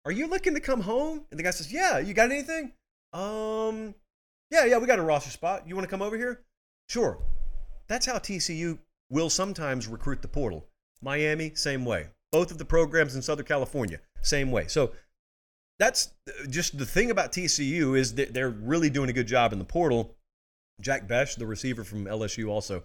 "Are 0.05 0.13
you 0.13 0.29
looking 0.29 0.55
to 0.55 0.61
come 0.61 0.83
home?" 0.83 1.27
And 1.31 1.39
the 1.39 1.43
guy 1.43 1.51
says, 1.51 1.73
"Yeah, 1.73 1.99
you 1.99 2.15
got 2.15 2.31
anything?" 2.31 2.73
Um, 3.13 3.97
yeah, 4.53 4.65
yeah, 4.67 4.79
we 4.79 4.87
got 4.87 5.01
a 5.01 5.03
roster 5.03 5.31
spot. 5.31 5.69
You 5.69 5.75
want 5.75 5.85
to 5.85 5.91
come 5.91 6.03
over 6.03 6.17
here? 6.17 6.45
Sure. 6.89 7.19
That's 7.89 8.07
how 8.07 8.19
TCU 8.19 8.79
will 9.11 9.31
sometimes 9.31 9.89
recruit 9.89 10.23
the 10.23 10.29
portal. 10.29 10.69
Miami, 11.03 11.55
same 11.55 11.85
way. 11.85 12.09
Both 12.31 12.53
of 12.53 12.59
the 12.59 12.65
programs 12.65 13.17
in 13.17 13.23
Southern 13.23 13.47
California, 13.47 14.01
same 14.23 14.53
way. 14.53 14.69
So 14.69 14.93
that's 15.79 16.15
just 16.49 16.79
the 16.79 16.87
thing 16.87 17.11
about 17.11 17.33
TCU 17.33 17.99
is 17.99 18.15
that 18.15 18.33
they're 18.33 18.51
really 18.51 18.91
doing 18.91 19.11
a 19.11 19.13
good 19.13 19.27
job 19.27 19.53
in 19.53 19.59
the 19.59 19.65
portal. 19.65 20.15
Jack 20.81 21.09
Besh, 21.09 21.35
the 21.35 21.47
receiver 21.47 21.85
from 21.85 22.05
LSU, 22.07 22.49
also 22.49 22.85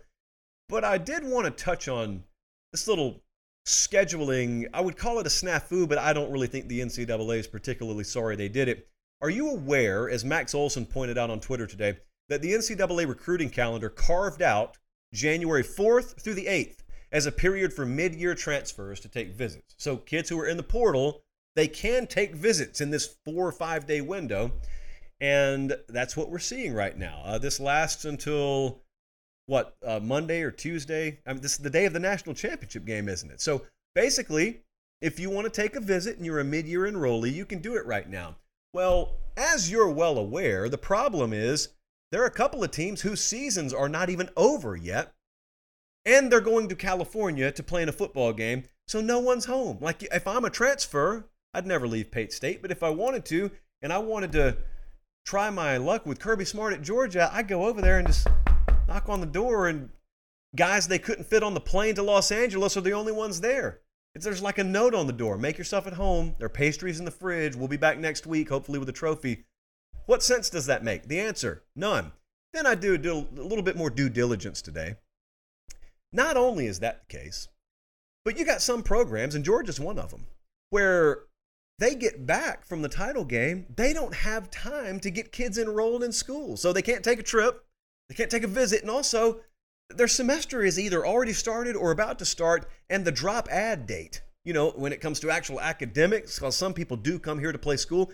but 0.69 0.85
I 0.85 0.97
did 0.97 1.25
want 1.25 1.45
to 1.45 1.63
touch 1.63 1.89
on 1.89 2.23
this 2.71 2.87
little 2.87 3.21
scheduling. 3.65 4.67
I 4.73 4.79
would 4.79 4.95
call 4.95 5.19
it 5.19 5.25
a 5.25 5.29
snafu, 5.29 5.89
but 5.89 5.97
I 5.97 6.13
don't 6.13 6.31
really 6.31 6.47
think 6.47 6.67
the 6.67 6.79
NCAA 6.79 7.39
is 7.39 7.47
particularly 7.47 8.05
sorry 8.05 8.35
they 8.35 8.47
did 8.47 8.69
it. 8.69 8.87
Are 9.21 9.29
you 9.29 9.49
aware, 9.49 10.09
as 10.09 10.23
Max 10.23 10.55
Olson 10.55 10.85
pointed 10.85 11.17
out 11.17 11.29
on 11.29 11.41
Twitter 11.41 11.67
today, 11.67 11.97
that 12.29 12.41
the 12.41 12.53
NCAA 12.53 13.07
recruiting 13.07 13.49
calendar 13.49 13.89
carved 13.89 14.41
out 14.41 14.77
January 15.13 15.63
4th 15.63 16.21
through 16.21 16.35
the 16.35 16.45
8th 16.45 16.77
as 17.11 17.25
a 17.25 17.31
period 17.31 17.73
for 17.73 17.85
mid 17.85 18.13
year 18.13 18.35
transfers 18.35 18.99
to 19.01 19.09
take 19.09 19.33
visits? 19.33 19.75
So 19.77 19.97
kids 19.97 20.29
who 20.29 20.39
are 20.39 20.47
in 20.47 20.57
the 20.57 20.63
portal, 20.63 21.23
they 21.55 21.67
can 21.67 22.07
take 22.07 22.35
visits 22.35 22.79
in 22.79 22.91
this 22.91 23.17
four 23.25 23.47
or 23.47 23.51
five 23.51 23.87
day 23.87 24.01
window. 24.01 24.51
And 25.19 25.75
that's 25.89 26.15
what 26.15 26.29
we're 26.29 26.39
seeing 26.39 26.73
right 26.73 26.97
now. 26.97 27.21
Uh, 27.25 27.37
this 27.39 27.59
lasts 27.59 28.05
until 28.05 28.83
what 29.49 29.75
uh, 29.83 29.99
Monday 29.99 30.43
or 30.43 30.51
Tuesday. 30.51 31.19
I 31.25 31.33
mean, 31.33 31.41
this 31.41 31.53
is 31.53 31.57
the 31.57 31.71
day 31.71 31.85
of 31.85 31.93
the 31.93 31.99
national 31.99 32.35
championship 32.35 32.85
game, 32.85 33.09
isn't 33.09 33.31
it? 33.31 33.41
So 33.41 33.63
basically, 33.95 34.61
if 35.01 35.19
you 35.19 35.31
want 35.31 35.51
to 35.51 35.61
take 35.61 35.75
a 35.75 35.79
visit 35.79 36.17
and 36.17 36.25
you're 36.25 36.39
a 36.39 36.43
mid-year 36.43 36.81
enrollee, 36.81 37.33
you 37.33 37.45
can 37.45 37.59
do 37.59 37.75
it 37.75 37.85
right 37.87 38.07
now. 38.07 38.35
Well, 38.73 39.15
as 39.35 39.71
you're 39.71 39.89
well 39.89 40.19
aware, 40.19 40.69
the 40.69 40.77
problem 40.77 41.33
is 41.33 41.69
there 42.11 42.21
are 42.21 42.27
a 42.27 42.31
couple 42.31 42.63
of 42.63 42.69
teams 42.69 43.01
whose 43.01 43.21
seasons 43.21 43.73
are 43.73 43.89
not 43.89 44.11
even 44.11 44.29
over 44.37 44.75
yet, 44.75 45.13
and 46.05 46.31
they're 46.31 46.41
going 46.41 46.69
to 46.69 46.75
California 46.75 47.51
to 47.51 47.63
play 47.63 47.81
in 47.81 47.89
a 47.89 47.93
football 47.93 48.33
game, 48.33 48.65
so 48.87 49.01
no 49.01 49.19
one's 49.19 49.45
home. 49.45 49.79
Like 49.81 50.03
if 50.03 50.27
I'm 50.27 50.45
a 50.45 50.51
transfer, 50.51 51.27
I'd 51.55 51.65
never 51.65 51.87
leave 51.87 52.11
Pate 52.11 52.33
State, 52.33 52.61
but 52.61 52.71
if 52.71 52.83
I 52.83 52.91
wanted 52.91 53.25
to, 53.25 53.49
and 53.81 53.91
I 53.91 53.97
wanted 53.97 54.31
to 54.33 54.57
try 55.25 55.49
my 55.49 55.77
luck 55.77 56.05
with 56.05 56.19
Kirby 56.19 56.45
Smart 56.45 56.73
at 56.73 56.83
Georgia, 56.83 57.31
I'd 57.33 57.47
go 57.47 57.65
over 57.65 57.81
there 57.81 57.97
and 57.97 58.07
just 58.07 58.27
knock 58.89 59.07
on 59.07 59.21
the 59.21 59.25
door, 59.25 59.67
and 59.67 59.89
guys 60.55 60.87
they 60.87 60.99
couldn't 60.99 61.27
fit 61.27 61.43
on 61.43 61.53
the 61.53 61.59
plane 61.59 61.95
to 61.95 62.03
Los 62.03 62.31
Angeles 62.31 62.75
are 62.75 62.81
the 62.81 62.91
only 62.91 63.13
ones 63.13 63.39
there. 63.39 63.81
There's 64.15 64.41
like 64.41 64.57
a 64.57 64.63
note 64.63 64.93
on 64.93 65.07
the 65.07 65.13
door 65.13 65.37
make 65.37 65.57
yourself 65.57 65.87
at 65.87 65.93
home. 65.93 66.35
There 66.37 66.47
are 66.47 66.49
pastries 66.49 66.99
in 66.99 67.05
the 67.05 67.11
fridge. 67.11 67.55
We'll 67.55 67.69
be 67.69 67.77
back 67.77 67.97
next 67.99 68.27
week, 68.27 68.49
hopefully 68.49 68.79
with 68.79 68.89
a 68.89 68.93
trophy. 68.93 69.45
What 70.07 70.23
sense 70.23 70.49
does 70.49 70.65
that 70.65 70.83
make? 70.83 71.07
The 71.07 71.19
answer 71.19 71.63
none. 71.75 72.11
Then 72.51 72.65
I 72.65 72.75
do, 72.75 72.97
do 72.97 73.27
a 73.37 73.41
little 73.41 73.63
bit 73.63 73.77
more 73.77 73.91
due 73.91 74.09
diligence 74.09 74.61
today. 74.61 74.95
Not 76.11 76.35
only 76.35 76.65
is 76.65 76.79
that 76.79 77.01
the 77.07 77.17
case, 77.17 77.47
but 78.25 78.37
you 78.37 78.43
got 78.43 78.61
some 78.61 78.81
programs, 78.81 79.35
and 79.35 79.45
Georgia's 79.45 79.79
one 79.79 79.99
of 79.99 80.09
them, 80.09 80.25
where 80.71 81.25
they 81.77 81.93
get 81.93 82.25
back 82.25 82.65
from 82.65 82.81
the 82.81 82.89
title 82.89 83.23
game, 83.23 83.67
they 83.73 83.93
don't 83.93 84.15
have 84.15 84.49
time 84.49 84.99
to 85.01 85.11
get 85.11 85.31
kids 85.31 85.59
enrolled 85.59 86.03
in 86.03 86.11
school. 86.11 86.57
So 86.57 86.73
they 86.73 86.81
can't 86.81 87.03
take 87.03 87.19
a 87.19 87.23
trip. 87.23 87.63
They 88.09 88.15
can't 88.15 88.31
take 88.31 88.43
a 88.43 88.47
visit. 88.47 88.81
And 88.81 88.89
also, 88.89 89.41
their 89.89 90.07
semester 90.07 90.63
is 90.63 90.79
either 90.79 91.05
already 91.05 91.33
started 91.33 91.75
or 91.75 91.91
about 91.91 92.19
to 92.19 92.25
start, 92.25 92.69
and 92.89 93.05
the 93.05 93.11
drop 93.11 93.47
ad 93.49 93.87
date, 93.87 94.21
you 94.43 94.53
know, 94.53 94.71
when 94.71 94.91
it 94.91 95.01
comes 95.01 95.19
to 95.21 95.29
actual 95.29 95.61
academics, 95.61 96.35
because 96.35 96.55
some 96.55 96.73
people 96.73 96.97
do 96.97 97.19
come 97.19 97.39
here 97.39 97.51
to 97.51 97.57
play 97.57 97.77
school, 97.77 98.11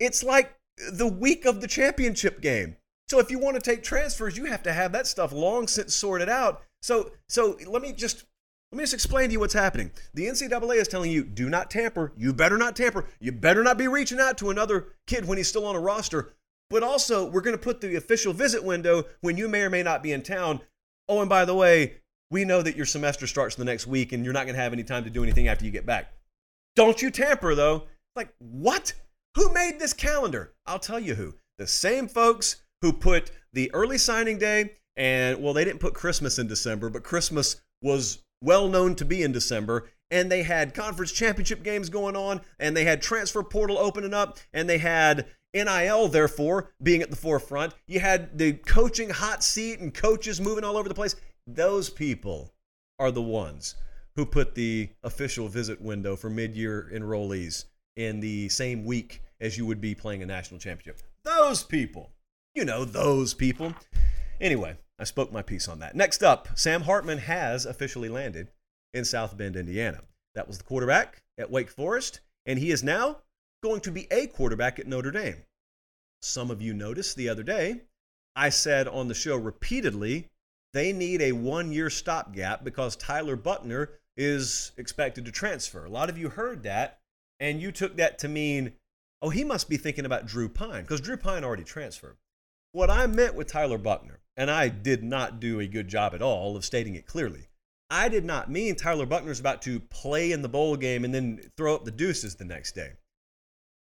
it's 0.00 0.22
like 0.22 0.54
the 0.92 1.06
week 1.06 1.44
of 1.44 1.60
the 1.60 1.68
championship 1.68 2.40
game. 2.40 2.76
So 3.08 3.18
if 3.18 3.30
you 3.30 3.38
want 3.38 3.56
to 3.56 3.60
take 3.60 3.82
transfers, 3.82 4.36
you 4.36 4.46
have 4.46 4.62
to 4.64 4.72
have 4.72 4.92
that 4.92 5.06
stuff 5.06 5.32
long 5.32 5.68
since 5.68 5.94
sorted 5.94 6.28
out. 6.28 6.62
So 6.82 7.12
so 7.28 7.56
let 7.66 7.82
me 7.82 7.92
just 7.92 8.24
let 8.72 8.78
me 8.78 8.82
just 8.82 8.94
explain 8.94 9.28
to 9.28 9.32
you 9.32 9.40
what's 9.40 9.54
happening. 9.54 9.92
The 10.14 10.26
NCAA 10.26 10.76
is 10.76 10.88
telling 10.88 11.10
you, 11.10 11.22
do 11.22 11.48
not 11.48 11.70
tamper. 11.70 12.12
You 12.16 12.32
better 12.32 12.58
not 12.58 12.74
tamper. 12.74 13.06
You 13.20 13.30
better 13.32 13.62
not 13.62 13.78
be 13.78 13.88
reaching 13.88 14.20
out 14.20 14.38
to 14.38 14.50
another 14.50 14.94
kid 15.06 15.26
when 15.26 15.38
he's 15.38 15.48
still 15.48 15.66
on 15.66 15.76
a 15.76 15.80
roster. 15.80 16.34
But 16.74 16.82
also, 16.82 17.30
we're 17.30 17.40
going 17.40 17.56
to 17.56 17.62
put 17.62 17.80
the 17.80 17.94
official 17.94 18.32
visit 18.32 18.64
window 18.64 19.04
when 19.20 19.36
you 19.36 19.48
may 19.48 19.62
or 19.62 19.70
may 19.70 19.84
not 19.84 20.02
be 20.02 20.10
in 20.10 20.22
town. 20.22 20.60
Oh, 21.08 21.20
and 21.20 21.28
by 21.28 21.44
the 21.44 21.54
way, 21.54 21.98
we 22.32 22.44
know 22.44 22.62
that 22.62 22.74
your 22.74 22.84
semester 22.84 23.28
starts 23.28 23.54
the 23.54 23.64
next 23.64 23.86
week 23.86 24.10
and 24.10 24.24
you're 24.24 24.34
not 24.34 24.46
going 24.46 24.56
to 24.56 24.60
have 24.60 24.72
any 24.72 24.82
time 24.82 25.04
to 25.04 25.10
do 25.10 25.22
anything 25.22 25.46
after 25.46 25.64
you 25.64 25.70
get 25.70 25.86
back. 25.86 26.12
Don't 26.74 27.00
you 27.00 27.12
tamper, 27.12 27.54
though. 27.54 27.84
Like, 28.16 28.34
what? 28.38 28.92
Who 29.36 29.54
made 29.54 29.78
this 29.78 29.92
calendar? 29.92 30.52
I'll 30.66 30.80
tell 30.80 30.98
you 30.98 31.14
who. 31.14 31.34
The 31.58 31.68
same 31.68 32.08
folks 32.08 32.56
who 32.82 32.92
put 32.92 33.30
the 33.52 33.72
early 33.72 33.96
signing 33.96 34.38
day 34.38 34.72
and, 34.96 35.40
well, 35.40 35.54
they 35.54 35.64
didn't 35.64 35.78
put 35.78 35.94
Christmas 35.94 36.40
in 36.40 36.48
December, 36.48 36.90
but 36.90 37.04
Christmas 37.04 37.62
was 37.82 38.24
well 38.42 38.66
known 38.66 38.96
to 38.96 39.04
be 39.04 39.22
in 39.22 39.30
December. 39.30 39.90
And 40.10 40.28
they 40.28 40.42
had 40.42 40.74
conference 40.74 41.12
championship 41.12 41.62
games 41.62 41.88
going 41.88 42.16
on, 42.16 42.40
and 42.58 42.76
they 42.76 42.84
had 42.84 43.00
transfer 43.00 43.44
portal 43.44 43.78
opening 43.78 44.12
up, 44.12 44.38
and 44.52 44.68
they 44.68 44.78
had 44.78 45.26
NIL, 45.54 46.08
therefore, 46.08 46.72
being 46.82 47.00
at 47.00 47.10
the 47.10 47.16
forefront. 47.16 47.74
You 47.86 48.00
had 48.00 48.36
the 48.36 48.54
coaching 48.54 49.10
hot 49.10 49.44
seat 49.44 49.78
and 49.80 49.94
coaches 49.94 50.40
moving 50.40 50.64
all 50.64 50.76
over 50.76 50.88
the 50.88 50.94
place. 50.94 51.16
Those 51.46 51.88
people 51.88 52.52
are 52.98 53.10
the 53.10 53.22
ones 53.22 53.76
who 54.16 54.26
put 54.26 54.54
the 54.54 54.88
official 55.02 55.48
visit 55.48 55.80
window 55.80 56.16
for 56.16 56.30
mid 56.30 56.54
year 56.54 56.90
enrollees 56.92 57.64
in 57.96 58.20
the 58.20 58.48
same 58.48 58.84
week 58.84 59.22
as 59.40 59.56
you 59.58 59.66
would 59.66 59.80
be 59.80 59.94
playing 59.94 60.22
a 60.22 60.26
national 60.26 60.60
championship. 60.60 61.02
Those 61.24 61.62
people. 61.62 62.10
You 62.54 62.64
know, 62.64 62.84
those 62.84 63.34
people. 63.34 63.74
Anyway, 64.40 64.76
I 64.98 65.04
spoke 65.04 65.32
my 65.32 65.42
piece 65.42 65.68
on 65.68 65.80
that. 65.80 65.96
Next 65.96 66.22
up, 66.22 66.48
Sam 66.54 66.82
Hartman 66.82 67.18
has 67.18 67.66
officially 67.66 68.08
landed 68.08 68.48
in 68.92 69.04
South 69.04 69.36
Bend, 69.36 69.56
Indiana. 69.56 70.00
That 70.34 70.46
was 70.46 70.58
the 70.58 70.64
quarterback 70.64 71.22
at 71.38 71.50
Wake 71.50 71.70
Forest, 71.70 72.20
and 72.46 72.58
he 72.58 72.70
is 72.70 72.82
now 72.82 73.18
going 73.64 73.80
to 73.80 73.90
be 73.90 74.06
a 74.10 74.26
quarterback 74.26 74.78
at 74.78 74.86
Notre 74.86 75.10
Dame. 75.10 75.42
Some 76.20 76.50
of 76.50 76.60
you 76.60 76.74
noticed 76.74 77.16
the 77.16 77.30
other 77.30 77.42
day, 77.42 77.80
I 78.36 78.50
said 78.50 78.86
on 78.86 79.08
the 79.08 79.14
show 79.14 79.38
repeatedly 79.38 80.28
they 80.74 80.92
need 80.92 81.22
a 81.22 81.32
one 81.32 81.72
year 81.72 81.88
stopgap 81.88 82.62
because 82.62 82.94
Tyler 82.94 83.36
Buchner 83.36 83.92
is 84.18 84.72
expected 84.76 85.24
to 85.24 85.32
transfer. 85.32 85.86
A 85.86 85.88
lot 85.88 86.10
of 86.10 86.18
you 86.18 86.28
heard 86.28 86.62
that, 86.64 86.98
and 87.40 87.58
you 87.58 87.72
took 87.72 87.96
that 87.96 88.18
to 88.18 88.28
mean, 88.28 88.74
oh, 89.22 89.30
he 89.30 89.44
must 89.44 89.70
be 89.70 89.78
thinking 89.78 90.04
about 90.04 90.26
Drew 90.26 90.50
Pyne 90.50 90.82
because 90.82 91.00
Drew 91.00 91.16
Pyne 91.16 91.42
already 91.42 91.64
transferred. 91.64 92.18
What 92.72 92.90
I 92.90 93.06
meant 93.06 93.34
with 93.34 93.46
Tyler 93.46 93.78
Buchner, 93.78 94.20
and 94.36 94.50
I 94.50 94.68
did 94.68 95.02
not 95.02 95.40
do 95.40 95.58
a 95.58 95.66
good 95.66 95.88
job 95.88 96.12
at 96.12 96.20
all 96.20 96.54
of 96.54 96.66
stating 96.66 96.96
it 96.96 97.06
clearly, 97.06 97.48
I 97.88 98.10
did 98.10 98.26
not 98.26 98.50
mean 98.50 98.76
Tyler 98.76 99.06
Buchner 99.06 99.30
is 99.30 99.40
about 99.40 99.62
to 99.62 99.80
play 99.80 100.32
in 100.32 100.42
the 100.42 100.50
bowl 100.50 100.76
game 100.76 101.02
and 101.02 101.14
then 101.14 101.40
throw 101.56 101.74
up 101.74 101.86
the 101.86 101.90
deuces 101.90 102.34
the 102.34 102.44
next 102.44 102.74
day. 102.74 102.92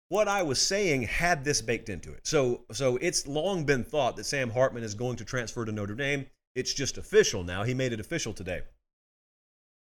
What 0.10 0.28
I 0.28 0.44
was 0.44 0.62
saying 0.62 1.04
had 1.04 1.44
this 1.44 1.62
baked 1.62 1.90
into 1.90 2.14
it. 2.14 2.28
So, 2.28 2.66
so 2.72 2.98
it's 2.98 3.26
long 3.26 3.66
been 3.66 3.84
thought 3.84 4.16
that 4.18 4.26
Sam 4.26 4.52
Hartman 4.52 4.84
is 4.84 4.94
going 4.94 5.16
to 5.18 5.26
transfer 5.26 5.66
to 5.66 5.72
Notre 5.72 5.96
Dame. 5.96 6.28
It's 6.56 6.74
just 6.74 6.98
official 6.98 7.44
now. 7.44 7.64
He 7.64 7.74
made 7.74 7.92
it 7.92 8.00
official 8.00 8.34
today. 8.34 8.62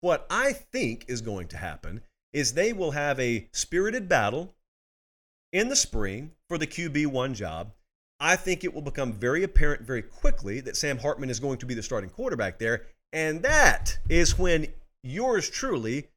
What 0.01 0.25
I 0.29 0.53
think 0.53 1.05
is 1.07 1.21
going 1.21 1.47
to 1.49 1.57
happen 1.57 2.01
is 2.33 2.53
they 2.53 2.73
will 2.73 2.91
have 2.91 3.19
a 3.19 3.47
spirited 3.53 4.09
battle 4.09 4.55
in 5.53 5.69
the 5.69 5.75
spring 5.75 6.31
for 6.49 6.57
the 6.57 6.67
QB1 6.67 7.33
job. 7.33 7.71
I 8.19 8.35
think 8.35 8.63
it 8.63 8.73
will 8.73 8.81
become 8.81 9.13
very 9.13 9.43
apparent 9.43 9.83
very 9.83 10.01
quickly 10.01 10.59
that 10.61 10.77
Sam 10.77 10.97
Hartman 10.97 11.29
is 11.29 11.39
going 11.39 11.59
to 11.59 11.65
be 11.65 11.73
the 11.73 11.83
starting 11.83 12.09
quarterback 12.09 12.59
there. 12.59 12.87
And 13.13 13.43
that 13.43 13.97
is 14.09 14.37
when 14.37 14.67
yours 15.03 15.49
truly 15.49 16.09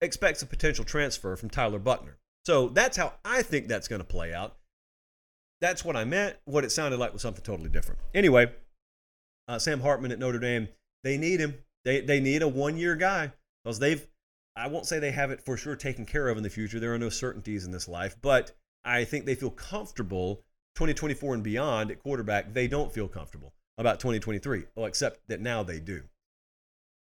expects 0.00 0.42
a 0.42 0.46
potential 0.46 0.84
transfer 0.84 1.36
from 1.36 1.50
Tyler 1.50 1.78
Buchner. 1.78 2.18
So 2.48 2.70
that's 2.70 2.96
how 2.96 3.12
I 3.26 3.42
think 3.42 3.68
that's 3.68 3.88
going 3.88 4.00
to 4.00 4.06
play 4.06 4.32
out. 4.32 4.56
That's 5.60 5.84
what 5.84 5.96
I 5.96 6.06
meant. 6.06 6.38
What 6.46 6.64
it 6.64 6.72
sounded 6.72 6.98
like 6.98 7.12
was 7.12 7.20
something 7.20 7.44
totally 7.44 7.68
different. 7.68 8.00
Anyway, 8.14 8.50
uh, 9.48 9.58
Sam 9.58 9.82
Hartman 9.82 10.12
at 10.12 10.18
Notre 10.18 10.38
Dame. 10.38 10.66
They 11.04 11.18
need 11.18 11.40
him. 11.40 11.56
They 11.84 12.00
they 12.00 12.20
need 12.20 12.40
a 12.40 12.48
one 12.48 12.78
year 12.78 12.96
guy 12.96 13.32
because 13.62 13.78
they've. 13.78 14.08
I 14.56 14.66
won't 14.68 14.86
say 14.86 14.98
they 14.98 15.10
have 15.10 15.30
it 15.30 15.42
for 15.42 15.58
sure 15.58 15.76
taken 15.76 16.06
care 16.06 16.30
of 16.30 16.38
in 16.38 16.42
the 16.42 16.48
future. 16.48 16.80
There 16.80 16.94
are 16.94 16.98
no 16.98 17.10
certainties 17.10 17.66
in 17.66 17.70
this 17.70 17.86
life, 17.86 18.16
but 18.22 18.52
I 18.82 19.04
think 19.04 19.26
they 19.26 19.34
feel 19.34 19.50
comfortable 19.50 20.36
2024 20.76 21.34
and 21.34 21.44
beyond 21.44 21.90
at 21.90 22.02
quarterback. 22.02 22.54
They 22.54 22.66
don't 22.66 22.90
feel 22.90 23.08
comfortable 23.08 23.52
about 23.76 24.00
2023, 24.00 24.64
well, 24.74 24.86
except 24.86 25.20
that 25.28 25.42
now 25.42 25.62
they 25.62 25.80
do. 25.80 26.00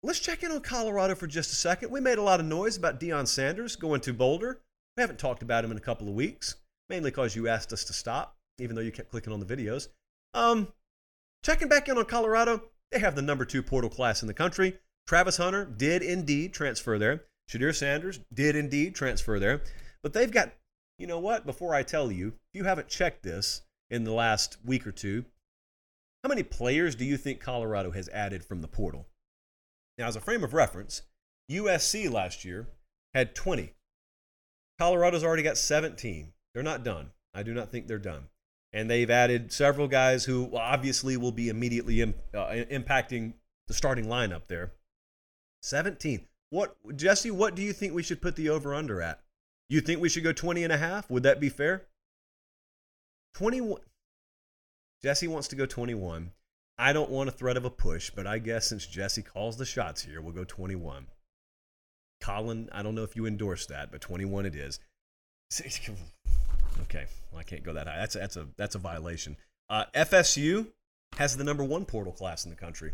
Let's 0.03 0.18
check 0.18 0.42
in 0.42 0.51
on 0.51 0.61
Colorado 0.61 1.14
for 1.14 1.28
just 1.28 1.53
a 1.53 1.55
second. 1.55 1.92
We 1.92 2.01
made 2.01 2.18
a 2.18 2.22
lot 2.22 2.40
of 2.40 2.47
noise 2.47 2.76
about 2.76 2.99
Deion 2.99 3.28
Sanders 3.28 3.76
going 3.76 4.01
to 4.01 4.12
Boulder. 4.12 4.61
We 4.97 5.03
haven't 5.03 5.18
talked 5.18 5.42
about 5.42 5.64
him 5.64 5.70
in 5.70 5.76
a 5.76 5.80
couple 5.80 6.09
of 6.09 6.14
weeks, 6.14 6.57
mainly 6.88 7.11
because 7.11 7.36
you 7.36 7.49
asked 7.49 7.72
us 7.72 7.84
to 7.84 7.92
stop, 7.92 8.36
even 8.59 8.74
though 8.74 8.82
you 8.82 8.92
kept 8.92 9.11
clicking 9.11 9.32
on 9.32 9.40
the 9.40 9.57
videos. 9.57 9.88
Um, 10.32 10.68
Checking 11.47 11.68
back 11.68 11.88
in 11.88 11.97
on 11.97 12.05
Colorado, 12.07 12.61
they 12.90 12.99
have 12.99 13.14
the 13.14 13.22
number 13.22 13.44
two 13.44 13.62
portal 13.62 13.88
class 13.88 14.20
in 14.20 14.26
the 14.26 14.34
country. 14.34 14.78
Travis 15.07 15.36
Hunter 15.36 15.64
did 15.64 16.03
indeed 16.03 16.53
transfer 16.53 16.99
there. 16.99 17.22
Shedeur 17.49 17.72
Sanders 17.72 18.18
did 18.34 18.57
indeed 18.57 18.97
transfer 18.97 19.38
there. 19.38 19.62
But 20.03 20.12
they've 20.12 20.32
got, 20.32 20.53
you 20.99 21.07
know 21.07 21.20
what? 21.20 21.47
Before 21.47 21.72
I 21.72 21.84
tell 21.84 22.11
you, 22.11 22.28
if 22.28 22.59
you 22.59 22.64
haven't 22.64 22.88
checked 22.88 23.22
this 23.22 23.62
in 23.90 24.03
the 24.03 24.12
last 24.12 24.57
week 24.64 24.88
or 24.88 24.90
two, 24.90 25.24
how 26.24 26.28
many 26.28 26.42
players 26.42 26.97
do 26.97 27.05
you 27.05 27.16
think 27.16 27.38
Colorado 27.38 27.92
has 27.92 28.09
added 28.09 28.44
from 28.44 28.61
the 28.61 28.66
portal? 28.66 29.07
Now, 29.99 30.09
as 30.09 30.16
a 30.16 30.20
frame 30.20 30.42
of 30.42 30.53
reference, 30.53 31.03
USC 31.49 32.11
last 32.11 32.44
year 32.44 32.66
had 33.14 33.36
20. 33.36 33.72
Colorado's 34.78 35.24
already 35.24 35.42
got 35.42 35.56
17. 35.58 36.32
They're 36.54 36.62
not 36.62 36.84
done. 36.84 37.10
I 37.34 37.42
do 37.42 37.54
not 37.54 37.70
think 37.70 37.86
they're 37.86 37.98
done 37.98 38.28
and 38.76 38.90
they've 38.90 39.10
added 39.10 39.50
several 39.50 39.88
guys 39.88 40.26
who 40.26 40.54
obviously 40.54 41.16
will 41.16 41.32
be 41.32 41.48
immediately 41.48 42.02
Im- 42.02 42.14
uh, 42.34 42.48
impacting 42.70 43.32
the 43.68 43.74
starting 43.74 44.04
lineup 44.04 44.42
there. 44.48 44.72
17. 45.62 46.26
What 46.50 46.76
Jesse, 46.94 47.30
what 47.30 47.54
do 47.54 47.62
you 47.62 47.72
think 47.72 47.94
we 47.94 48.02
should 48.02 48.20
put 48.20 48.36
the 48.36 48.50
over 48.50 48.74
under 48.74 49.00
at? 49.00 49.20
You 49.70 49.80
think 49.80 50.00
we 50.00 50.10
should 50.10 50.24
go 50.24 50.32
20 50.32 50.62
and 50.62 50.72
a 50.72 50.76
half? 50.76 51.10
Would 51.10 51.22
that 51.22 51.40
be 51.40 51.48
fair? 51.48 51.86
21 53.34 53.80
Jesse 55.02 55.26
wants 55.26 55.48
to 55.48 55.56
go 55.56 55.64
21. 55.64 56.32
I 56.78 56.92
don't 56.92 57.10
want 57.10 57.30
a 57.30 57.32
threat 57.32 57.56
of 57.56 57.64
a 57.64 57.70
push, 57.70 58.10
but 58.10 58.26
I 58.26 58.38
guess 58.38 58.66
since 58.66 58.86
Jesse 58.86 59.22
calls 59.22 59.56
the 59.56 59.64
shots 59.64 60.02
here, 60.02 60.20
we'll 60.20 60.32
go 60.32 60.44
21. 60.44 61.06
Colin, 62.26 62.68
I 62.72 62.82
don't 62.82 62.96
know 62.96 63.04
if 63.04 63.14
you 63.14 63.24
endorse 63.26 63.66
that, 63.66 63.92
but 63.92 64.00
21 64.00 64.46
it 64.46 64.56
is. 64.56 64.80
Okay, 66.82 67.06
well, 67.30 67.38
I 67.38 67.44
can't 67.44 67.62
go 67.62 67.72
that 67.72 67.86
high. 67.86 67.98
That's 67.98 68.16
a, 68.16 68.18
that's 68.18 68.36
a 68.36 68.48
that's 68.56 68.74
a 68.74 68.78
violation. 68.78 69.36
Uh, 69.70 69.84
FSU 69.94 70.66
has 71.16 71.36
the 71.36 71.44
number 71.44 71.62
one 71.62 71.84
portal 71.84 72.12
class 72.12 72.44
in 72.44 72.50
the 72.50 72.56
country, 72.56 72.90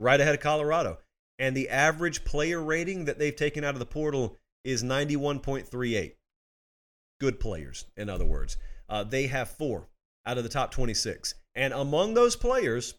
right 0.00 0.20
ahead 0.20 0.34
of 0.34 0.40
Colorado, 0.40 0.98
and 1.38 1.56
the 1.56 1.68
average 1.68 2.24
player 2.24 2.60
rating 2.60 3.04
that 3.04 3.20
they've 3.20 3.36
taken 3.36 3.62
out 3.62 3.74
of 3.74 3.78
the 3.78 3.86
portal 3.86 4.36
is 4.64 4.82
91.38. 4.82 6.14
Good 7.20 7.38
players, 7.38 7.84
in 7.96 8.08
other 8.08 8.24
words. 8.24 8.56
Uh, 8.88 9.04
they 9.04 9.28
have 9.28 9.48
four 9.48 9.86
out 10.26 10.38
of 10.38 10.44
the 10.44 10.50
top 10.50 10.72
26, 10.72 11.36
and 11.54 11.72
among 11.72 12.14
those 12.14 12.34
players, 12.34 12.94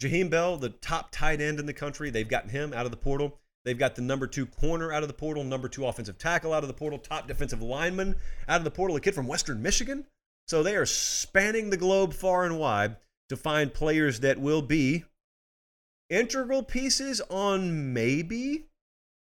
Jaheim 0.00 0.30
Bell, 0.30 0.56
the 0.56 0.70
top 0.70 1.08
tight 1.10 1.40
end 1.40 1.58
in 1.58 1.66
the 1.66 1.74
country, 1.74 2.10
they've 2.10 2.28
gotten 2.28 2.50
him 2.50 2.72
out 2.72 2.84
of 2.84 2.92
the 2.92 2.96
portal. 2.96 3.40
They've 3.68 3.76
got 3.76 3.96
the 3.96 4.00
number 4.00 4.26
two 4.26 4.46
corner 4.46 4.94
out 4.94 5.02
of 5.02 5.10
the 5.10 5.14
portal, 5.14 5.44
number 5.44 5.68
two 5.68 5.84
offensive 5.84 6.16
tackle 6.16 6.54
out 6.54 6.64
of 6.64 6.68
the 6.68 6.72
portal, 6.74 6.98
top 6.98 7.28
defensive 7.28 7.60
lineman 7.60 8.14
out 8.48 8.62
of 8.62 8.64
the 8.64 8.70
portal, 8.70 8.96
a 8.96 9.00
kid 9.00 9.14
from 9.14 9.26
Western 9.26 9.60
Michigan. 9.60 10.06
So 10.46 10.62
they 10.62 10.74
are 10.74 10.86
spanning 10.86 11.68
the 11.68 11.76
globe 11.76 12.14
far 12.14 12.46
and 12.46 12.58
wide 12.58 12.96
to 13.28 13.36
find 13.36 13.74
players 13.74 14.20
that 14.20 14.40
will 14.40 14.62
be 14.62 15.04
integral 16.08 16.62
pieces 16.62 17.20
on 17.28 17.92
maybe 17.92 18.64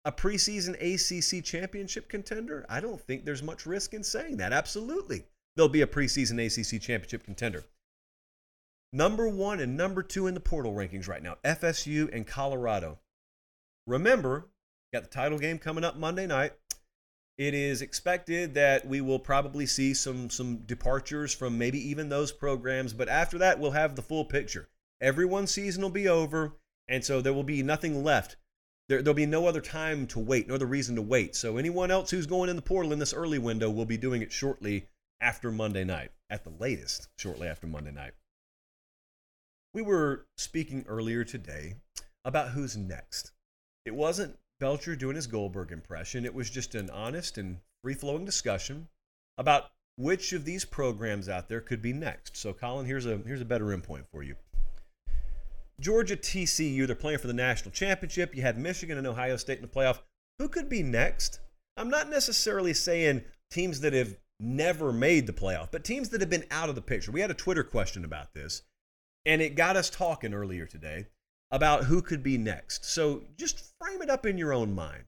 a 0.05 0.13
preseason 0.13 0.75
ACC 0.79 1.43
championship 1.43 2.07
contender. 2.07 2.65
I 2.69 2.79
don't 2.79 3.01
think 3.01 3.25
there's 3.25 3.43
much 3.43 3.65
risk 3.65 3.93
in 3.93 4.01
saying 4.01 4.37
that. 4.37 4.53
Absolutely. 4.53 5.25
They'll 5.57 5.67
be 5.67 5.81
a 5.81 5.87
preseason 5.87 6.39
ACC 6.39 6.81
championship 6.81 7.25
contender. 7.25 7.65
Number 8.93 9.27
one 9.27 9.59
and 9.59 9.75
number 9.75 10.03
two 10.03 10.25
in 10.25 10.35
the 10.35 10.39
portal 10.39 10.71
rankings 10.71 11.09
right 11.09 11.21
now 11.21 11.35
FSU 11.43 12.09
and 12.15 12.25
Colorado. 12.25 12.99
Remember, 13.88 14.49
got 14.93 15.03
the 15.03 15.09
title 15.09 15.39
game 15.39 15.57
coming 15.57 15.85
up 15.85 15.97
Monday 15.97 16.27
night. 16.27 16.51
It 17.38 17.53
is 17.53 17.81
expected 17.81 18.53
that 18.55 18.85
we 18.85 18.99
will 18.99 19.19
probably 19.19 19.65
see 19.65 19.93
some 19.93 20.29
some 20.29 20.57
departures 20.65 21.33
from 21.33 21.57
maybe 21.57 21.79
even 21.89 22.09
those 22.09 22.31
programs, 22.31 22.93
but 22.93 23.07
after 23.07 23.38
that 23.38 23.59
we'll 23.59 23.71
have 23.71 23.95
the 23.95 24.01
full 24.01 24.25
picture. 24.25 24.69
Everyone's 24.99 25.51
season 25.51 25.83
will 25.83 25.89
be 25.89 26.07
over, 26.07 26.57
and 26.89 27.05
so 27.05 27.21
there 27.21 27.33
will 27.33 27.43
be 27.43 27.63
nothing 27.63 28.03
left. 28.03 28.35
There, 28.89 29.01
there'll 29.01 29.13
be 29.13 29.25
no 29.25 29.47
other 29.47 29.61
time 29.61 30.07
to 30.07 30.19
wait, 30.19 30.47
no 30.47 30.55
other 30.55 30.65
reason 30.65 30.95
to 30.95 31.01
wait. 31.01 31.35
So 31.35 31.57
anyone 31.57 31.91
else 31.91 32.09
who's 32.09 32.25
going 32.25 32.49
in 32.49 32.55
the 32.55 32.61
portal 32.61 32.91
in 32.91 32.99
this 32.99 33.13
early 33.13 33.39
window 33.39 33.69
will 33.69 33.85
be 33.85 33.97
doing 33.97 34.21
it 34.21 34.31
shortly 34.31 34.88
after 35.21 35.51
Monday 35.51 35.83
night, 35.83 36.11
at 36.29 36.43
the 36.43 36.53
latest, 36.59 37.07
shortly 37.17 37.47
after 37.47 37.67
Monday 37.67 37.91
night. 37.91 38.13
We 39.73 39.81
were 39.81 40.25
speaking 40.38 40.85
earlier 40.88 41.23
today 41.23 41.75
about 42.25 42.49
who's 42.49 42.75
next. 42.75 43.31
It 43.88 43.95
wasn't 43.95 44.38
Belcher 44.59 44.97
doing 44.97 45.15
his 45.15 45.27
Goldberg 45.27 45.71
impression, 45.71 46.25
it 46.25 46.33
was 46.33 46.49
just 46.49 46.75
an 46.75 46.89
honest 46.89 47.38
and 47.38 47.61
free 47.81 47.93
flowing 47.93 48.25
discussion 48.25 48.89
about 49.38 49.71
which 49.95 50.33
of 50.33 50.43
these 50.43 50.65
programs 50.65 51.29
out 51.29 51.47
there 51.47 51.61
could 51.61 51.81
be 51.81 51.93
next. 51.93 52.35
So, 52.35 52.51
Colin, 52.51 52.85
here's 52.85 53.05
a, 53.05 53.19
here's 53.19 53.39
a 53.39 53.45
better 53.45 53.67
endpoint 53.67 54.07
for 54.11 54.23
you. 54.23 54.35
Georgia 55.79 56.17
TCU, 56.17 56.85
they're 56.85 56.97
playing 56.97 57.19
for 57.19 57.27
the 57.27 57.33
national 57.33 57.71
championship. 57.71 58.35
You 58.35 58.41
had 58.41 58.57
Michigan 58.57 58.97
and 58.97 59.07
Ohio 59.07 59.38
State 59.38 59.59
in 59.59 59.61
the 59.61 59.69
playoff. 59.69 59.99
Who 60.38 60.49
could 60.49 60.67
be 60.67 60.83
next? 60.83 61.39
I'm 61.77 61.89
not 61.89 62.09
necessarily 62.09 62.73
saying 62.73 63.23
teams 63.49 63.79
that 63.79 63.93
have 63.93 64.17
never 64.38 64.91
made 64.91 65.27
the 65.27 65.33
playoff, 65.33 65.71
but 65.71 65.85
teams 65.85 66.09
that 66.09 66.19
have 66.19 66.29
been 66.29 66.45
out 66.51 66.67
of 66.67 66.75
the 66.75 66.81
picture. 66.81 67.13
We 67.13 67.21
had 67.21 67.31
a 67.31 67.35
Twitter 67.35 67.63
question 67.63 68.03
about 68.03 68.33
this, 68.33 68.63
and 69.25 69.41
it 69.41 69.55
got 69.55 69.77
us 69.77 69.89
talking 69.89 70.33
earlier 70.33 70.65
today 70.65 71.05
about 71.51 71.85
who 71.85 72.01
could 72.01 72.23
be 72.23 72.37
next. 72.37 72.85
So 72.85 73.23
just 73.37 73.73
frame 73.79 74.01
it 74.01 74.09
up 74.09 74.25
in 74.25 74.37
your 74.37 74.53
own 74.53 74.73
mind. 74.73 75.05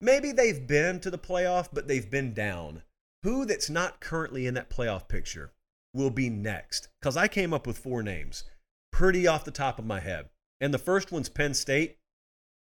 Maybe 0.00 0.32
they've 0.32 0.66
been 0.66 1.00
to 1.00 1.10
the 1.10 1.18
playoff, 1.18 1.68
but 1.72 1.88
they've 1.88 2.10
been 2.10 2.34
down. 2.34 2.82
Who 3.22 3.44
that's 3.44 3.70
not 3.70 4.00
currently 4.00 4.46
in 4.46 4.54
that 4.54 4.70
playoff 4.70 5.08
picture 5.08 5.52
will 5.94 6.10
be 6.10 6.30
next? 6.30 6.88
Because 7.00 7.16
I 7.16 7.28
came 7.28 7.52
up 7.52 7.66
with 7.66 7.78
four 7.78 8.02
names 8.02 8.44
pretty 8.92 9.26
off 9.26 9.44
the 9.44 9.50
top 9.50 9.78
of 9.78 9.84
my 9.84 10.00
head. 10.00 10.30
And 10.58 10.72
the 10.72 10.78
first 10.78 11.12
one's 11.12 11.28
Penn 11.28 11.52
State. 11.52 11.98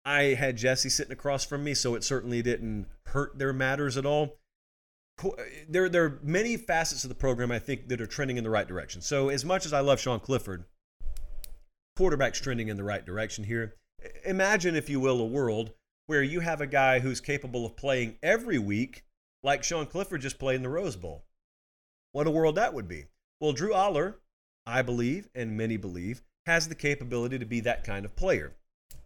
I 0.04 0.34
had 0.34 0.56
Jesse 0.56 0.88
sitting 0.88 1.12
across 1.12 1.44
from 1.44 1.64
me, 1.64 1.74
so 1.74 1.94
it 1.94 2.04
certainly 2.04 2.42
didn't 2.42 2.86
hurt 3.06 3.38
their 3.38 3.52
matters 3.52 3.96
at 3.96 4.06
all. 4.06 4.38
There, 5.68 5.88
there 5.88 6.04
are 6.04 6.20
many 6.22 6.56
facets 6.56 7.04
of 7.04 7.08
the 7.08 7.14
program 7.14 7.50
I 7.50 7.58
think 7.58 7.88
that 7.88 8.00
are 8.00 8.06
trending 8.06 8.36
in 8.36 8.44
the 8.44 8.50
right 8.50 8.66
direction. 8.66 9.00
So, 9.00 9.28
as 9.28 9.44
much 9.44 9.66
as 9.66 9.72
I 9.72 9.80
love 9.80 10.00
Sean 10.00 10.20
Clifford, 10.20 10.64
quarterback's 11.96 12.40
trending 12.40 12.68
in 12.68 12.76
the 12.76 12.84
right 12.84 13.04
direction 13.04 13.44
here. 13.44 13.74
Imagine, 14.24 14.74
if 14.74 14.88
you 14.88 15.00
will, 15.00 15.20
a 15.20 15.26
world 15.26 15.72
where 16.06 16.22
you 16.22 16.40
have 16.40 16.60
a 16.60 16.66
guy 16.66 16.98
who's 16.98 17.20
capable 17.20 17.64
of 17.64 17.76
playing 17.76 18.16
every 18.22 18.58
week, 18.58 19.04
like 19.42 19.62
Sean 19.62 19.86
Clifford 19.86 20.20
just 20.20 20.38
played 20.38 20.56
in 20.56 20.62
the 20.62 20.68
Rose 20.68 20.96
Bowl. 20.96 21.24
What 22.12 22.26
a 22.26 22.30
world 22.30 22.56
that 22.56 22.74
would 22.74 22.88
be. 22.88 23.06
Well, 23.40 23.52
Drew 23.52 23.72
Allar 23.72 24.16
I 24.66 24.82
believe, 24.82 25.28
and 25.34 25.56
many 25.56 25.76
believe, 25.76 26.22
has 26.46 26.68
the 26.68 26.74
capability 26.74 27.38
to 27.38 27.44
be 27.44 27.60
that 27.60 27.84
kind 27.84 28.04
of 28.04 28.14
player. 28.14 28.54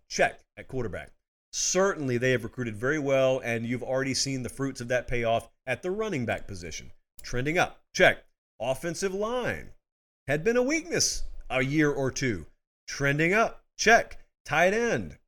Check 0.08 0.40
at 0.56 0.68
quarterback. 0.68 1.12
Certainly, 1.52 2.18
they 2.18 2.32
have 2.32 2.44
recruited 2.44 2.76
very 2.76 2.98
well, 2.98 3.40
and 3.42 3.64
you've 3.64 3.82
already 3.82 4.12
seen 4.12 4.42
the 4.42 4.48
fruits 4.48 4.80
of 4.80 4.88
that 4.88 5.08
payoff 5.08 5.48
at 5.66 5.82
the 5.82 5.90
running 5.90 6.26
back 6.26 6.46
position. 6.46 6.92
Trending 7.22 7.56
up. 7.56 7.80
Check. 7.94 8.24
Offensive 8.60 9.14
line 9.14 9.70
had 10.28 10.44
been 10.44 10.56
a 10.56 10.62
weakness 10.62 11.24
a 11.48 11.62
year 11.62 11.90
or 11.90 12.10
two. 12.10 12.46
Trending 12.86 13.34
up. 13.34 13.64
Check. 13.76 14.18
Tight 14.44 14.72
end. 14.72 15.18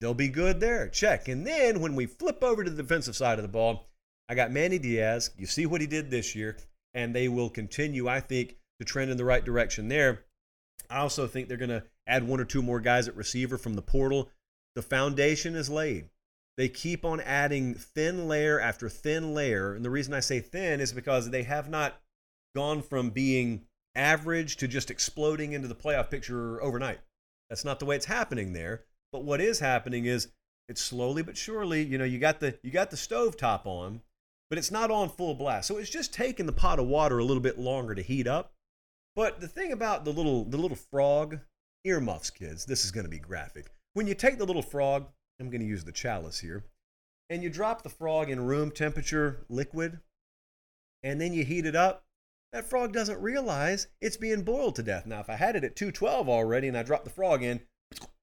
They'll 0.00 0.14
be 0.14 0.28
good 0.28 0.60
there. 0.60 0.88
Check. 0.88 1.28
And 1.28 1.46
then 1.46 1.80
when 1.80 1.94
we 1.94 2.06
flip 2.06 2.42
over 2.42 2.64
to 2.64 2.70
the 2.70 2.82
defensive 2.82 3.16
side 3.16 3.38
of 3.38 3.42
the 3.42 3.48
ball, 3.48 3.88
I 4.28 4.34
got 4.34 4.50
Manny 4.50 4.78
Diaz. 4.78 5.30
You 5.36 5.46
see 5.46 5.66
what 5.66 5.80
he 5.80 5.86
did 5.86 6.10
this 6.10 6.34
year, 6.34 6.56
and 6.92 7.14
they 7.14 7.28
will 7.28 7.50
continue, 7.50 8.08
I 8.08 8.20
think, 8.20 8.56
to 8.80 8.84
trend 8.84 9.10
in 9.10 9.16
the 9.16 9.24
right 9.24 9.44
direction 9.44 9.88
there. 9.88 10.24
I 10.90 10.98
also 10.98 11.26
think 11.26 11.48
they're 11.48 11.56
going 11.56 11.70
to 11.70 11.84
add 12.06 12.26
one 12.26 12.40
or 12.40 12.44
two 12.44 12.62
more 12.62 12.80
guys 12.80 13.08
at 13.08 13.16
receiver 13.16 13.56
from 13.56 13.74
the 13.74 13.82
portal. 13.82 14.30
The 14.74 14.82
foundation 14.82 15.54
is 15.54 15.70
laid. 15.70 16.10
They 16.56 16.68
keep 16.68 17.04
on 17.04 17.20
adding 17.20 17.74
thin 17.74 18.28
layer 18.28 18.60
after 18.60 18.88
thin 18.88 19.34
layer. 19.34 19.74
And 19.74 19.84
the 19.84 19.90
reason 19.90 20.14
I 20.14 20.20
say 20.20 20.40
thin 20.40 20.80
is 20.80 20.92
because 20.92 21.30
they 21.30 21.42
have 21.42 21.68
not 21.68 22.00
gone 22.54 22.82
from 22.82 23.10
being 23.10 23.62
average 23.94 24.56
to 24.56 24.68
just 24.68 24.90
exploding 24.90 25.52
into 25.52 25.68
the 25.68 25.74
playoff 25.74 26.10
picture 26.10 26.62
overnight. 26.62 27.00
That's 27.48 27.64
not 27.64 27.78
the 27.78 27.84
way 27.84 27.96
it's 27.96 28.06
happening 28.06 28.52
there. 28.52 28.84
But 29.12 29.24
what 29.24 29.40
is 29.40 29.60
happening 29.60 30.06
is 30.06 30.28
it's 30.68 30.80
slowly 30.80 31.22
but 31.22 31.36
surely, 31.36 31.82
you 31.82 31.98
know, 31.98 32.04
you 32.04 32.18
got 32.18 32.40
the 32.40 32.58
you 32.62 32.70
got 32.70 32.90
the 32.90 32.96
stove 32.96 33.36
top 33.36 33.66
on, 33.66 34.00
but 34.50 34.58
it's 34.58 34.70
not 34.70 34.90
on 34.90 35.08
full 35.08 35.34
blast. 35.34 35.68
So 35.68 35.76
it's 35.78 35.90
just 35.90 36.12
taking 36.12 36.46
the 36.46 36.52
pot 36.52 36.78
of 36.78 36.86
water 36.86 37.18
a 37.18 37.24
little 37.24 37.42
bit 37.42 37.58
longer 37.58 37.94
to 37.94 38.02
heat 38.02 38.26
up. 38.26 38.52
But 39.14 39.40
the 39.40 39.48
thing 39.48 39.72
about 39.72 40.04
the 40.04 40.12
little 40.12 40.44
the 40.44 40.56
little 40.56 40.76
frog 40.76 41.38
earmuffs, 41.84 42.30
kids, 42.30 42.64
this 42.64 42.84
is 42.84 42.90
going 42.90 43.04
to 43.04 43.10
be 43.10 43.18
graphic. 43.18 43.66
When 43.92 44.06
you 44.06 44.14
take 44.14 44.38
the 44.38 44.46
little 44.46 44.62
frog, 44.62 45.06
I'm 45.38 45.50
going 45.50 45.60
to 45.60 45.66
use 45.66 45.84
the 45.84 45.92
chalice 45.92 46.40
here, 46.40 46.64
and 47.30 47.42
you 47.42 47.50
drop 47.50 47.82
the 47.82 47.88
frog 47.88 48.30
in 48.30 48.46
room 48.46 48.70
temperature 48.70 49.44
liquid, 49.48 50.00
and 51.02 51.20
then 51.20 51.32
you 51.32 51.44
heat 51.44 51.66
it 51.66 51.76
up, 51.76 52.04
that 52.54 52.70
frog 52.70 52.92
doesn't 52.92 53.20
realize 53.20 53.88
it's 54.00 54.16
being 54.16 54.42
boiled 54.42 54.76
to 54.76 54.82
death. 54.82 55.06
Now, 55.06 55.18
if 55.18 55.28
I 55.28 55.34
had 55.34 55.56
it 55.56 55.64
at 55.64 55.74
212 55.74 56.28
already 56.28 56.68
and 56.68 56.78
I 56.78 56.84
dropped 56.84 57.04
the 57.04 57.10
frog 57.10 57.42
in, 57.42 57.60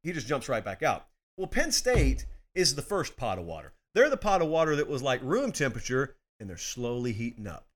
he 0.03 0.13
just 0.13 0.27
jumps 0.27 0.47
right 0.47 0.63
back 0.63 0.82
out. 0.82 1.05
Well, 1.38 1.47
Penn 1.47 1.73
State 1.73 2.25
is 2.55 2.75
the 2.75 2.82
first 2.82 3.17
pot 3.17 3.38
of 3.38 3.45
water. 3.45 3.73
They're 3.93 4.09
the 4.09 4.15
pot 4.15 4.41
of 4.41 4.47
water 4.47 4.77
that 4.77 4.88
was 4.88 5.03
like 5.03 5.21
room 5.21 5.51
temperature, 5.51 6.15
and 6.39 6.49
they're 6.49 6.55
slowly 6.55 7.11
heating 7.11 7.45
up. 7.45 7.67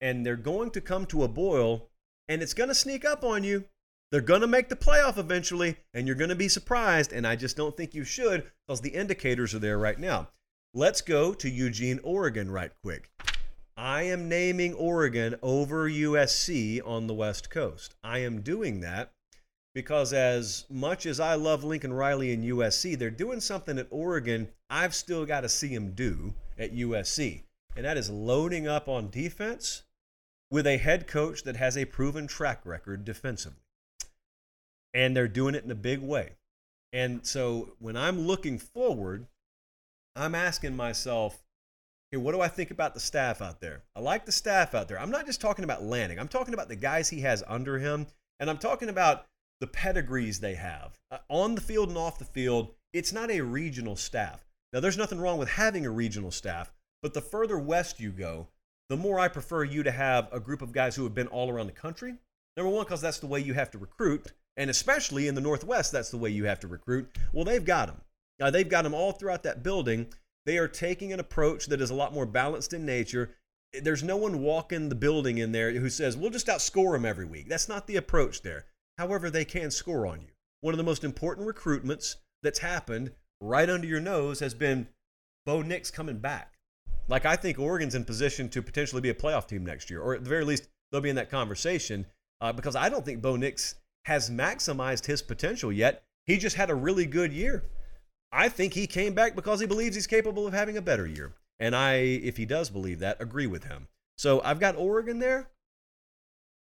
And 0.00 0.24
they're 0.24 0.36
going 0.36 0.70
to 0.70 0.80
come 0.80 1.04
to 1.06 1.22
a 1.22 1.28
boil 1.28 1.90
and 2.30 2.42
it's 2.42 2.54
going 2.54 2.68
to 2.68 2.74
sneak 2.74 3.04
up 3.04 3.22
on 3.22 3.44
you. 3.44 3.64
They're 4.10 4.22
going 4.22 4.40
to 4.40 4.46
make 4.46 4.70
the 4.70 4.76
playoff 4.76 5.18
eventually, 5.18 5.76
and 5.92 6.06
you're 6.06 6.16
going 6.16 6.30
to 6.30 6.36
be 6.36 6.48
surprised. 6.48 7.12
And 7.12 7.26
I 7.26 7.36
just 7.36 7.56
don't 7.56 7.76
think 7.76 7.94
you 7.94 8.04
should 8.04 8.50
because 8.66 8.80
the 8.80 8.90
indicators 8.90 9.54
are 9.54 9.58
there 9.58 9.78
right 9.78 9.98
now. 9.98 10.28
Let's 10.72 11.00
go 11.02 11.34
to 11.34 11.50
Eugene, 11.50 12.00
Oregon, 12.02 12.50
right 12.50 12.72
quick. 12.82 13.10
I 13.80 14.02
am 14.02 14.28
naming 14.28 14.74
Oregon 14.74 15.36
over 15.40 15.88
USC 15.88 16.86
on 16.86 17.06
the 17.06 17.14
West 17.14 17.48
Coast. 17.48 17.94
I 18.04 18.18
am 18.18 18.42
doing 18.42 18.80
that 18.80 19.14
because, 19.74 20.12
as 20.12 20.66
much 20.68 21.06
as 21.06 21.18
I 21.18 21.36
love 21.36 21.64
Lincoln 21.64 21.94
Riley 21.94 22.34
and 22.34 22.44
USC, 22.44 22.98
they're 22.98 23.10
doing 23.10 23.40
something 23.40 23.78
at 23.78 23.86
Oregon 23.88 24.48
I've 24.68 24.94
still 24.94 25.24
got 25.24 25.40
to 25.40 25.48
see 25.48 25.74
them 25.74 25.92
do 25.92 26.34
at 26.58 26.74
USC. 26.74 27.44
And 27.74 27.86
that 27.86 27.96
is 27.96 28.10
loading 28.10 28.68
up 28.68 28.86
on 28.86 29.08
defense 29.08 29.84
with 30.50 30.66
a 30.66 30.76
head 30.76 31.06
coach 31.06 31.44
that 31.44 31.56
has 31.56 31.78
a 31.78 31.86
proven 31.86 32.26
track 32.26 32.60
record 32.66 33.06
defensively. 33.06 33.62
And 34.92 35.16
they're 35.16 35.26
doing 35.26 35.54
it 35.54 35.64
in 35.64 35.70
a 35.70 35.74
big 35.74 36.00
way. 36.00 36.32
And 36.92 37.26
so 37.26 37.70
when 37.78 37.96
I'm 37.96 38.26
looking 38.26 38.58
forward, 38.58 39.26
I'm 40.14 40.34
asking 40.34 40.76
myself, 40.76 41.42
hey, 42.10 42.18
what 42.18 42.32
do 42.32 42.40
I 42.40 42.48
think 42.48 42.70
about 42.70 42.94
the 42.94 43.00
staff 43.00 43.40
out 43.40 43.60
there? 43.60 43.82
I 43.94 44.00
like 44.00 44.26
the 44.26 44.32
staff 44.32 44.74
out 44.74 44.88
there. 44.88 45.00
I'm 45.00 45.10
not 45.10 45.26
just 45.26 45.40
talking 45.40 45.64
about 45.64 45.82
Lanning, 45.82 46.18
I'm 46.18 46.28
talking 46.28 46.54
about 46.54 46.68
the 46.68 46.76
guys 46.76 47.08
he 47.08 47.20
has 47.20 47.42
under 47.46 47.78
him. 47.78 48.06
And 48.40 48.48
I'm 48.48 48.58
talking 48.58 48.88
about 48.88 49.26
the 49.60 49.66
pedigrees 49.66 50.40
they 50.40 50.54
have 50.54 50.98
uh, 51.10 51.18
on 51.28 51.54
the 51.54 51.60
field 51.60 51.90
and 51.90 51.98
off 51.98 52.18
the 52.18 52.24
field. 52.24 52.74
It's 52.94 53.12
not 53.12 53.30
a 53.30 53.42
regional 53.42 53.96
staff. 53.96 54.44
Now, 54.72 54.80
there's 54.80 54.96
nothing 54.96 55.20
wrong 55.20 55.38
with 55.38 55.50
having 55.50 55.84
a 55.84 55.90
regional 55.90 56.30
staff, 56.30 56.72
but 57.02 57.12
the 57.12 57.20
further 57.20 57.58
west 57.58 58.00
you 58.00 58.10
go, 58.10 58.48
the 58.88 58.96
more 58.96 59.20
I 59.20 59.28
prefer 59.28 59.62
you 59.62 59.82
to 59.82 59.90
have 59.90 60.28
a 60.32 60.40
group 60.40 60.62
of 60.62 60.72
guys 60.72 60.96
who 60.96 61.04
have 61.04 61.14
been 61.14 61.26
all 61.26 61.50
around 61.50 61.66
the 61.66 61.72
country. 61.72 62.14
Number 62.56 62.70
one, 62.70 62.84
because 62.84 63.00
that's 63.00 63.18
the 63.18 63.26
way 63.26 63.40
you 63.40 63.54
have 63.54 63.70
to 63.72 63.78
recruit. 63.78 64.32
And 64.56 64.70
especially 64.70 65.28
in 65.28 65.34
the 65.34 65.40
Northwest, 65.40 65.92
that's 65.92 66.10
the 66.10 66.18
way 66.18 66.30
you 66.30 66.44
have 66.44 66.60
to 66.60 66.68
recruit. 66.68 67.08
Well, 67.32 67.44
they've 67.44 67.64
got 67.64 67.88
them. 67.88 68.00
Uh, 68.40 68.50
they've 68.50 68.68
got 68.68 68.82
them 68.82 68.94
all 68.94 69.12
throughout 69.12 69.42
that 69.42 69.62
building. 69.62 70.06
They 70.46 70.58
are 70.58 70.68
taking 70.68 71.12
an 71.12 71.20
approach 71.20 71.66
that 71.66 71.80
is 71.80 71.90
a 71.90 71.94
lot 71.94 72.14
more 72.14 72.26
balanced 72.26 72.72
in 72.72 72.86
nature. 72.86 73.36
There's 73.82 74.02
no 74.02 74.16
one 74.16 74.40
walking 74.40 74.88
the 74.88 74.94
building 74.94 75.38
in 75.38 75.52
there 75.52 75.70
who 75.72 75.90
says, 75.90 76.16
we'll 76.16 76.30
just 76.30 76.46
outscore 76.46 76.92
them 76.94 77.04
every 77.04 77.24
week. 77.24 77.48
That's 77.48 77.68
not 77.68 77.86
the 77.86 77.96
approach 77.96 78.42
there. 78.42 78.66
However, 78.98 79.30
they 79.30 79.44
can 79.44 79.70
score 79.70 80.06
on 80.06 80.20
you. 80.22 80.28
One 80.60 80.74
of 80.74 80.78
the 80.78 80.84
most 80.84 81.04
important 81.04 81.46
recruitments 81.46 82.16
that's 82.42 82.58
happened 82.58 83.12
right 83.40 83.70
under 83.70 83.86
your 83.86 84.00
nose 84.00 84.40
has 84.40 84.54
been 84.54 84.88
Bo 85.46 85.62
Nix 85.62 85.90
coming 85.90 86.18
back. 86.18 86.54
Like 87.08 87.24
I 87.24 87.36
think 87.36 87.58
Oregon's 87.58 87.94
in 87.94 88.04
position 88.04 88.48
to 88.50 88.62
potentially 88.62 89.00
be 89.00 89.10
a 89.10 89.14
playoff 89.14 89.48
team 89.48 89.64
next 89.64 89.90
year, 89.90 90.00
or 90.00 90.14
at 90.14 90.24
the 90.24 90.30
very 90.30 90.44
least 90.44 90.68
they'll 90.90 91.00
be 91.00 91.10
in 91.10 91.16
that 91.16 91.30
conversation 91.30 92.06
uh, 92.40 92.52
because 92.52 92.76
I 92.76 92.88
don't 92.88 93.04
think 93.04 93.22
Bo 93.22 93.36
Nix 93.36 93.76
has 94.04 94.30
maximized 94.30 95.06
his 95.06 95.22
potential 95.22 95.72
yet. 95.72 96.02
He 96.26 96.36
just 96.36 96.56
had 96.56 96.70
a 96.70 96.74
really 96.74 97.06
good 97.06 97.32
year. 97.32 97.64
I 98.32 98.48
think 98.48 98.74
he 98.74 98.86
came 98.86 99.14
back 99.14 99.34
because 99.34 99.60
he 99.60 99.66
believes 99.66 99.94
he's 99.94 100.06
capable 100.06 100.46
of 100.46 100.52
having 100.52 100.76
a 100.76 100.82
better 100.82 101.06
year. 101.06 101.32
And 101.58 101.74
I, 101.76 101.94
if 101.94 102.36
he 102.36 102.46
does 102.46 102.70
believe 102.70 103.00
that, 103.00 103.20
agree 103.20 103.46
with 103.46 103.64
him. 103.64 103.88
So 104.16 104.40
I've 104.42 104.60
got 104.60 104.76
Oregon 104.76 105.18
there, 105.18 105.50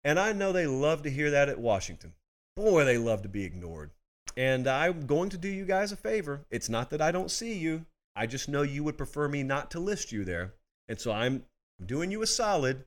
and 0.04 0.20
I 0.20 0.34
know 0.34 0.52
they 0.52 0.68
love 0.68 1.04
to 1.04 1.10
hear 1.10 1.32
that 1.32 1.50
at 1.50 1.60
Washington. 1.60 2.14
Boy, 2.56 2.86
they 2.86 2.98
love 2.98 3.22
to 3.22 3.30
be 3.30 3.44
ignored. 3.44 3.92
And 4.36 4.68
I'm 4.68 5.06
going 5.06 5.30
to 5.30 5.38
do 5.38 5.48
you 5.48 5.66
guys 5.66 5.92
a 5.92 5.98
favor. 5.98 6.46
It's 6.50 6.70
not 6.70 6.90
that 6.90 7.02
I 7.02 7.12
don't 7.12 7.32
see 7.32 7.54
you, 7.54 7.86
I 8.16 8.26
just 8.26 8.50
know 8.50 8.64
you 8.64 8.84
would 8.84 8.98
prefer 8.98 9.28
me 9.30 9.44
not 9.44 9.72
to 9.72 9.80
list 9.80 10.12
you 10.12 10.26
there. 10.26 10.54
And 10.88 11.00
so 11.00 11.12
I'm 11.12 11.46
doing 11.86 12.12
you 12.12 12.22
a 12.22 12.28
solid, 12.28 12.84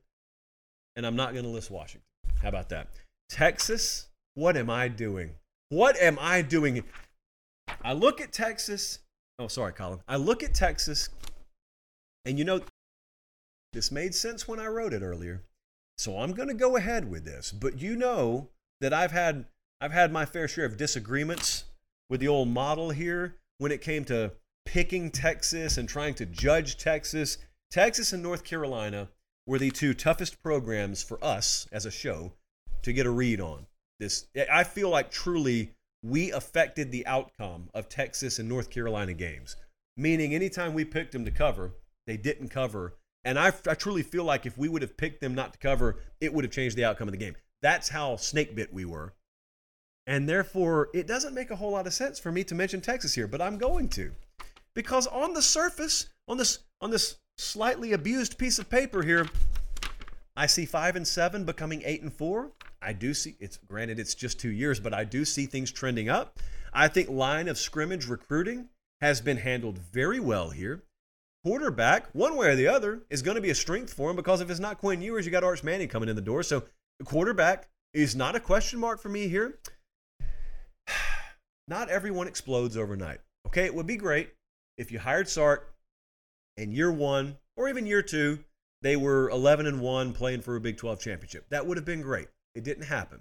and 0.96 1.06
I'm 1.06 1.16
not 1.16 1.32
going 1.32 1.44
to 1.44 1.50
list 1.50 1.70
Washington. 1.70 2.02
How 2.42 2.48
about 2.48 2.68
that? 2.70 2.88
Texas, 3.30 4.08
what 4.34 4.56
am 4.56 4.68
I 4.68 4.88
doing? 4.88 5.30
What 5.70 5.96
am 5.96 6.18
I 6.20 6.42
doing? 6.42 6.84
I 7.82 7.92
look 7.92 8.20
at 8.20 8.32
Texas. 8.32 9.00
Oh, 9.38 9.48
sorry, 9.48 9.72
Colin. 9.72 10.00
I 10.08 10.16
look 10.16 10.42
at 10.42 10.54
Texas, 10.54 11.08
and 12.24 12.38
you 12.38 12.44
know, 12.44 12.60
this 13.72 13.90
made 13.90 14.14
sense 14.14 14.46
when 14.46 14.60
I 14.60 14.66
wrote 14.66 14.92
it 14.92 15.02
earlier. 15.02 15.42
So 15.98 16.18
I'm 16.18 16.32
going 16.32 16.48
to 16.48 16.54
go 16.54 16.76
ahead 16.76 17.10
with 17.10 17.24
this. 17.24 17.52
But 17.52 17.80
you 17.80 17.96
know 17.96 18.48
that 18.80 18.92
I've 18.92 19.12
had 19.12 19.46
I've 19.80 19.92
had 19.92 20.12
my 20.12 20.24
fair 20.24 20.48
share 20.48 20.64
of 20.64 20.76
disagreements 20.76 21.64
with 22.08 22.20
the 22.20 22.28
old 22.28 22.48
model 22.48 22.90
here 22.90 23.36
when 23.58 23.72
it 23.72 23.80
came 23.80 24.04
to 24.06 24.32
picking 24.64 25.10
Texas 25.10 25.76
and 25.76 25.88
trying 25.88 26.14
to 26.14 26.26
judge 26.26 26.76
Texas. 26.76 27.38
Texas 27.70 28.12
and 28.12 28.22
North 28.22 28.44
Carolina 28.44 29.08
were 29.46 29.58
the 29.58 29.70
two 29.70 29.94
toughest 29.94 30.42
programs 30.42 31.02
for 31.02 31.22
us 31.24 31.66
as 31.72 31.86
a 31.86 31.90
show 31.90 32.32
to 32.82 32.92
get 32.92 33.06
a 33.06 33.10
read 33.10 33.40
on. 33.40 33.66
This 33.98 34.26
I 34.52 34.64
feel 34.64 34.90
like 34.90 35.10
truly 35.10 35.74
we 36.02 36.32
affected 36.32 36.90
the 36.90 37.06
outcome 37.06 37.68
of 37.74 37.88
Texas 37.88 38.38
and 38.38 38.48
North 38.48 38.70
Carolina 38.70 39.14
games. 39.14 39.56
Meaning 39.96 40.34
anytime 40.34 40.74
we 40.74 40.84
picked 40.84 41.12
them 41.12 41.24
to 41.24 41.30
cover, 41.30 41.72
they 42.06 42.16
didn't 42.16 42.48
cover. 42.48 42.96
And 43.24 43.38
I, 43.38 43.52
I 43.68 43.74
truly 43.74 44.02
feel 44.02 44.24
like 44.24 44.46
if 44.46 44.58
we 44.58 44.68
would 44.68 44.82
have 44.82 44.96
picked 44.96 45.20
them 45.20 45.34
not 45.34 45.52
to 45.52 45.58
cover, 45.58 46.00
it 46.20 46.32
would 46.32 46.44
have 46.44 46.52
changed 46.52 46.76
the 46.76 46.84
outcome 46.84 47.08
of 47.08 47.12
the 47.12 47.18
game. 47.18 47.36
That's 47.60 47.88
how 47.88 48.16
snake 48.16 48.56
bit 48.56 48.72
we 48.72 48.84
were. 48.84 49.14
And 50.06 50.28
therefore, 50.28 50.88
it 50.92 51.06
doesn't 51.06 51.34
make 51.34 51.50
a 51.50 51.56
whole 51.56 51.70
lot 51.70 51.86
of 51.86 51.94
sense 51.94 52.18
for 52.18 52.32
me 52.32 52.42
to 52.44 52.54
mention 52.56 52.80
Texas 52.80 53.14
here, 53.14 53.28
but 53.28 53.40
I'm 53.40 53.58
going 53.58 53.88
to. 53.90 54.10
Because 54.74 55.06
on 55.06 55.34
the 55.34 55.42
surface, 55.42 56.08
on 56.26 56.38
this 56.38 56.58
on 56.80 56.90
this 56.90 57.18
slightly 57.38 57.92
abused 57.92 58.38
piece 58.38 58.58
of 58.58 58.68
paper 58.68 59.02
here, 59.02 59.28
I 60.34 60.46
see 60.46 60.64
5 60.64 60.96
and 60.96 61.06
7 61.06 61.44
becoming 61.44 61.82
8 61.84 62.02
and 62.02 62.12
4. 62.12 62.52
I 62.80 62.92
do 62.92 63.14
see 63.14 63.36
it's 63.38 63.58
granted 63.58 63.98
it's 63.98 64.14
just 64.14 64.40
2 64.40 64.50
years, 64.50 64.80
but 64.80 64.94
I 64.94 65.04
do 65.04 65.24
see 65.24 65.46
things 65.46 65.70
trending 65.70 66.08
up. 66.08 66.38
I 66.72 66.88
think 66.88 67.08
line 67.08 67.48
of 67.48 67.58
scrimmage 67.58 68.06
recruiting 68.06 68.68
has 69.00 69.20
been 69.20 69.36
handled 69.36 69.78
very 69.78 70.20
well 70.20 70.50
here. 70.50 70.82
Quarterback, 71.44 72.06
one 72.14 72.36
way 72.36 72.48
or 72.48 72.56
the 72.56 72.68
other, 72.68 73.02
is 73.10 73.20
going 73.20 73.34
to 73.34 73.40
be 73.40 73.50
a 73.50 73.54
strength 73.54 73.92
for 73.92 74.10
him 74.10 74.16
because 74.16 74.40
if 74.40 74.48
it's 74.48 74.60
not 74.60 74.78
Quinn 74.78 75.02
Ewers, 75.02 75.26
you 75.26 75.32
got 75.32 75.44
Arch 75.44 75.64
Manning 75.64 75.88
coming 75.88 76.08
in 76.08 76.16
the 76.16 76.22
door. 76.22 76.42
So 76.42 76.62
quarterback 77.04 77.68
is 77.92 78.14
not 78.14 78.36
a 78.36 78.40
question 78.40 78.78
mark 78.78 79.00
for 79.00 79.08
me 79.08 79.28
here. 79.28 79.58
Not 81.68 81.88
everyone 81.88 82.26
explodes 82.26 82.76
overnight. 82.76 83.20
Okay, 83.46 83.64
it 83.64 83.74
would 83.74 83.86
be 83.86 83.96
great 83.96 84.30
if 84.78 84.90
you 84.90 84.98
hired 84.98 85.28
Sark 85.28 85.74
in 86.56 86.72
year 86.72 86.90
one 86.90 87.36
or 87.56 87.68
even 87.68 87.86
year 87.86 88.02
two, 88.02 88.38
they 88.82 88.96
were 88.96 89.30
11 89.30 89.66
and 89.66 89.80
1 89.80 90.12
playing 90.12 90.42
for 90.42 90.56
a 90.56 90.60
Big 90.60 90.76
12 90.76 91.00
championship. 91.00 91.46
That 91.48 91.66
would 91.66 91.76
have 91.76 91.86
been 91.86 92.02
great. 92.02 92.28
It 92.54 92.64
didn't 92.64 92.84
happen. 92.84 93.20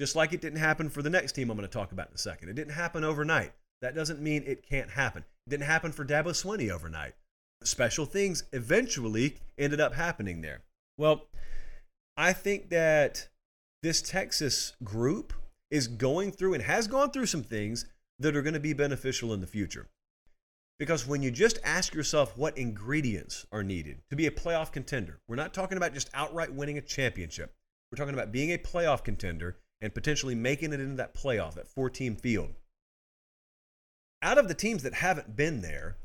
Just 0.00 0.16
like 0.16 0.32
it 0.32 0.40
didn't 0.40 0.58
happen 0.58 0.90
for 0.90 1.02
the 1.02 1.10
next 1.10 1.32
team 1.32 1.50
I'm 1.50 1.56
going 1.56 1.68
to 1.68 1.72
talk 1.72 1.92
about 1.92 2.08
in 2.08 2.14
a 2.14 2.18
second. 2.18 2.48
It 2.48 2.54
didn't 2.54 2.74
happen 2.74 3.04
overnight. 3.04 3.52
That 3.82 3.94
doesn't 3.94 4.20
mean 4.20 4.42
it 4.46 4.66
can't 4.66 4.90
happen. 4.90 5.24
It 5.46 5.50
didn't 5.50 5.66
happen 5.66 5.92
for 5.92 6.04
Dabo 6.04 6.28
Swinney 6.28 6.70
overnight. 6.70 7.14
Special 7.62 8.04
things 8.04 8.44
eventually 8.52 9.36
ended 9.58 9.80
up 9.80 9.94
happening 9.94 10.40
there. 10.40 10.62
Well, 10.98 11.26
I 12.16 12.32
think 12.32 12.70
that 12.70 13.28
this 13.82 14.02
Texas 14.02 14.74
group 14.82 15.32
is 15.70 15.88
going 15.88 16.32
through 16.32 16.54
and 16.54 16.62
has 16.62 16.86
gone 16.86 17.10
through 17.10 17.26
some 17.26 17.42
things 17.42 17.86
that 18.18 18.34
are 18.34 18.42
going 18.42 18.54
to 18.54 18.60
be 18.60 18.72
beneficial 18.72 19.32
in 19.32 19.40
the 19.40 19.46
future. 19.46 19.88
Because 20.78 21.06
when 21.06 21.22
you 21.22 21.30
just 21.30 21.58
ask 21.64 21.94
yourself 21.94 22.36
what 22.36 22.58
ingredients 22.58 23.46
are 23.50 23.62
needed 23.62 24.02
to 24.10 24.16
be 24.16 24.26
a 24.26 24.30
playoff 24.30 24.72
contender, 24.72 25.20
we're 25.26 25.36
not 25.36 25.54
talking 25.54 25.78
about 25.78 25.94
just 25.94 26.10
outright 26.12 26.52
winning 26.52 26.76
a 26.76 26.82
championship. 26.82 27.54
We're 27.90 27.96
talking 27.96 28.14
about 28.14 28.32
being 28.32 28.52
a 28.52 28.58
playoff 28.58 29.02
contender 29.02 29.56
and 29.80 29.94
potentially 29.94 30.34
making 30.34 30.72
it 30.72 30.80
into 30.80 30.96
that 30.96 31.14
playoff, 31.14 31.54
that 31.54 31.68
four 31.68 31.88
team 31.88 32.16
field. 32.16 32.54
Out 34.22 34.38
of 34.38 34.48
the 34.48 34.54
teams 34.54 34.82
that 34.82 34.94
haven't 34.94 35.36
been 35.36 35.62
there, 35.62 35.96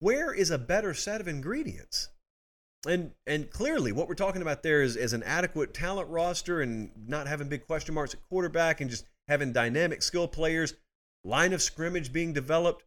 where 0.00 0.32
is 0.32 0.50
a 0.50 0.58
better 0.58 0.94
set 0.94 1.20
of 1.20 1.28
ingredients? 1.28 2.08
And 2.86 3.12
and 3.26 3.50
clearly 3.50 3.90
what 3.90 4.08
we're 4.08 4.14
talking 4.14 4.42
about 4.42 4.62
there 4.62 4.82
is, 4.82 4.96
is 4.96 5.12
an 5.12 5.24
adequate 5.24 5.74
talent 5.74 6.08
roster 6.08 6.60
and 6.60 6.90
not 7.08 7.26
having 7.26 7.48
big 7.48 7.66
question 7.66 7.94
marks 7.94 8.14
at 8.14 8.28
quarterback 8.28 8.80
and 8.80 8.88
just 8.88 9.04
having 9.26 9.52
dynamic 9.52 10.02
skill 10.02 10.28
players, 10.28 10.74
line 11.24 11.52
of 11.52 11.60
scrimmage 11.60 12.12
being 12.12 12.32
developed. 12.32 12.84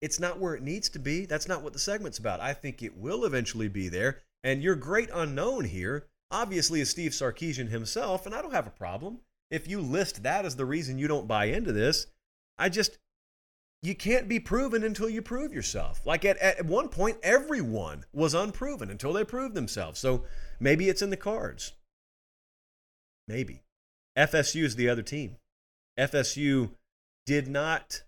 It's 0.00 0.20
not 0.20 0.38
where 0.38 0.54
it 0.54 0.62
needs 0.62 0.88
to 0.90 0.98
be. 0.98 1.26
That's 1.26 1.48
not 1.48 1.62
what 1.62 1.72
the 1.72 1.78
segment's 1.78 2.18
about. 2.18 2.40
I 2.40 2.54
think 2.54 2.82
it 2.82 2.96
will 2.96 3.24
eventually 3.24 3.68
be 3.68 3.88
there. 3.88 4.18
And 4.42 4.62
your 4.62 4.74
great 4.74 5.10
unknown 5.12 5.64
here, 5.64 6.06
obviously, 6.30 6.80
is 6.80 6.88
Steve 6.90 7.12
Sarkisian 7.12 7.68
himself, 7.68 8.24
and 8.24 8.34
I 8.34 8.40
don't 8.40 8.54
have 8.54 8.66
a 8.66 8.70
problem. 8.70 9.18
If 9.50 9.68
you 9.68 9.80
list 9.80 10.22
that 10.22 10.44
as 10.44 10.56
the 10.56 10.64
reason 10.64 10.98
you 10.98 11.08
don't 11.08 11.28
buy 11.28 11.46
into 11.46 11.72
this, 11.72 12.06
I 12.58 12.68
just 12.68 12.98
you 13.82 13.94
can't 13.94 14.28
be 14.28 14.38
proven 14.38 14.84
until 14.84 15.08
you 15.08 15.22
prove 15.22 15.52
yourself. 15.52 16.02
Like 16.04 16.24
at, 16.24 16.36
at 16.38 16.64
one 16.66 16.88
point, 16.88 17.18
everyone 17.22 18.04
was 18.12 18.34
unproven 18.34 18.90
until 18.90 19.12
they 19.12 19.24
proved 19.24 19.54
themselves. 19.54 19.98
So 19.98 20.24
maybe 20.58 20.88
it's 20.88 21.02
in 21.02 21.10
the 21.10 21.16
cards. 21.16 21.72
Maybe. 23.26 23.62
FSU 24.18 24.64
is 24.64 24.76
the 24.76 24.88
other 24.88 25.02
team. 25.02 25.36
FSU 25.98 26.70
did 27.24 27.48
not 27.48 28.02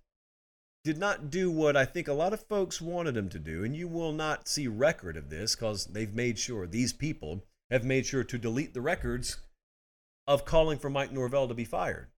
did 0.84 0.98
not 0.98 1.30
do 1.30 1.50
what 1.50 1.76
I 1.76 1.84
think 1.84 2.08
a 2.08 2.12
lot 2.12 2.32
of 2.32 2.40
folks 2.40 2.80
wanted 2.80 3.14
them 3.14 3.28
to 3.30 3.38
do, 3.38 3.64
and 3.64 3.76
you 3.76 3.88
will 3.88 4.12
not 4.12 4.48
see 4.48 4.66
record 4.66 5.16
of 5.16 5.30
this 5.30 5.54
because 5.54 5.86
they've 5.86 6.14
made 6.14 6.38
sure 6.38 6.66
these 6.66 6.92
people 6.92 7.44
have 7.70 7.84
made 7.84 8.04
sure 8.04 8.24
to 8.24 8.38
delete 8.38 8.74
the 8.74 8.80
records 8.80 9.38
of 10.26 10.44
calling 10.44 10.78
for 10.78 10.90
Mike 10.90 11.12
Norvell 11.12 11.48
to 11.48 11.54
be 11.54 11.64
fired. 11.64 12.08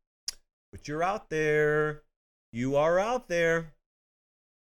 But 0.73 0.89
you're 0.89 1.03
out 1.03 1.31
there 1.31 2.03
you 2.55 2.77
are 2.77 3.01
out 3.01 3.27
there. 3.27 3.75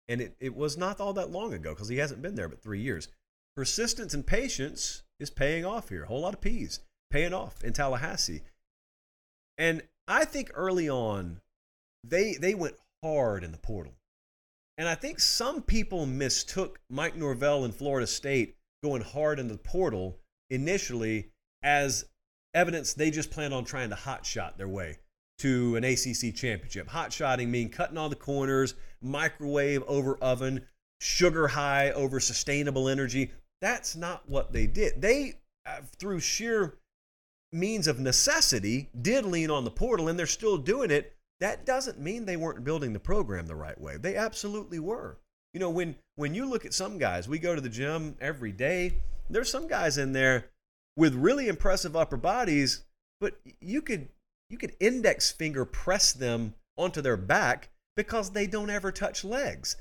And 0.10 0.20
it, 0.20 0.36
it 0.40 0.56
was 0.56 0.76
not 0.76 1.00
all 1.00 1.14
that 1.14 1.30
long 1.30 1.54
ago 1.54 1.74
because 1.74 1.88
he 1.88 1.98
hasn't 1.98 2.22
been 2.22 2.34
there 2.34 2.50
but 2.50 2.62
three 2.62 2.82
years. 2.82 3.08
Persistence 3.56 4.14
and 4.14 4.26
patience 4.26 5.04
is 5.20 5.30
paying 5.30 5.66
off 5.66 5.90
here. 5.90 6.04
A 6.04 6.08
whole 6.08 6.22
lot 6.22 6.34
of 6.34 6.42
P's 6.42 6.80
paying 7.12 7.34
off 7.34 7.64
in 7.64 7.74
Tallahassee. 7.74 8.42
And 9.58 9.84
I 10.08 10.26
think 10.26 10.52
early 10.56 10.90
on, 10.90 11.42
they 12.04 12.34
they 12.34 12.56
went 12.56 12.76
hard 13.04 13.44
in 13.44 13.52
the 13.52 13.58
portal. 13.58 13.94
And 14.78 14.88
I 14.88 14.96
think 14.96 15.20
some 15.20 15.62
people 15.62 16.06
mistook 16.06 16.80
Mike 16.90 17.16
Norvell 17.16 17.66
in 17.66 17.72
Florida 17.72 18.08
State 18.08 18.56
going 18.84 19.02
hard 19.02 19.40
in 19.40 19.48
the 19.48 19.58
portal 19.58 20.20
initially 20.50 21.32
as 21.64 22.06
evidence 22.54 22.94
they 22.94 23.10
just 23.10 23.32
planned 23.32 23.54
on 23.54 23.66
trying 23.66 23.90
to 23.90 23.96
hotshot 23.96 24.58
their 24.58 24.68
way 24.68 24.98
to 25.40 25.76
an 25.76 25.84
ACC 25.84 26.34
championship. 26.34 26.88
Hot 26.88 27.12
shotting 27.12 27.52
mean 27.52 27.70
cutting 27.70 27.98
all 27.98 28.10
the 28.10 28.16
corners, 28.16 28.76
microwave 29.02 29.84
over 29.84 30.18
oven, 30.18 30.66
sugar 31.02 31.48
high 31.48 31.92
over 31.92 32.20
sustainable 32.20 32.88
energy. 32.88 33.32
That's 33.62 33.96
not 33.96 34.28
what 34.30 34.54
they 34.54 34.68
did. 34.68 35.02
They, 35.02 35.40
uh, 35.66 35.82
through 36.00 36.20
sheer 36.22 36.78
means 37.52 37.88
of 37.88 38.00
necessity, 38.00 38.90
did 39.02 39.26
lean 39.26 39.50
on 39.50 39.64
the 39.64 39.72
portal, 39.72 40.08
and 40.08 40.18
they're 40.18 40.26
still 40.26 40.58
doing 40.58 40.92
it. 40.92 41.15
That 41.40 41.66
doesn't 41.66 42.00
mean 42.00 42.26
they 42.26 42.38
weren't 42.38 42.64
building 42.64 42.94
the 42.94 43.00
program 43.00 43.48
the 43.48 43.56
right 43.56 43.80
way. 43.80 43.98
They 43.98 44.16
absolutely 44.16 44.80
were. 44.80 45.18
You 45.54 45.60
know, 45.60 45.70
when 45.70 45.96
when 46.16 46.34
you 46.34 46.46
look 46.46 46.66
at 46.66 46.74
some 46.74 46.98
guys, 46.98 47.28
we 47.28 47.40
go 47.40 47.56
to 47.56 47.62
the 47.62 47.70
gym 47.70 48.16
every 48.22 48.52
day. 48.52 48.96
There's 49.30 49.50
some 49.50 49.68
guys 49.68 49.98
in 49.98 50.14
there 50.14 50.50
with 50.98 51.14
really 51.14 51.48
impressive 51.48 51.96
upper 51.96 52.18
bodies, 52.18 52.84
but 53.20 53.40
you 53.60 53.82
could 53.82 54.10
you 54.50 54.58
could 54.58 54.76
index 54.80 55.32
finger 55.32 55.66
press 55.66 56.14
them 56.14 56.56
onto 56.78 57.02
their 57.02 57.18
back 57.18 57.70
because 57.96 58.32
they 58.32 58.48
don't 58.48 58.70
ever 58.70 58.92
touch 58.92 59.24
legs. 59.24 59.78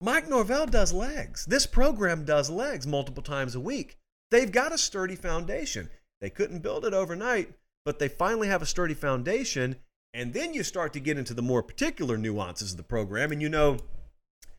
Mike 0.00 0.28
Norvell 0.28 0.66
does 0.66 0.92
legs. 0.92 1.44
This 1.46 1.66
program 1.66 2.24
does 2.24 2.48
legs 2.48 2.86
multiple 2.86 3.22
times 3.22 3.54
a 3.54 3.60
week. 3.60 3.98
They've 4.30 4.50
got 4.50 4.72
a 4.72 4.78
sturdy 4.78 5.16
foundation. 5.16 5.90
They 6.20 6.30
couldn't 6.30 6.62
build 6.62 6.84
it 6.84 6.94
overnight, 6.94 7.52
but 7.84 7.98
they 7.98 8.08
finally 8.08 8.48
have 8.48 8.62
a 8.62 8.66
sturdy 8.66 8.94
foundation. 8.94 9.76
And 10.18 10.32
then 10.32 10.52
you 10.52 10.64
start 10.64 10.92
to 10.94 11.00
get 11.00 11.16
into 11.16 11.32
the 11.32 11.42
more 11.42 11.62
particular 11.62 12.18
nuances 12.18 12.72
of 12.72 12.76
the 12.76 12.82
program. 12.82 13.30
And 13.30 13.40
you 13.40 13.48
know, 13.48 13.78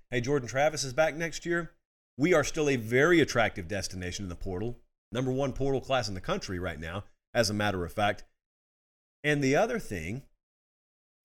hey, 0.09 0.21
Jordan 0.21 0.47
Travis 0.47 0.85
is 0.85 0.93
back 0.93 1.15
next 1.15 1.45
year. 1.45 1.73
We 2.17 2.33
are 2.33 2.45
still 2.45 2.69
a 2.69 2.77
very 2.77 3.19
attractive 3.19 3.67
destination 3.67 4.23
in 4.23 4.29
the 4.29 4.35
portal. 4.35 4.77
Number 5.11 5.33
one 5.33 5.51
portal 5.51 5.81
class 5.81 6.07
in 6.07 6.13
the 6.13 6.21
country 6.21 6.59
right 6.59 6.79
now, 6.79 7.03
as 7.33 7.49
a 7.49 7.53
matter 7.53 7.83
of 7.83 7.91
fact. 7.91 8.23
And 9.21 9.43
the 9.43 9.57
other 9.57 9.79
thing 9.79 10.21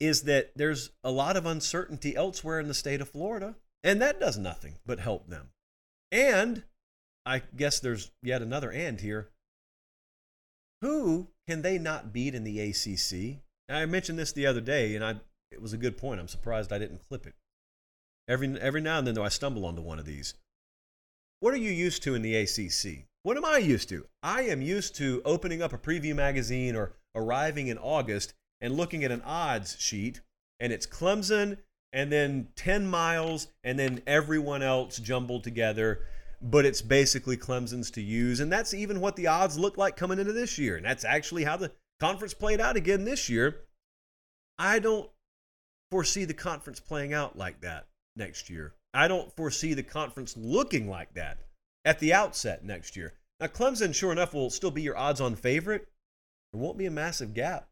is 0.00 0.22
that 0.22 0.50
there's 0.56 0.90
a 1.04 1.12
lot 1.12 1.36
of 1.36 1.46
uncertainty 1.46 2.16
elsewhere 2.16 2.58
in 2.58 2.66
the 2.66 2.74
state 2.74 3.00
of 3.00 3.08
Florida, 3.08 3.54
and 3.84 4.02
that 4.02 4.18
does 4.18 4.36
nothing 4.36 4.78
but 4.84 4.98
help 4.98 5.28
them. 5.28 5.50
And 6.10 6.64
I 7.24 7.42
guess 7.54 7.78
there's 7.78 8.10
yet 8.20 8.42
another 8.42 8.72
and 8.72 9.00
here. 9.00 9.30
Who 10.80 11.28
can 11.46 11.62
they 11.62 11.78
not 11.78 12.12
beat 12.12 12.34
in 12.34 12.42
the 12.42 12.58
ACC? 12.58 13.43
I 13.68 13.86
mentioned 13.86 14.18
this 14.18 14.32
the 14.32 14.46
other 14.46 14.60
day, 14.60 14.94
and 14.94 15.04
I, 15.04 15.16
it 15.50 15.62
was 15.62 15.72
a 15.72 15.78
good 15.78 15.96
point. 15.96 16.20
I'm 16.20 16.28
surprised 16.28 16.72
I 16.72 16.78
didn't 16.78 17.06
clip 17.08 17.26
it. 17.26 17.34
Every, 18.28 18.58
every 18.60 18.80
now 18.80 18.98
and 18.98 19.06
then, 19.06 19.14
though, 19.14 19.24
I 19.24 19.28
stumble 19.28 19.64
onto 19.64 19.82
one 19.82 19.98
of 19.98 20.04
these. 20.04 20.34
What 21.40 21.54
are 21.54 21.58
you 21.58 21.70
used 21.70 22.02
to 22.04 22.14
in 22.14 22.22
the 22.22 22.36
ACC? 22.36 23.06
What 23.22 23.36
am 23.36 23.44
I 23.44 23.58
used 23.58 23.88
to? 23.90 24.06
I 24.22 24.42
am 24.42 24.62
used 24.62 24.94
to 24.96 25.22
opening 25.24 25.62
up 25.62 25.72
a 25.72 25.78
preview 25.78 26.14
magazine 26.14 26.76
or 26.76 26.92
arriving 27.14 27.68
in 27.68 27.78
August 27.78 28.34
and 28.60 28.76
looking 28.76 29.04
at 29.04 29.10
an 29.10 29.22
odds 29.22 29.76
sheet, 29.78 30.20
and 30.60 30.72
it's 30.72 30.86
Clemson 30.86 31.58
and 31.92 32.10
then 32.10 32.48
10 32.56 32.86
miles 32.86 33.48
and 33.62 33.78
then 33.78 34.02
everyone 34.06 34.62
else 34.62 34.98
jumbled 34.98 35.44
together. 35.44 36.00
but 36.44 36.66
it's 36.66 36.82
basically 36.82 37.36
Clemson's 37.36 37.90
to 37.92 38.02
use. 38.02 38.40
And 38.40 38.52
that's 38.52 38.74
even 38.74 39.00
what 39.00 39.16
the 39.16 39.28
odds 39.28 39.58
look 39.58 39.78
like 39.78 39.96
coming 39.96 40.18
into 40.18 40.32
this 40.32 40.58
year. 40.58 40.76
And 40.76 40.84
that's 40.84 41.04
actually 41.04 41.44
how 41.44 41.56
the 41.56 41.72
conference 42.04 42.34
played 42.34 42.60
out 42.60 42.76
again 42.76 43.06
this 43.06 43.30
year. 43.30 43.62
I 44.58 44.78
don't 44.78 45.08
foresee 45.90 46.26
the 46.26 46.34
conference 46.34 46.78
playing 46.78 47.14
out 47.14 47.38
like 47.38 47.62
that 47.62 47.86
next 48.14 48.50
year. 48.50 48.74
I 48.92 49.08
don't 49.08 49.34
foresee 49.34 49.72
the 49.72 49.82
conference 49.82 50.36
looking 50.36 50.86
like 50.86 51.14
that 51.14 51.38
at 51.82 52.00
the 52.00 52.12
outset 52.12 52.62
next 52.62 52.94
year. 52.94 53.14
Now, 53.40 53.46
Clemson, 53.46 53.94
sure 53.94 54.12
enough, 54.12 54.34
will 54.34 54.50
still 54.50 54.70
be 54.70 54.82
your 54.82 54.98
odds 54.98 55.22
on 55.22 55.34
favorite. 55.34 55.88
There 56.52 56.60
won't 56.60 56.76
be 56.76 56.84
a 56.84 56.90
massive 56.90 57.32
gap. 57.32 57.70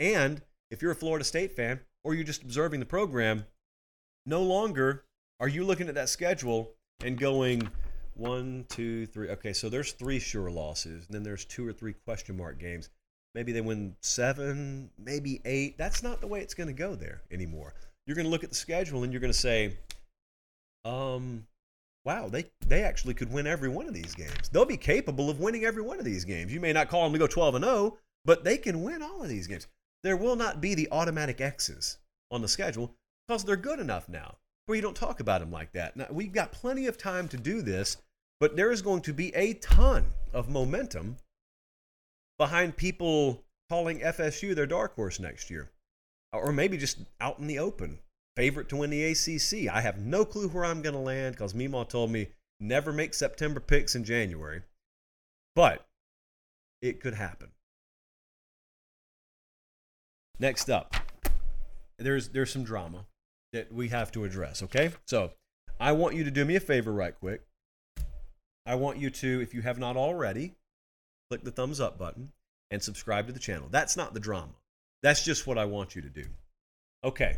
And 0.00 0.42
if 0.72 0.82
you're 0.82 0.90
a 0.90 0.96
Florida 0.96 1.24
State 1.24 1.52
fan 1.52 1.78
or 2.02 2.14
you're 2.14 2.24
just 2.24 2.42
observing 2.42 2.80
the 2.80 2.86
program, 2.86 3.46
no 4.26 4.42
longer 4.42 5.04
are 5.38 5.48
you 5.48 5.62
looking 5.62 5.88
at 5.88 5.94
that 5.94 6.08
schedule 6.08 6.72
and 7.04 7.16
going 7.16 7.70
one, 8.14 8.66
two, 8.68 9.06
three. 9.06 9.28
Okay, 9.30 9.52
so 9.52 9.68
there's 9.68 9.92
three 9.92 10.18
sure 10.18 10.50
losses, 10.50 11.06
and 11.06 11.14
then 11.14 11.22
there's 11.22 11.44
two 11.44 11.64
or 11.64 11.72
three 11.72 11.92
question 11.92 12.36
mark 12.36 12.58
games. 12.58 12.90
Maybe 13.38 13.52
they 13.52 13.60
win 13.60 13.94
seven, 14.00 14.90
maybe 14.98 15.40
eight. 15.44 15.78
That's 15.78 16.02
not 16.02 16.20
the 16.20 16.26
way 16.26 16.40
it's 16.40 16.54
going 16.54 16.66
to 16.66 16.72
go 16.72 16.96
there 16.96 17.22
anymore. 17.30 17.72
You're 18.04 18.16
going 18.16 18.26
to 18.26 18.32
look 18.32 18.42
at 18.42 18.50
the 18.50 18.56
schedule 18.56 19.04
and 19.04 19.12
you're 19.12 19.20
going 19.20 19.32
to 19.32 19.38
say, 19.38 19.76
um, 20.84 21.46
wow, 22.04 22.28
they, 22.28 22.46
they 22.66 22.82
actually 22.82 23.14
could 23.14 23.32
win 23.32 23.46
every 23.46 23.68
one 23.68 23.86
of 23.86 23.94
these 23.94 24.12
games. 24.12 24.48
They'll 24.50 24.64
be 24.64 24.76
capable 24.76 25.30
of 25.30 25.38
winning 25.38 25.64
every 25.64 25.82
one 25.82 26.00
of 26.00 26.04
these 26.04 26.24
games. 26.24 26.52
You 26.52 26.58
may 26.58 26.72
not 26.72 26.88
call 26.88 27.04
them 27.04 27.12
to 27.12 27.18
go 27.20 27.28
12 27.28 27.54
and 27.54 27.64
0, 27.64 27.96
but 28.24 28.42
they 28.42 28.58
can 28.58 28.82
win 28.82 29.02
all 29.02 29.22
of 29.22 29.28
these 29.28 29.46
games. 29.46 29.68
There 30.02 30.16
will 30.16 30.34
not 30.34 30.60
be 30.60 30.74
the 30.74 30.88
automatic 30.90 31.40
X's 31.40 31.98
on 32.32 32.42
the 32.42 32.48
schedule 32.48 32.92
because 33.28 33.44
they're 33.44 33.54
good 33.54 33.78
enough 33.78 34.08
now 34.08 34.34
where 34.66 34.74
you 34.74 34.82
don't 34.82 34.96
talk 34.96 35.20
about 35.20 35.42
them 35.42 35.52
like 35.52 35.70
that. 35.74 35.96
Now, 35.96 36.08
we've 36.10 36.32
got 36.32 36.50
plenty 36.50 36.88
of 36.88 36.98
time 36.98 37.28
to 37.28 37.36
do 37.36 37.62
this, 37.62 37.98
but 38.40 38.56
there 38.56 38.72
is 38.72 38.82
going 38.82 39.02
to 39.02 39.12
be 39.12 39.32
a 39.36 39.54
ton 39.54 40.06
of 40.32 40.48
momentum 40.48 41.18
behind 42.38 42.76
people 42.76 43.44
calling 43.68 44.00
FSU 44.00 44.54
their 44.54 44.66
dark 44.66 44.94
horse 44.94 45.20
next 45.20 45.50
year, 45.50 45.70
or 46.32 46.52
maybe 46.52 46.76
just 46.76 46.98
out 47.20 47.38
in 47.38 47.46
the 47.46 47.58
open 47.58 47.98
favorite 48.36 48.68
to 48.68 48.76
win 48.76 48.90
the 48.90 49.04
ACC. 49.04 49.72
I 49.72 49.80
have 49.80 49.98
no 49.98 50.24
clue 50.24 50.48
where 50.48 50.64
I'm 50.64 50.82
going 50.82 50.94
to 50.94 51.00
land 51.00 51.34
because 51.34 51.52
Meemaw 51.52 51.88
told 51.88 52.10
me 52.10 52.28
never 52.60 52.92
make 52.92 53.14
September 53.14 53.60
picks 53.60 53.94
in 53.94 54.04
January, 54.04 54.62
but 55.54 55.86
it 56.80 57.00
could 57.00 57.14
happen. 57.14 57.50
Next 60.38 60.70
up, 60.70 60.94
there's 61.98 62.28
there's 62.28 62.52
some 62.52 62.62
drama 62.62 63.06
that 63.52 63.72
we 63.72 63.88
have 63.88 64.12
to 64.12 64.24
address. 64.24 64.62
Okay, 64.62 64.92
so 65.06 65.32
I 65.80 65.92
want 65.92 66.14
you 66.14 66.22
to 66.24 66.30
do 66.30 66.44
me 66.44 66.54
a 66.54 66.60
favor 66.60 66.92
right 66.92 67.18
quick. 67.18 67.42
I 68.64 68.74
want 68.74 68.98
you 68.98 69.08
to, 69.10 69.40
if 69.40 69.54
you 69.54 69.62
have 69.62 69.78
not 69.78 69.96
already, 69.96 70.54
click 71.28 71.44
the 71.44 71.50
thumbs 71.50 71.80
up 71.80 71.98
button 71.98 72.32
and 72.70 72.82
subscribe 72.82 73.26
to 73.26 73.32
the 73.32 73.38
channel. 73.38 73.68
That's 73.70 73.96
not 73.96 74.14
the 74.14 74.20
drama. 74.20 74.54
That's 75.02 75.24
just 75.24 75.46
what 75.46 75.58
I 75.58 75.64
want 75.64 75.94
you 75.94 76.02
to 76.02 76.08
do. 76.08 76.24
Okay, 77.04 77.36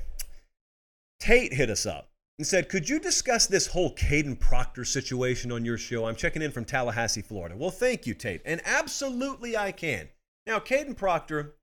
Tate 1.19 1.53
hit 1.53 1.71
us 1.71 1.85
up 1.85 2.09
and 2.39 2.47
said, 2.47 2.69
Could 2.69 2.89
you 2.89 2.99
discuss 2.99 3.47
this 3.47 3.67
whole 3.67 3.95
Kadyn 3.95 4.39
Proctor 4.39 4.85
situation 4.85 5.53
on 5.53 5.65
your 5.65 5.77
show? 5.77 6.07
I'm 6.07 6.17
checking 6.17 6.41
in 6.41 6.51
from 6.51 6.65
Tallahassee, 6.65 7.23
Florida. 7.23 7.57
Well, 7.57 7.71
thank 7.71 8.07
you, 8.07 8.15
Tate. 8.15 8.41
And 8.45 8.63
absolutely 8.65 9.57
I 9.57 9.73
can. 9.73 10.09
Now, 10.47 10.59
Kadyn 10.59 10.97
Proctor, 10.97 11.57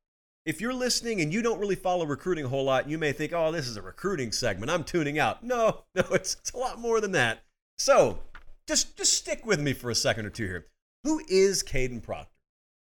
if 0.45 0.61
you're 0.61 0.73
listening 0.73 1.19
and 1.21 1.33
you 1.33 1.41
don't 1.41 1.59
really 1.59 1.75
follow 1.75 2.05
recruiting 2.05 2.45
a 2.45 2.49
whole 2.49 2.63
lot, 2.63 2.87
you 2.87 2.99
may 2.99 3.11
think, 3.11 3.33
oh, 3.33 3.51
this 3.51 3.67
is 3.67 3.77
a 3.77 3.81
recruiting 3.81 4.31
segment. 4.31 4.69
I'm 4.69 4.83
tuning 4.83 5.17
out. 5.17 5.43
No, 5.43 5.83
no, 5.95 6.03
it's, 6.11 6.35
it's 6.35 6.51
a 6.51 6.57
lot 6.57 6.79
more 6.79 7.01
than 7.01 7.13
that. 7.13 7.43
So 7.79 8.19
just, 8.67 8.95
just 8.97 9.13
stick 9.13 9.45
with 9.45 9.59
me 9.59 9.73
for 9.73 9.89
a 9.89 9.95
second 9.95 10.27
or 10.27 10.29
two 10.29 10.45
here. 10.45 10.67
Who 11.03 11.21
is 11.27 11.63
Kadyn 11.63 12.01
Proctor? 12.01 12.33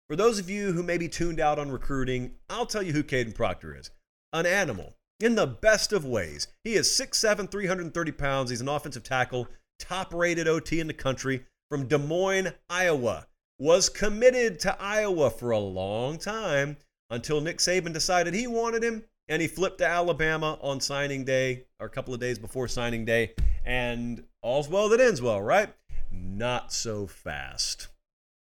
For 0.08 0.16
those 0.16 0.38
of 0.38 0.48
you 0.48 0.72
who 0.72 0.82
may 0.82 0.98
be 0.98 1.08
tuned 1.08 1.38
out 1.38 1.58
on 1.58 1.70
recruiting, 1.70 2.32
I'll 2.48 2.66
tell 2.66 2.82
you 2.82 2.92
who 2.92 3.02
Kadyn 3.02 3.34
Proctor 3.34 3.76
is 3.76 3.90
an 4.32 4.46
animal 4.46 4.94
in 5.20 5.34
the 5.34 5.46
best 5.46 5.92
of 5.92 6.04
ways. 6.04 6.48
He 6.64 6.74
is 6.74 6.88
6'7, 6.88 7.50
330 7.50 8.12
pounds. 8.12 8.50
He's 8.50 8.60
an 8.60 8.68
offensive 8.68 9.02
tackle, 9.02 9.48
top 9.78 10.14
rated 10.14 10.48
OT 10.48 10.80
in 10.80 10.86
the 10.86 10.94
country 10.94 11.44
from 11.70 11.86
Des 11.86 11.98
Moines, 11.98 12.54
Iowa. 12.70 13.26
Was 13.58 13.88
committed 13.88 14.60
to 14.60 14.80
Iowa 14.80 15.30
for 15.30 15.50
a 15.50 15.58
long 15.58 16.18
time 16.18 16.76
until 17.10 17.40
Nick 17.40 17.58
Saban 17.58 17.92
decided 17.92 18.34
he 18.34 18.46
wanted 18.46 18.82
him 18.82 19.04
and 19.28 19.42
he 19.42 19.48
flipped 19.48 19.78
to 19.78 19.86
Alabama 19.86 20.58
on 20.62 20.80
signing 20.80 21.24
day 21.24 21.64
or 21.78 21.86
a 21.86 21.90
couple 21.90 22.14
of 22.14 22.20
days 22.20 22.38
before 22.38 22.68
signing 22.68 23.04
day. 23.04 23.34
And 23.64 24.24
all's 24.42 24.68
well 24.68 24.88
that 24.88 25.00
ends 25.00 25.20
well, 25.20 25.42
right? 25.42 25.68
Not 26.10 26.72
so 26.72 27.06
fast. 27.06 27.88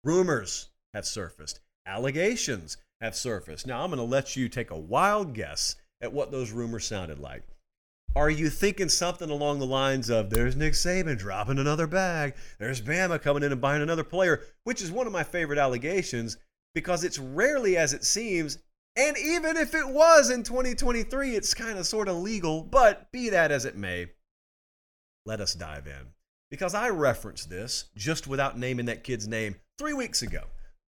Rumors 0.05 0.71
have 0.95 1.07
surfaced, 1.07 1.61
allegations 1.87 2.77
have 3.01 3.15
surfaced. 3.15 3.67
Now, 3.67 3.83
I'm 3.83 3.91
going 3.91 3.99
to 3.99 4.05
let 4.05 4.37
you 4.37 4.49
take 4.49 4.71
a 4.71 4.79
wild 4.79 5.35
guess 5.35 5.77
at 6.01 6.13
what 6.13 6.31
those 6.31 6.51
rumors 6.51 6.87
sounded 6.87 7.19
like. 7.19 7.43
Are 8.15 8.29
you 8.29 8.51
thinking 8.51 8.91
something 8.91 9.31
along 9.31 9.59
the 9.59 9.67
lines 9.67 10.11
of 10.11 10.29
there's 10.29 10.55
Nick 10.55 10.75
Saban 10.75 11.17
dropping 11.17 11.59
another 11.59 11.87
bag, 11.87 12.35
there's 12.59 12.83
Bama 12.83 13.23
coming 13.23 13.43
in 13.43 13.53
and 13.53 13.61
buying 13.61 13.81
another 13.81 14.05
player, 14.05 14.43
which 14.65 14.83
is 14.83 14.91
one 14.91 15.07
of 15.07 15.13
my 15.13 15.23
favorite 15.23 15.59
allegations 15.59 16.37
because 16.75 17.05
it's 17.05 17.19
rarely 17.19 17.77
as 17.77 17.95
it 17.95 18.05
seems. 18.05 18.59
And 18.97 19.17
even 19.17 19.57
if 19.57 19.75
it 19.75 19.89
was 19.89 20.29
in 20.29 20.43
2023, 20.43 21.35
it's 21.35 21.55
kind 21.55 21.79
of 21.79 21.87
sort 21.87 22.09
of 22.09 22.17
legal, 22.17 22.63
but 22.63 23.11
be 23.13 23.31
that 23.31 23.51
as 23.51 23.65
it 23.65 23.77
may, 23.77 24.09
let 25.25 25.41
us 25.41 25.55
dive 25.55 25.87
in. 25.87 26.09
Because 26.53 26.75
I 26.75 26.91
referenced 26.91 27.51
this 27.51 27.87
just 27.97 28.29
without 28.29 28.57
naming 28.57 28.87
that 28.87 29.03
kid's 29.03 29.27
name 29.27 29.57
three 29.77 29.95
weeks 29.95 30.23
ago. 30.23 30.43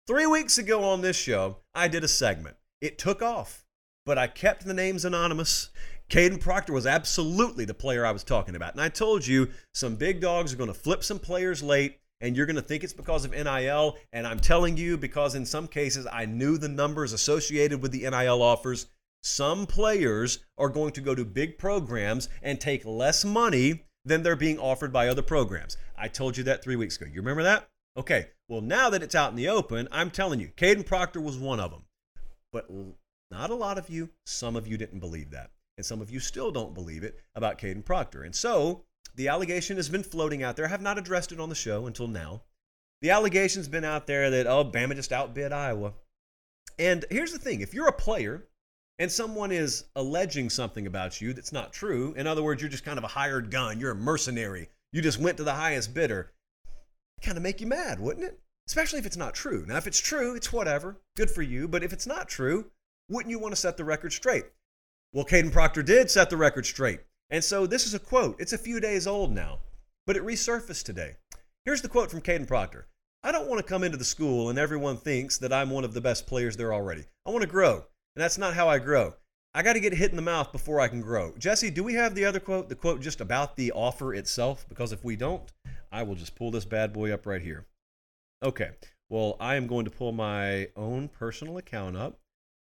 Three 0.08 0.26
weeks 0.26 0.58
ago 0.58 0.82
on 0.82 1.02
this 1.02 1.14
show, 1.14 1.58
I 1.72 1.86
did 1.86 2.02
a 2.02 2.08
segment. 2.08 2.56
It 2.80 2.98
took 2.98 3.22
off 3.22 3.64
but 4.06 4.18
I 4.18 4.26
kept 4.26 4.64
the 4.64 4.74
names 4.74 5.04
anonymous. 5.04 5.70
Kadyn 6.10 6.40
Proctor 6.40 6.72
was 6.72 6.86
absolutely 6.86 7.64
the 7.64 7.74
player 7.74 8.04
I 8.04 8.10
was 8.10 8.24
talking 8.24 8.56
about. 8.56 8.72
And 8.72 8.80
I 8.80 8.88
told 8.88 9.26
you 9.26 9.50
some 9.72 9.94
big 9.94 10.20
dogs 10.20 10.52
are 10.52 10.56
going 10.56 10.66
to 10.66 10.74
flip 10.74 11.04
some 11.04 11.18
players 11.18 11.62
late, 11.62 12.00
and 12.20 12.36
you're 12.36 12.46
going 12.46 12.56
to 12.56 12.62
think 12.62 12.82
it's 12.82 12.92
because 12.92 13.24
of 13.24 13.30
NIL. 13.30 13.96
And 14.12 14.26
I'm 14.26 14.40
telling 14.40 14.76
you, 14.76 14.96
because 14.96 15.34
in 15.34 15.46
some 15.46 15.68
cases 15.68 16.06
I 16.10 16.26
knew 16.26 16.58
the 16.58 16.68
numbers 16.68 17.12
associated 17.12 17.82
with 17.82 17.92
the 17.92 18.08
NIL 18.10 18.42
offers, 18.42 18.88
some 19.22 19.66
players 19.66 20.40
are 20.58 20.70
going 20.70 20.92
to 20.92 21.00
go 21.00 21.14
to 21.14 21.24
big 21.24 21.58
programs 21.58 22.28
and 22.42 22.60
take 22.60 22.84
less 22.84 23.24
money 23.24 23.84
than 24.10 24.24
they're 24.24 24.36
being 24.36 24.58
offered 24.58 24.92
by 24.92 25.08
other 25.08 25.22
programs. 25.22 25.76
I 25.96 26.08
told 26.08 26.36
you 26.36 26.44
that 26.44 26.62
three 26.62 26.76
weeks 26.76 26.96
ago. 26.96 27.06
You 27.06 27.20
remember 27.20 27.44
that? 27.44 27.68
Okay, 27.96 28.28
well, 28.48 28.60
now 28.60 28.90
that 28.90 29.02
it's 29.02 29.14
out 29.14 29.30
in 29.30 29.36
the 29.36 29.48
open, 29.48 29.88
I'm 29.92 30.10
telling 30.10 30.40
you, 30.40 30.50
Kadyn 30.56 30.84
Proctor 30.84 31.20
was 31.20 31.38
one 31.38 31.60
of 31.60 31.70
them. 31.70 31.84
But 32.52 32.68
not 33.30 33.50
a 33.50 33.54
lot 33.54 33.78
of 33.78 33.88
you, 33.88 34.10
some 34.26 34.56
of 34.56 34.66
you 34.66 34.76
didn't 34.76 34.98
believe 34.98 35.30
that. 35.30 35.50
And 35.76 35.86
some 35.86 36.00
of 36.00 36.10
you 36.10 36.18
still 36.18 36.50
don't 36.50 36.74
believe 36.74 37.04
it 37.04 37.20
about 37.36 37.58
Kadyn 37.58 37.84
Proctor. 37.84 38.22
And 38.22 38.34
so 38.34 38.84
the 39.14 39.28
allegation 39.28 39.76
has 39.76 39.88
been 39.88 40.02
floating 40.02 40.42
out 40.42 40.56
there. 40.56 40.66
I 40.66 40.70
have 40.70 40.82
not 40.82 40.98
addressed 40.98 41.30
it 41.30 41.40
on 41.40 41.48
the 41.48 41.54
show 41.54 41.86
until 41.86 42.08
now. 42.08 42.42
The 43.02 43.10
allegation's 43.10 43.68
been 43.68 43.84
out 43.84 44.06
there 44.06 44.28
that, 44.30 44.46
oh, 44.46 44.64
Bama 44.64 44.96
just 44.96 45.12
outbid 45.12 45.52
Iowa. 45.52 45.94
And 46.78 47.04
here's 47.10 47.32
the 47.32 47.38
thing 47.38 47.60
if 47.60 47.72
you're 47.72 47.88
a 47.88 47.92
player 47.92 48.46
and 49.00 49.10
someone 49.10 49.50
is 49.50 49.86
alleging 49.96 50.50
something 50.50 50.86
about 50.86 51.22
you 51.22 51.32
that's 51.32 51.52
not 51.52 51.72
true, 51.72 52.12
in 52.18 52.26
other 52.26 52.42
words, 52.42 52.60
you're 52.60 52.70
just 52.70 52.84
kind 52.84 52.98
of 52.98 53.04
a 53.04 53.08
hired 53.08 53.50
gun, 53.50 53.80
you're 53.80 53.92
a 53.92 53.96
mercenary, 53.96 54.68
you 54.92 55.00
just 55.00 55.18
went 55.18 55.38
to 55.38 55.42
the 55.42 55.54
highest 55.54 55.94
bidder, 55.94 56.32
kind 57.22 57.38
of 57.38 57.42
make 57.42 57.62
you 57.62 57.66
mad, 57.66 57.98
wouldn't 57.98 58.26
it? 58.26 58.38
Especially 58.68 58.98
if 58.98 59.06
it's 59.06 59.16
not 59.16 59.34
true. 59.34 59.64
Now, 59.66 59.78
if 59.78 59.86
it's 59.86 59.98
true, 59.98 60.36
it's 60.36 60.52
whatever. 60.52 61.00
Good 61.16 61.30
for 61.30 61.42
you. 61.42 61.66
But 61.66 61.82
if 61.82 61.92
it's 61.92 62.06
not 62.06 62.28
true, 62.28 62.66
wouldn't 63.08 63.30
you 63.30 63.38
want 63.38 63.52
to 63.52 63.60
set 63.60 63.76
the 63.76 63.84
record 63.84 64.12
straight? 64.12 64.44
Well, 65.12 65.24
Kadyn 65.24 65.50
Proctor 65.50 65.82
did 65.82 66.08
set 66.08 66.30
the 66.30 66.36
record 66.36 66.66
straight. 66.66 67.00
And 67.30 67.42
so 67.42 67.66
this 67.66 67.86
is 67.86 67.94
a 67.94 67.98
quote. 67.98 68.36
It's 68.38 68.52
a 68.52 68.58
few 68.58 68.78
days 68.78 69.08
old 69.08 69.32
now, 69.32 69.58
but 70.06 70.16
it 70.16 70.24
resurfaced 70.24 70.84
today. 70.84 71.16
Here's 71.64 71.82
the 71.82 71.88
quote 71.88 72.10
from 72.10 72.20
Kadyn 72.20 72.46
Proctor 72.46 72.86
I 73.24 73.32
don't 73.32 73.48
want 73.48 73.58
to 73.58 73.66
come 73.66 73.82
into 73.82 73.98
the 73.98 74.04
school 74.04 74.50
and 74.50 74.58
everyone 74.58 74.98
thinks 74.98 75.38
that 75.38 75.52
I'm 75.52 75.70
one 75.70 75.84
of 75.84 75.94
the 75.94 76.00
best 76.00 76.26
players 76.26 76.56
there 76.56 76.72
already. 76.72 77.06
I 77.26 77.30
want 77.30 77.42
to 77.42 77.48
grow, 77.48 77.86
and 78.14 78.22
that's 78.22 78.38
not 78.38 78.54
how 78.54 78.68
I 78.68 78.78
grow. 78.78 79.14
I 79.54 79.62
got 79.62 79.72
to 79.72 79.80
get 79.80 79.92
hit 79.92 80.10
in 80.10 80.16
the 80.16 80.22
mouth 80.22 80.52
before 80.52 80.80
I 80.80 80.88
can 80.88 81.00
grow. 81.00 81.34
Jesse, 81.36 81.70
do 81.70 81.82
we 81.82 81.94
have 81.94 82.14
the 82.14 82.24
other 82.24 82.38
quote? 82.38 82.68
The 82.68 82.76
quote 82.76 83.00
just 83.00 83.20
about 83.20 83.56
the 83.56 83.72
offer 83.72 84.14
itself? 84.14 84.64
Because 84.68 84.92
if 84.92 85.04
we 85.04 85.16
don't, 85.16 85.50
I 85.90 86.04
will 86.04 86.14
just 86.14 86.36
pull 86.36 86.52
this 86.52 86.64
bad 86.64 86.92
boy 86.92 87.12
up 87.12 87.26
right 87.26 87.42
here. 87.42 87.66
Okay. 88.44 88.70
Well, 89.08 89.36
I 89.40 89.56
am 89.56 89.66
going 89.66 89.84
to 89.86 89.90
pull 89.90 90.12
my 90.12 90.68
own 90.76 91.08
personal 91.08 91.58
account 91.58 91.96
up 91.96 92.20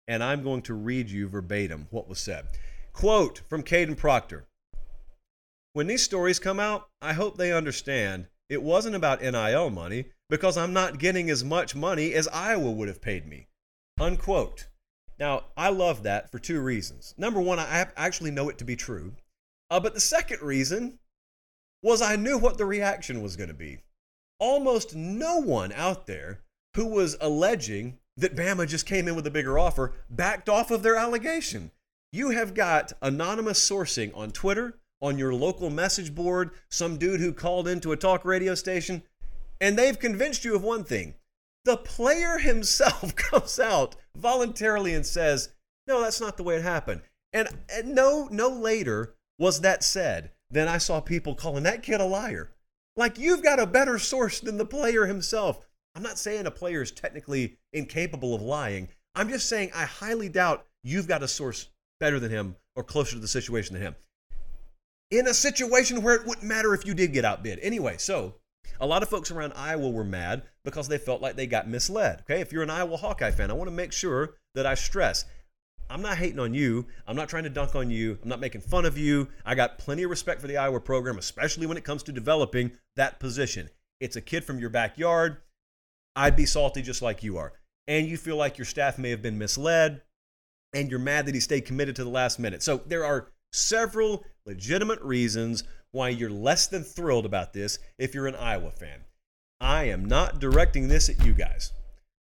and 0.07 0.23
I'm 0.23 0.41
going 0.41 0.61
to 0.63 0.73
read 0.73 1.09
you 1.09 1.27
verbatim 1.27 1.87
what 1.91 2.07
was 2.07 2.19
said. 2.19 2.45
Quote 2.93 3.41
from 3.49 3.61
Kadyn 3.61 3.97
Proctor 3.97 4.47
When 5.73 5.87
these 5.87 6.01
stories 6.01 6.39
come 6.39 6.59
out, 6.61 6.87
I 7.01 7.11
hope 7.13 7.37
they 7.37 7.51
understand 7.51 8.27
it 8.49 8.63
wasn't 8.63 8.95
about 8.95 9.21
NIL 9.21 9.69
money 9.69 10.05
because 10.29 10.57
I'm 10.57 10.73
not 10.73 10.97
getting 10.97 11.29
as 11.29 11.43
much 11.43 11.75
money 11.75 12.13
as 12.13 12.27
Iowa 12.29 12.71
would 12.71 12.87
have 12.87 13.01
paid 13.01 13.27
me. 13.27 13.47
Unquote. 13.99 14.68
Now, 15.20 15.43
I 15.57 15.70
love 15.70 16.03
that 16.03 16.32
for 16.32 16.39
two 16.39 16.61
reasons. 16.61 17.13
Number 17.17 17.41
one, 17.41 17.59
I 17.59 17.88
actually 17.97 18.32
know 18.32 18.47
it 18.49 18.57
to 18.59 18.63
be 18.63 18.76
true. 18.78 19.13
Uh, 19.70 19.80
but 19.80 19.93
the 19.93 19.99
second 19.99 20.41
reason 20.41 20.97
was 21.84 22.01
I 22.01 22.15
knew 22.15 22.38
what 22.38 22.57
the 22.57 22.65
reaction 22.65 23.22
was 23.22 23.36
going 23.36 23.49
to 23.49 23.53
be. 23.53 23.80
almost 24.39 24.95
no 24.95 25.38
one 25.38 25.72
out 25.74 26.07
there 26.07 26.39
who 26.76 26.86
was 26.86 27.17
alleging 27.20 27.97
that 28.17 28.36
Bama 28.36 28.67
just 28.67 28.86
came 28.86 29.07
in 29.07 29.15
with 29.15 29.28
a 29.28 29.32
bigger 29.32 29.59
offer 29.59 29.93
backed 30.09 30.49
off 30.49 30.72
of 30.72 30.84
their 30.84 30.95
allegation. 30.95 31.72
You 32.11 32.32
have 32.32 32.53
got 32.53 32.93
anonymous 33.01 33.59
sourcing 33.59 34.15
on 34.15 34.32
Twitter, 34.32 34.80
on 35.01 35.17
your 35.17 35.34
local 35.34 35.70
message 35.70 36.15
board, 36.15 36.51
some 36.70 36.97
dude 36.97 37.20
who 37.20 37.34
called 37.34 37.67
into 37.67 37.91
a 37.91 37.97
talk 37.97 38.26
radio 38.26 38.55
station, 38.55 39.03
and 39.61 39.78
they've 39.78 39.99
convinced 39.99 40.43
you 40.43 40.55
of 40.55 40.63
one 40.63 40.84
thing. 40.84 41.13
The 41.70 41.78
player 41.78 42.39
himself 42.39 43.15
comes 43.15 43.59
out 43.59 43.95
voluntarily 44.17 44.95
and 44.95 45.05
says, 45.05 45.49
No, 45.86 46.01
that's 46.01 46.20
not 46.20 46.36
the 46.36 46.41
way 46.41 46.55
it 46.55 46.63
happened. 46.63 47.01
And, 47.32 47.47
and 47.72 47.93
no, 47.93 48.28
no 48.32 48.49
later 48.49 49.13
was 49.38 49.61
that 49.61 49.84
said 49.84 50.32
than 50.49 50.67
I 50.67 50.80
saw 50.80 50.99
people 50.99 51.36
calling 51.36 51.61
that 51.65 51.84
kid 51.84 52.01
a 52.01 52.05
liar. 52.05 52.49
Like 52.97 53.20
you've 53.20 53.43
got 53.43 53.59
a 53.59 53.67
better 53.67 53.99
source 53.99 54.39
than 54.39 54.57
the 54.57 54.65
player 54.65 55.05
himself. 55.05 55.63
I'm 55.93 56.01
not 56.01 56.17
saying 56.17 56.47
a 56.47 56.51
player 56.51 56.82
is 56.82 56.89
technically 56.89 57.59
incapable 57.72 58.34
of 58.34 58.41
lying. 58.41 58.89
I'm 59.13 59.30
just 59.30 59.47
saying 59.47 59.70
I 59.76 59.86
highly 59.86 60.28
doubt 60.28 60.65
you've 60.84 61.07
got 61.07 61.22
a 61.22 61.28
source 61.28 61.70
better 61.99 62.20
than 62.20 62.32
him 62.32 62.55
or 62.76 62.84
closer 62.84 63.13
to 63.13 63.20
the 63.20 63.28
situation 63.28 63.76
than 63.76 63.84
him. 63.84 63.95
In 65.11 65.28
a 65.28 65.36
situation 65.36 66.01
where 66.01 66.15
it 66.15 66.26
wouldn't 66.26 66.47
matter 66.47 66.74
if 66.74 66.84
you 66.88 66.95
did 66.95 67.13
get 67.13 67.26
outbid. 67.26 67.59
Anyway, 67.61 67.97
so 67.99 68.34
a 68.80 68.88
lot 68.88 69.03
of 69.03 69.10
folks 69.10 69.32
around 69.32 69.53
Iowa 69.55 69.89
were 69.89 70.03
mad 70.03 70.43
because 70.64 70.88
they 70.88 70.97
felt 70.97 71.22
like 71.22 71.36
they 71.36 71.47
got 71.47 71.68
misled. 71.68 72.22
Okay, 72.22 72.41
if 72.41 72.51
you're 72.51 72.64
an 72.64 72.70
Iowa 72.70 72.97
Hawkeye 72.97 73.32
fan, 73.32 73.51
I 73.51 73.55
want 73.55 73.70
to 73.70 73.76
make 73.76 73.91
sure 73.91 74.36
that 74.55 74.66
I 74.66 74.76
stress 74.76 75.26
I'm 75.89 76.01
not 76.01 76.18
hating 76.18 76.39
on 76.39 76.53
you. 76.53 76.86
I'm 77.07 77.16
not 77.16 77.30
trying 77.30 77.43
to 77.43 77.49
dunk 77.49 77.76
on 77.76 77.89
you. 77.89 78.20
I'm 78.22 78.30
not 78.30 78.39
making 78.39 78.62
fun 78.62 78.86
of 78.86 78.97
you. 78.97 79.28
I 79.43 79.55
got 79.55 79.80
plenty 79.80 80.03
of 80.03 80.12
respect 80.12 80.39
for 80.39 80.47
the 80.47 80.57
Iowa 80.57 80.80
program, 80.80 81.18
especially 81.18 81.66
when 81.66 81.78
it 81.78 81.84
comes 81.84 82.03
to 82.03 82.12
developing 82.12 82.72
that 82.95 83.20
position. 83.20 83.70
It's 83.99 84.16
a 84.16 84.22
kid 84.22 84.43
from 84.43 84.60
your 84.60 84.70
backyard. 84.70 85.38
I'd 86.16 86.36
be 86.36 86.45
salty 86.45 86.82
just 86.82 87.01
like 87.01 87.24
you 87.24 87.38
are. 87.38 87.53
And 87.88 88.07
you 88.07 88.18
feel 88.18 88.36
like 88.36 88.57
your 88.57 88.66
staff 88.66 88.99
may 88.99 89.10
have 89.10 89.24
been 89.24 89.39
misled, 89.39 90.01
and 90.74 90.91
you're 90.91 90.99
mad 90.99 91.26
that 91.26 91.34
he 91.34 91.41
stayed 91.41 91.66
committed 91.66 91.95
to 91.95 92.03
the 92.03 92.10
last 92.10 92.38
minute. 92.38 92.62
So 92.62 92.82
there 92.86 93.03
are 93.03 93.30
several 93.51 94.24
legitimate 94.45 95.01
reasons 95.01 95.64
why 95.91 96.09
you're 96.09 96.29
less 96.29 96.67
than 96.67 96.83
thrilled 96.83 97.25
about 97.25 97.53
this 97.53 97.79
if 97.97 98.13
you're 98.13 98.27
an 98.27 98.35
Iowa 98.35 98.71
fan. 98.71 99.01
I 99.59 99.85
am 99.85 100.05
not 100.05 100.39
directing 100.39 100.87
this 100.87 101.09
at 101.09 101.25
you 101.25 101.33
guys. 101.33 101.71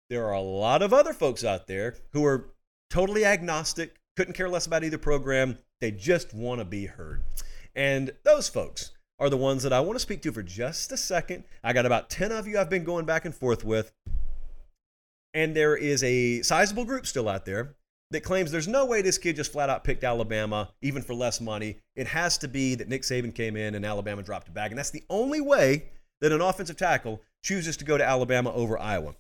There 0.10 0.26
are 0.26 0.34
a 0.34 0.42
lot 0.42 0.82
of 0.82 0.94
other 0.94 1.14
folks 1.14 1.44
out 1.44 1.68
there 1.68 1.96
who 2.14 2.26
are 2.26 2.50
totally 2.90 3.26
agnostic, 3.26 3.96
couldn't 4.16 4.34
care 4.34 4.50
less 4.50 4.66
about 4.66 4.84
either 4.84 4.98
program. 4.98 5.58
They 5.82 5.92
just 5.92 6.34
want 6.34 6.60
to 6.60 6.66
be 6.66 6.86
heard. 6.86 7.24
And 7.76 8.12
those 8.24 8.50
folks 8.50 8.92
are 9.20 9.30
the 9.30 9.38
ones 9.38 9.64
that 9.64 9.74
I 9.74 9.82
want 9.82 9.96
to 9.96 10.00
speak 10.00 10.22
to 10.24 10.32
for 10.32 10.42
just 10.42 10.92
a 10.92 10.98
second. 10.98 11.44
I 11.64 11.74
got 11.74 11.86
about 11.86 12.10
10 12.10 12.32
of 12.32 12.48
you 12.48 12.58
I've 12.58 12.70
been 12.70 12.84
going 12.84 13.06
back 13.06 13.26
and 13.26 13.36
forth 13.36 13.64
with. 13.64 13.92
And 15.34 15.56
there 15.56 15.76
is 15.76 16.04
a 16.04 16.42
sizable 16.42 16.86
group 16.86 17.06
still 17.06 17.30
out 17.30 17.46
there 17.46 17.76
that 18.12 18.22
claims 18.22 18.52
there's 18.52 18.68
no 18.68 18.86
way 18.86 19.02
this 19.02 19.18
kid 19.18 19.36
just 19.36 19.52
flat 19.52 19.70
out 19.70 19.84
picked 19.84 20.04
Alabama, 20.04 20.70
even 20.82 21.02
for 21.02 21.14
less 21.14 21.40
money. 21.40 21.78
It 21.96 22.08
has 22.08 22.38
to 22.40 22.48
be 22.48 22.76
that 22.76 22.88
Nick 22.90 23.04
Saban 23.04 23.34
came 23.34 23.56
in 23.56 23.76
and 23.76 23.86
Alabama 23.86 24.24
dropped 24.24 24.48
a 24.48 24.52
bag. 24.52 24.72
And 24.72 24.78
that's 24.78 24.90
the 24.90 25.04
only 25.10 25.42
way 25.42 25.86
that 26.22 26.32
an 26.32 26.42
offensive 26.42 26.78
tackle 26.78 27.22
chooses 27.44 27.78
to 27.78 27.86
go 27.86 27.98
to 27.98 28.06
Alabama 28.06 28.52
over 28.54 28.80
Iowa. 28.80 29.16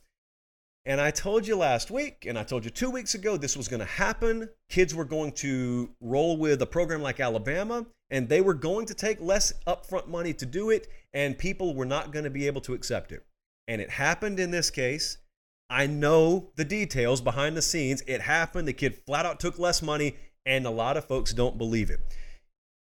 And 0.85 0.99
I 0.99 1.11
told 1.11 1.45
you 1.45 1.55
last 1.55 1.91
week, 1.91 2.25
and 2.27 2.39
I 2.39 2.43
told 2.43 2.63
you 2.63 2.71
two 2.71 2.89
weeks 2.89 3.13
ago, 3.13 3.37
this 3.37 3.55
was 3.55 3.67
going 3.67 3.81
to 3.81 3.85
happen. 3.85 4.49
Kids 4.69 4.95
were 4.95 5.05
going 5.05 5.33
to 5.33 5.89
roll 6.01 6.37
with 6.37 6.61
a 6.61 6.65
program 6.65 7.01
like 7.01 7.19
Alabama, 7.19 7.85
and 8.09 8.27
they 8.27 8.41
were 8.41 8.53
going 8.53 8.85
to 8.87 8.93
take 8.93 9.21
less 9.21 9.53
upfront 9.67 10.07
money 10.07 10.33
to 10.33 10.45
do 10.45 10.71
it, 10.71 10.87
and 11.13 11.37
people 11.37 11.75
were 11.75 11.85
not 11.85 12.11
going 12.11 12.23
to 12.23 12.31
be 12.31 12.47
able 12.47 12.61
to 12.61 12.73
accept 12.73 13.11
it. 13.11 13.23
And 13.67 13.81
it 13.81 13.89
happened 13.89 14.39
in 14.39 14.51
this 14.51 14.71
case. 14.71 15.17
I 15.69 15.85
know 15.85 16.49
the 16.55 16.65
details 16.65 17.21
behind 17.21 17.55
the 17.55 17.61
scenes. 17.61 18.01
It 18.07 18.21
happened. 18.21 18.67
The 18.67 18.73
kid 18.73 18.95
flat 19.05 19.25
out 19.25 19.39
took 19.39 19.59
less 19.59 19.81
money, 19.81 20.15
and 20.45 20.65
a 20.65 20.71
lot 20.71 20.97
of 20.97 21.05
folks 21.05 21.33
don't 21.33 21.57
believe 21.57 21.89
it. 21.89 21.99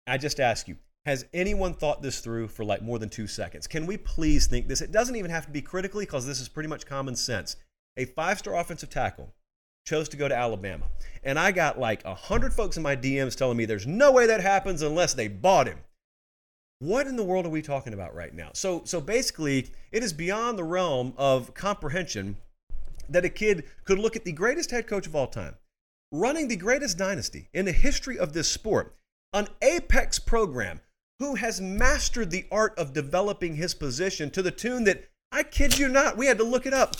I 0.07 0.17
just 0.17 0.39
ask 0.39 0.67
you, 0.67 0.77
has 1.05 1.25
anyone 1.33 1.73
thought 1.73 2.01
this 2.01 2.19
through 2.19 2.49
for 2.49 2.65
like 2.65 2.81
more 2.81 2.99
than 2.99 3.09
two 3.09 3.27
seconds? 3.27 3.67
Can 3.67 3.85
we 3.85 3.95
please 3.95 4.47
think 4.47 4.67
this? 4.67 4.81
It 4.81 4.91
doesn't 4.91 5.15
even 5.15 5.31
have 5.31 5.45
to 5.45 5.51
be 5.51 5.61
critically 5.61 6.05
because 6.05 6.25
this 6.25 6.41
is 6.41 6.49
pretty 6.49 6.69
much 6.69 6.85
common 6.85 7.15
sense 7.15 7.55
a 7.97 8.05
five 8.05 8.39
star 8.39 8.55
offensive 8.55 8.89
tackle, 8.89 9.33
chose 9.85 10.09
to 10.09 10.17
go 10.17 10.27
to 10.27 10.35
Alabama. 10.35 10.85
And 11.23 11.39
I 11.39 11.51
got 11.51 11.79
like 11.79 12.03
100 12.03 12.53
folks 12.53 12.75
in 12.75 12.83
my 12.83 12.95
DMs 12.95 13.35
telling 13.35 13.55
me 13.55 13.65
there's 13.65 13.87
no 13.87 14.11
way 14.11 14.27
that 14.27 14.41
happens 14.41 14.81
unless 14.81 15.13
they 15.13 15.27
bought 15.29 15.67
him. 15.67 15.79
What 16.79 17.07
in 17.07 17.15
the 17.15 17.23
world 17.23 17.45
are 17.45 17.49
we 17.49 17.61
talking 17.61 17.93
about 17.93 18.13
right 18.13 18.33
now? 18.33 18.49
So, 18.53 18.81
so 18.83 18.99
basically, 18.99 19.71
it 19.93 20.03
is 20.03 20.11
beyond 20.11 20.59
the 20.59 20.63
realm 20.65 21.13
of 21.17 21.53
comprehension 21.53 22.35
that 23.09 23.25
a 23.25 23.29
kid 23.29 23.63
could 23.83 23.99
look 23.99 24.15
at 24.15 24.25
the 24.25 24.31
greatest 24.31 24.71
head 24.71 24.87
coach 24.87 25.07
of 25.07 25.15
all 25.15 25.27
time, 25.27 25.55
running 26.11 26.47
the 26.47 26.55
greatest 26.55 26.97
dynasty 26.97 27.49
in 27.53 27.65
the 27.65 27.71
history 27.71 28.17
of 28.17 28.33
this 28.33 28.49
sport, 28.49 28.95
an 29.33 29.47
apex 29.61 30.19
program 30.19 30.81
who 31.19 31.35
has 31.35 31.61
mastered 31.61 32.31
the 32.31 32.45
art 32.51 32.77
of 32.77 32.93
developing 32.93 33.55
his 33.55 33.73
position 33.73 34.29
to 34.31 34.41
the 34.41 34.51
tune 34.51 34.83
that 34.83 35.05
I 35.31 35.43
kid 35.43 35.77
you 35.77 35.87
not, 35.87 36.17
we 36.17 36.27
had 36.27 36.37
to 36.37 36.43
look 36.43 36.65
it 36.65 36.73
up. 36.73 36.95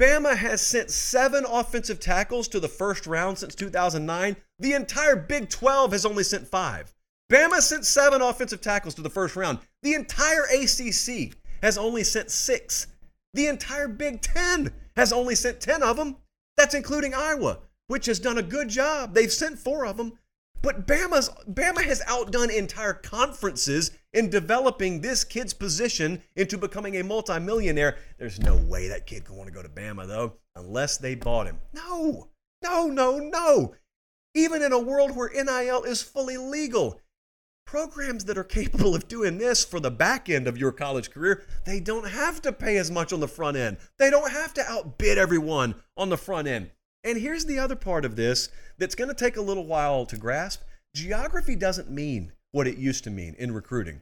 Bama 0.00 0.36
has 0.36 0.60
sent 0.60 0.90
seven 0.90 1.44
offensive 1.44 2.00
tackles 2.00 2.48
to 2.48 2.58
the 2.58 2.68
first 2.68 3.06
round 3.06 3.38
since 3.38 3.54
2009. 3.54 4.36
The 4.58 4.72
entire 4.72 5.14
Big 5.14 5.48
12 5.48 5.92
has 5.92 6.04
only 6.04 6.24
sent 6.24 6.48
five. 6.48 6.92
Bama 7.30 7.60
sent 7.60 7.86
seven 7.86 8.20
offensive 8.20 8.60
tackles 8.60 8.94
to 8.96 9.02
the 9.02 9.10
first 9.10 9.36
round. 9.36 9.60
The 9.82 9.94
entire 9.94 10.44
ACC 10.52 11.36
has 11.62 11.78
only 11.78 12.02
sent 12.02 12.30
six. 12.30 12.88
The 13.34 13.46
entire 13.46 13.88
Big 13.88 14.20
10 14.20 14.72
has 14.96 15.12
only 15.12 15.34
sent 15.34 15.60
10 15.60 15.82
of 15.82 15.96
them. 15.96 16.16
That's 16.56 16.74
including 16.74 17.14
Iowa, 17.14 17.58
which 17.88 18.06
has 18.06 18.18
done 18.18 18.38
a 18.38 18.42
good 18.42 18.68
job. 18.68 19.14
They've 19.14 19.32
sent 19.32 19.58
four 19.58 19.86
of 19.86 19.96
them. 19.96 20.18
But 20.62 20.86
Bama's 20.86 21.28
Bama 21.46 21.84
has 21.84 22.00
outdone 22.06 22.50
entire 22.50 22.94
conferences 22.94 23.90
in 24.14 24.30
developing 24.30 25.00
this 25.00 25.22
kid's 25.22 25.52
position 25.52 26.22
into 26.36 26.56
becoming 26.56 26.96
a 26.96 27.04
multimillionaire. 27.04 27.98
There's 28.18 28.40
no 28.40 28.56
way 28.56 28.88
that 28.88 29.06
kid 29.06 29.24
could 29.24 29.36
want 29.36 29.48
to 29.48 29.54
go 29.54 29.62
to 29.62 29.68
Bama 29.68 30.06
though, 30.06 30.38
unless 30.56 30.96
they 30.96 31.16
bought 31.16 31.48
him. 31.48 31.58
No, 31.74 32.30
no, 32.62 32.86
no, 32.86 33.18
no. 33.18 33.74
Even 34.34 34.62
in 34.62 34.72
a 34.72 34.78
world 34.78 35.14
where 35.14 35.28
NIL 35.28 35.82
is 35.82 36.02
fully 36.02 36.38
legal, 36.38 36.98
programs 37.66 38.24
that 38.26 38.38
are 38.38 38.44
capable 38.44 38.94
of 38.94 39.08
doing 39.08 39.38
this 39.38 39.64
for 39.64 39.80
the 39.80 39.90
back 39.90 40.28
end 40.28 40.46
of 40.46 40.58
your 40.58 40.72
college 40.72 41.10
career, 41.10 41.44
they 41.66 41.80
don't 41.80 42.08
have 42.08 42.40
to 42.42 42.52
pay 42.52 42.76
as 42.76 42.90
much 42.90 43.12
on 43.12 43.20
the 43.20 43.28
front 43.28 43.56
end. 43.56 43.78
They 43.98 44.10
don't 44.10 44.30
have 44.30 44.54
to 44.54 44.64
outbid 44.70 45.18
everyone 45.18 45.74
on 45.96 46.08
the 46.08 46.16
front 46.16 46.48
end. 46.48 46.70
And 47.02 47.18
here's 47.18 47.44
the 47.44 47.58
other 47.58 47.76
part 47.76 48.04
of 48.04 48.16
this 48.16 48.48
that's 48.78 48.94
going 48.94 49.08
to 49.08 49.14
take 49.14 49.36
a 49.36 49.42
little 49.42 49.66
while 49.66 50.06
to 50.06 50.16
grasp. 50.16 50.62
Geography 50.94 51.56
doesn't 51.56 51.90
mean 51.90 52.32
what 52.52 52.66
it 52.66 52.78
used 52.78 53.04
to 53.04 53.10
mean 53.10 53.34
in 53.38 53.52
recruiting. 53.52 54.00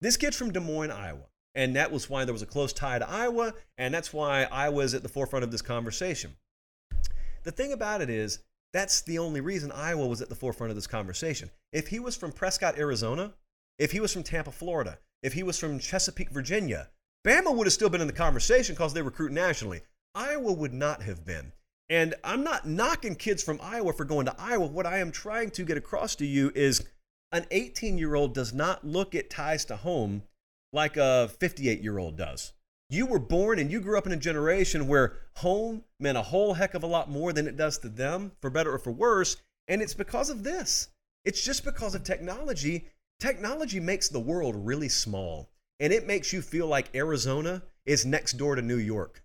This 0.00 0.16
kid's 0.16 0.36
from 0.36 0.52
Des 0.52 0.60
Moines, 0.60 0.90
Iowa. 0.90 1.26
And 1.54 1.76
that 1.76 1.92
was 1.92 2.08
why 2.08 2.24
there 2.24 2.32
was 2.32 2.42
a 2.42 2.46
close 2.46 2.72
tie 2.72 2.98
to 2.98 3.08
Iowa, 3.08 3.52
and 3.76 3.92
that's 3.92 4.12
why 4.12 4.44
Iowa 4.44 4.82
is 4.82 4.94
at 4.94 5.02
the 5.02 5.08
forefront 5.08 5.44
of 5.44 5.50
this 5.50 5.60
conversation. 5.60 6.36
The 7.44 7.52
thing 7.52 7.72
about 7.72 8.00
it 8.00 8.08
is, 8.08 8.38
that's 8.72 9.02
the 9.02 9.18
only 9.18 9.40
reason 9.40 9.70
Iowa 9.70 10.06
was 10.06 10.22
at 10.22 10.28
the 10.28 10.34
forefront 10.34 10.70
of 10.70 10.76
this 10.76 10.86
conversation. 10.86 11.50
If 11.72 11.88
he 11.88 11.98
was 11.98 12.16
from 12.16 12.32
Prescott, 12.32 12.78
Arizona, 12.78 13.34
if 13.78 13.92
he 13.92 14.00
was 14.00 14.12
from 14.12 14.22
Tampa, 14.22 14.50
Florida, 14.50 14.98
if 15.22 15.34
he 15.34 15.42
was 15.42 15.58
from 15.58 15.78
Chesapeake, 15.78 16.30
Virginia, 16.30 16.88
Bama 17.24 17.54
would 17.54 17.66
have 17.66 17.72
still 17.72 17.90
been 17.90 18.00
in 18.00 18.06
the 18.06 18.12
conversation 18.12 18.74
because 18.74 18.94
they 18.94 19.02
recruit 19.02 19.32
nationally. 19.32 19.82
Iowa 20.14 20.52
would 20.52 20.72
not 20.72 21.02
have 21.02 21.24
been. 21.24 21.52
And 21.88 22.14
I'm 22.24 22.42
not 22.42 22.66
knocking 22.66 23.14
kids 23.14 23.42
from 23.42 23.60
Iowa 23.62 23.92
for 23.92 24.04
going 24.04 24.26
to 24.26 24.34
Iowa. 24.38 24.66
What 24.66 24.86
I 24.86 24.98
am 24.98 25.12
trying 25.12 25.50
to 25.52 25.64
get 25.64 25.76
across 25.76 26.16
to 26.16 26.26
you 26.26 26.50
is 26.54 26.84
an 27.32 27.46
18 27.50 27.98
year 27.98 28.14
old 28.14 28.34
does 28.34 28.52
not 28.52 28.86
look 28.86 29.14
at 29.14 29.30
ties 29.30 29.64
to 29.66 29.76
home 29.76 30.22
like 30.72 30.96
a 30.96 31.28
58 31.38 31.82
year 31.82 31.98
old 31.98 32.16
does. 32.16 32.52
You 32.92 33.06
were 33.06 33.18
born 33.18 33.58
and 33.58 33.72
you 33.72 33.80
grew 33.80 33.96
up 33.96 34.04
in 34.04 34.12
a 34.12 34.18
generation 34.18 34.86
where 34.86 35.16
home 35.36 35.82
meant 35.98 36.18
a 36.18 36.22
whole 36.22 36.52
heck 36.52 36.74
of 36.74 36.82
a 36.82 36.86
lot 36.86 37.08
more 37.08 37.32
than 37.32 37.46
it 37.46 37.56
does 37.56 37.78
to 37.78 37.88
them, 37.88 38.32
for 38.42 38.50
better 38.50 38.70
or 38.70 38.78
for 38.78 38.92
worse. 38.92 39.38
And 39.66 39.80
it's 39.80 39.94
because 39.94 40.28
of 40.28 40.44
this. 40.44 40.88
It's 41.24 41.42
just 41.42 41.64
because 41.64 41.94
of 41.94 42.04
technology. 42.04 42.88
Technology 43.18 43.80
makes 43.80 44.10
the 44.10 44.20
world 44.20 44.54
really 44.56 44.90
small 44.90 45.48
and 45.80 45.90
it 45.90 46.06
makes 46.06 46.34
you 46.34 46.42
feel 46.42 46.66
like 46.66 46.94
Arizona 46.94 47.62
is 47.86 48.04
next 48.04 48.34
door 48.34 48.56
to 48.56 48.62
New 48.62 48.76
York 48.76 49.24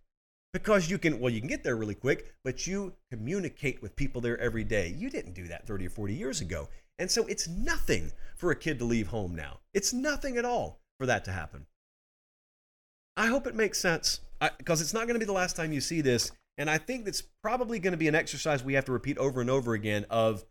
because 0.54 0.90
you 0.90 0.98
can 0.98 1.20
well 1.20 1.32
you 1.32 1.42
can 1.42 1.50
get 1.50 1.62
there 1.62 1.76
really 1.76 1.94
quick 1.94 2.34
but 2.46 2.66
you 2.66 2.94
communicate 3.12 3.82
with 3.82 3.98
people 3.98 4.22
there 4.22 4.40
every 4.40 4.64
day 4.64 4.96
you 4.98 5.10
didn't 5.10 5.34
do 5.34 5.46
that 5.50 5.68
30 5.68 5.88
or 5.88 5.90
40 5.90 6.14
years 6.14 6.40
ago 6.40 6.70
and 7.00 7.12
so 7.12 7.26
it's 7.28 7.50
nothing 7.50 8.12
for 8.38 8.50
a 8.50 8.56
kid 8.56 8.80
to 8.80 8.86
leave 8.86 9.08
home 9.08 9.36
now 9.36 9.60
it's 9.74 9.92
nothing 9.92 10.38
at 10.38 10.46
all 10.46 10.80
for 10.98 11.06
that 11.06 11.26
to 11.26 11.32
happen 11.32 11.66
i 13.18 13.28
hope 13.28 13.46
it 13.46 13.56
makes 13.56 13.80
sense 13.80 14.22
because 14.58 14.82
it's 14.82 14.94
not 14.94 15.08
going 15.08 15.16
to 15.16 15.20
be 15.20 15.26
the 15.26 15.34
last 15.34 15.56
time 15.56 15.74
you 15.74 15.82
see 15.82 16.00
this 16.00 16.32
and 16.58 16.70
i 16.70 16.78
think 16.78 17.04
that's 17.04 17.24
probably 17.44 17.80
going 17.80 17.92
to 17.92 17.98
be 17.98 18.08
an 18.08 18.16
exercise 18.16 18.64
we 18.64 18.74
have 18.74 18.86
to 18.86 18.94
repeat 18.94 19.18
over 19.18 19.42
and 19.42 19.50
over 19.50 19.74
again 19.74 20.06
of 20.10 20.46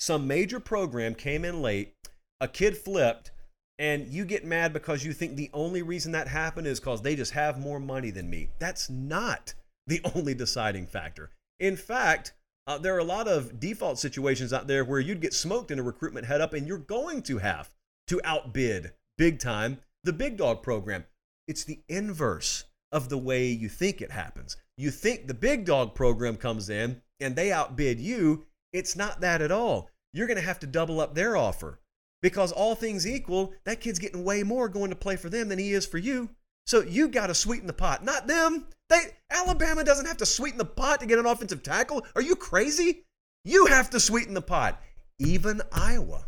some 0.00 0.26
major 0.26 0.58
program 0.58 1.14
came 1.14 1.44
in 1.44 1.62
late 1.62 1.94
a 2.40 2.48
kid 2.48 2.76
flipped 2.76 3.30
and 3.78 4.08
you 4.08 4.24
get 4.24 4.44
mad 4.44 4.72
because 4.72 5.04
you 5.04 5.12
think 5.12 5.36
the 5.36 5.50
only 5.54 5.82
reason 5.82 6.12
that 6.12 6.28
happened 6.28 6.66
is 6.66 6.80
because 6.80 7.00
they 7.00 7.14
just 7.14 7.32
have 7.32 7.60
more 7.60 7.78
money 7.78 8.10
than 8.10 8.28
me. 8.28 8.48
That's 8.58 8.90
not 8.90 9.54
the 9.86 10.00
only 10.14 10.34
deciding 10.34 10.86
factor. 10.86 11.30
In 11.60 11.76
fact, 11.76 12.32
uh, 12.66 12.78
there 12.78 12.94
are 12.94 13.00
a 13.00 13.04
lot 13.04 13.28
of 13.28 13.58
default 13.60 13.98
situations 13.98 14.52
out 14.52 14.66
there 14.66 14.84
where 14.84 15.00
you'd 15.00 15.20
get 15.20 15.32
smoked 15.32 15.70
in 15.70 15.78
a 15.78 15.82
recruitment 15.82 16.26
head 16.26 16.40
up 16.40 16.52
and 16.52 16.66
you're 16.66 16.78
going 16.78 17.22
to 17.22 17.38
have 17.38 17.70
to 18.08 18.20
outbid 18.24 18.92
big 19.16 19.38
time 19.38 19.78
the 20.04 20.12
big 20.12 20.36
dog 20.36 20.62
program. 20.62 21.04
It's 21.48 21.64
the 21.64 21.80
inverse 21.88 22.64
of 22.92 23.08
the 23.08 23.18
way 23.18 23.48
you 23.48 23.68
think 23.68 24.00
it 24.00 24.12
happens. 24.12 24.56
You 24.76 24.90
think 24.90 25.26
the 25.26 25.34
big 25.34 25.64
dog 25.64 25.94
program 25.94 26.36
comes 26.36 26.70
in 26.70 27.02
and 27.20 27.34
they 27.34 27.50
outbid 27.50 27.98
you. 27.98 28.44
It's 28.72 28.94
not 28.94 29.20
that 29.22 29.42
at 29.42 29.50
all. 29.50 29.90
You're 30.12 30.26
going 30.26 30.38
to 30.38 30.44
have 30.44 30.60
to 30.60 30.66
double 30.66 31.00
up 31.00 31.14
their 31.14 31.36
offer 31.36 31.80
because 32.22 32.52
all 32.52 32.74
things 32.74 33.06
equal, 33.06 33.52
that 33.64 33.80
kid's 33.80 33.98
getting 33.98 34.24
way 34.24 34.42
more 34.42 34.68
going 34.68 34.90
to 34.90 34.96
play 34.96 35.16
for 35.16 35.28
them 35.28 35.48
than 35.48 35.58
he 35.58 35.72
is 35.72 35.86
for 35.86 35.98
you. 35.98 36.30
So 36.66 36.82
you 36.82 37.08
got 37.08 37.28
to 37.28 37.34
sweeten 37.34 37.66
the 37.66 37.72
pot, 37.72 38.04
not 38.04 38.26
them. 38.26 38.66
They 38.90 39.00
Alabama 39.30 39.84
doesn't 39.84 40.06
have 40.06 40.18
to 40.18 40.26
sweeten 40.26 40.58
the 40.58 40.64
pot 40.64 41.00
to 41.00 41.06
get 41.06 41.18
an 41.18 41.26
offensive 41.26 41.62
tackle. 41.62 42.04
Are 42.14 42.22
you 42.22 42.36
crazy? 42.36 43.04
You 43.44 43.66
have 43.66 43.90
to 43.90 44.00
sweeten 44.00 44.34
the 44.34 44.42
pot. 44.42 44.80
Even 45.18 45.62
Iowa. 45.72 46.26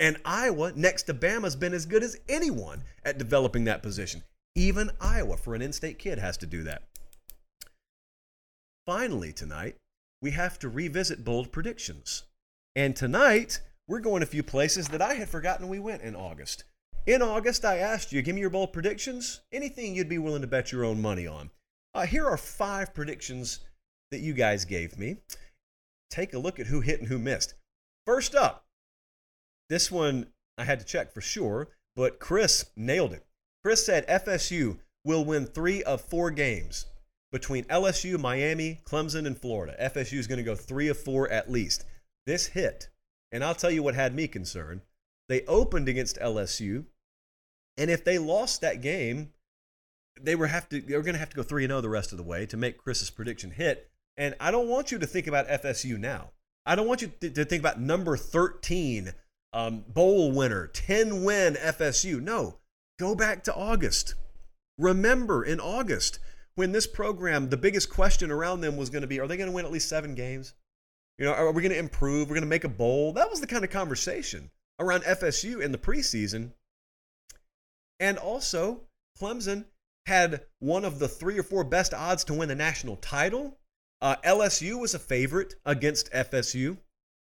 And 0.00 0.18
Iowa, 0.24 0.72
next 0.74 1.04
to 1.04 1.14
Bama, 1.14 1.44
has 1.44 1.56
been 1.56 1.72
as 1.72 1.86
good 1.86 2.02
as 2.02 2.18
anyone 2.28 2.82
at 3.04 3.16
developing 3.16 3.64
that 3.64 3.82
position. 3.82 4.22
Even 4.54 4.90
Iowa, 5.00 5.36
for 5.36 5.54
an 5.54 5.62
in 5.62 5.72
state 5.72 5.98
kid, 5.98 6.18
has 6.18 6.36
to 6.38 6.46
do 6.46 6.62
that. 6.62 6.82
Finally, 8.86 9.32
tonight, 9.32 9.76
we 10.22 10.30
have 10.32 10.58
to 10.60 10.68
revisit 10.68 11.24
bold 11.24 11.50
predictions. 11.50 12.24
And 12.76 12.94
tonight, 12.94 13.60
we're 13.88 14.00
going 14.00 14.22
a 14.22 14.26
few 14.26 14.42
places 14.42 14.88
that 14.88 15.02
I 15.02 15.14
had 15.14 15.28
forgotten 15.28 15.68
we 15.68 15.80
went 15.80 16.02
in 16.02 16.14
August. 16.14 16.64
In 17.06 17.20
August, 17.20 17.64
I 17.64 17.78
asked 17.78 18.12
you, 18.12 18.22
give 18.22 18.34
me 18.34 18.40
your 18.40 18.50
bold 18.50 18.72
predictions, 18.72 19.40
anything 19.52 19.94
you'd 19.94 20.08
be 20.08 20.18
willing 20.18 20.42
to 20.42 20.46
bet 20.46 20.72
your 20.72 20.84
own 20.84 21.02
money 21.02 21.26
on. 21.26 21.50
Uh, 21.92 22.06
here 22.06 22.26
are 22.26 22.36
five 22.36 22.94
predictions 22.94 23.60
that 24.10 24.20
you 24.20 24.32
guys 24.32 24.64
gave 24.64 24.98
me. 24.98 25.16
Take 26.10 26.32
a 26.32 26.38
look 26.38 26.60
at 26.60 26.66
who 26.66 26.80
hit 26.80 27.00
and 27.00 27.08
who 27.08 27.18
missed. 27.18 27.54
First 28.06 28.34
up, 28.34 28.64
this 29.68 29.90
one 29.90 30.28
I 30.56 30.64
had 30.64 30.78
to 30.80 30.86
check 30.86 31.12
for 31.12 31.20
sure, 31.20 31.68
but 31.96 32.20
Chris 32.20 32.66
nailed 32.76 33.12
it. 33.12 33.23
Chris 33.64 33.84
said 33.84 34.06
FSU 34.06 34.78
will 35.04 35.24
win 35.24 35.46
three 35.46 35.82
of 35.82 36.00
four 36.00 36.30
games 36.30 36.86
between 37.32 37.64
LSU, 37.64 38.18
Miami, 38.18 38.80
Clemson, 38.84 39.26
and 39.26 39.38
Florida. 39.38 39.74
FSU 39.80 40.18
is 40.18 40.26
going 40.26 40.38
to 40.38 40.44
go 40.44 40.54
three 40.54 40.88
of 40.88 40.98
four 40.98 41.28
at 41.30 41.50
least. 41.50 41.84
This 42.26 42.46
hit 42.46 42.88
and 43.34 43.42
I'll 43.42 43.54
tell 43.54 43.70
you 43.70 43.82
what 43.82 43.96
had 43.96 44.14
me 44.14 44.28
concerned. 44.28 44.82
They 45.28 45.44
opened 45.46 45.88
against 45.88 46.20
LSU, 46.20 46.84
and 47.76 47.90
if 47.90 48.04
they 48.04 48.16
lost 48.16 48.60
that 48.60 48.80
game, 48.80 49.32
they 50.20 50.36
were 50.36 50.46
have 50.46 50.68
to 50.68 50.80
they 50.80 50.96
were 50.96 51.02
going 51.02 51.14
to 51.14 51.18
have 51.18 51.30
to 51.30 51.36
go 51.36 51.42
3 51.42 51.66
0 51.66 51.80
the 51.80 51.88
rest 51.88 52.12
of 52.12 52.18
the 52.18 52.22
way 52.22 52.46
to 52.46 52.56
make 52.56 52.78
Chris's 52.78 53.10
prediction 53.10 53.50
hit. 53.50 53.90
And 54.16 54.36
I 54.38 54.52
don't 54.52 54.68
want 54.68 54.92
you 54.92 55.00
to 55.00 55.06
think 55.06 55.26
about 55.26 55.48
FSU 55.48 55.98
now. 55.98 56.30
I 56.64 56.76
don't 56.76 56.86
want 56.86 57.02
you 57.02 57.10
to, 57.20 57.30
to 57.30 57.44
think 57.44 57.60
about 57.60 57.80
number 57.80 58.16
13 58.16 59.12
um, 59.52 59.84
bowl 59.88 60.30
winner, 60.30 60.68
10 60.68 61.24
win 61.24 61.54
FSU. 61.54 62.22
No, 62.22 62.58
go 63.04 63.14
back 63.14 63.44
to 63.44 63.54
August. 63.54 64.14
Remember 64.78 65.44
in 65.44 65.60
August 65.60 66.18
when 66.54 66.72
this 66.72 66.86
program, 66.86 67.50
the 67.50 67.56
biggest 67.56 67.90
question 67.90 68.30
around 68.30 68.62
them 68.62 68.76
was 68.76 68.88
going 68.88 69.02
to 69.02 69.08
be 69.08 69.20
are 69.20 69.26
they 69.26 69.36
going 69.36 69.50
to 69.50 69.54
win 69.54 69.66
at 69.66 69.72
least 69.72 69.90
seven 69.90 70.14
games? 70.14 70.54
You 71.18 71.26
know, 71.26 71.32
are 71.32 71.52
we 71.52 71.62
going 71.62 71.72
to 71.72 71.78
improve? 71.78 72.28
We're 72.28 72.36
going 72.36 72.42
to 72.42 72.48
make 72.48 72.64
a 72.64 72.68
bowl. 72.68 73.12
That 73.12 73.30
was 73.30 73.40
the 73.40 73.46
kind 73.46 73.62
of 73.62 73.70
conversation 73.70 74.50
around 74.80 75.02
FSU 75.02 75.60
in 75.60 75.70
the 75.70 75.78
preseason. 75.78 76.52
And 78.00 78.16
also, 78.18 78.80
Clemson 79.20 79.66
had 80.06 80.42
one 80.58 80.84
of 80.84 80.98
the 80.98 81.08
three 81.08 81.38
or 81.38 81.42
four 81.42 81.62
best 81.62 81.94
odds 81.94 82.24
to 82.24 82.34
win 82.34 82.48
the 82.48 82.54
national 82.54 82.96
title. 82.96 83.58
Uh, 84.00 84.16
LSU 84.24 84.80
was 84.80 84.94
a 84.94 84.98
favorite 84.98 85.54
against 85.64 86.10
FSU. 86.10 86.78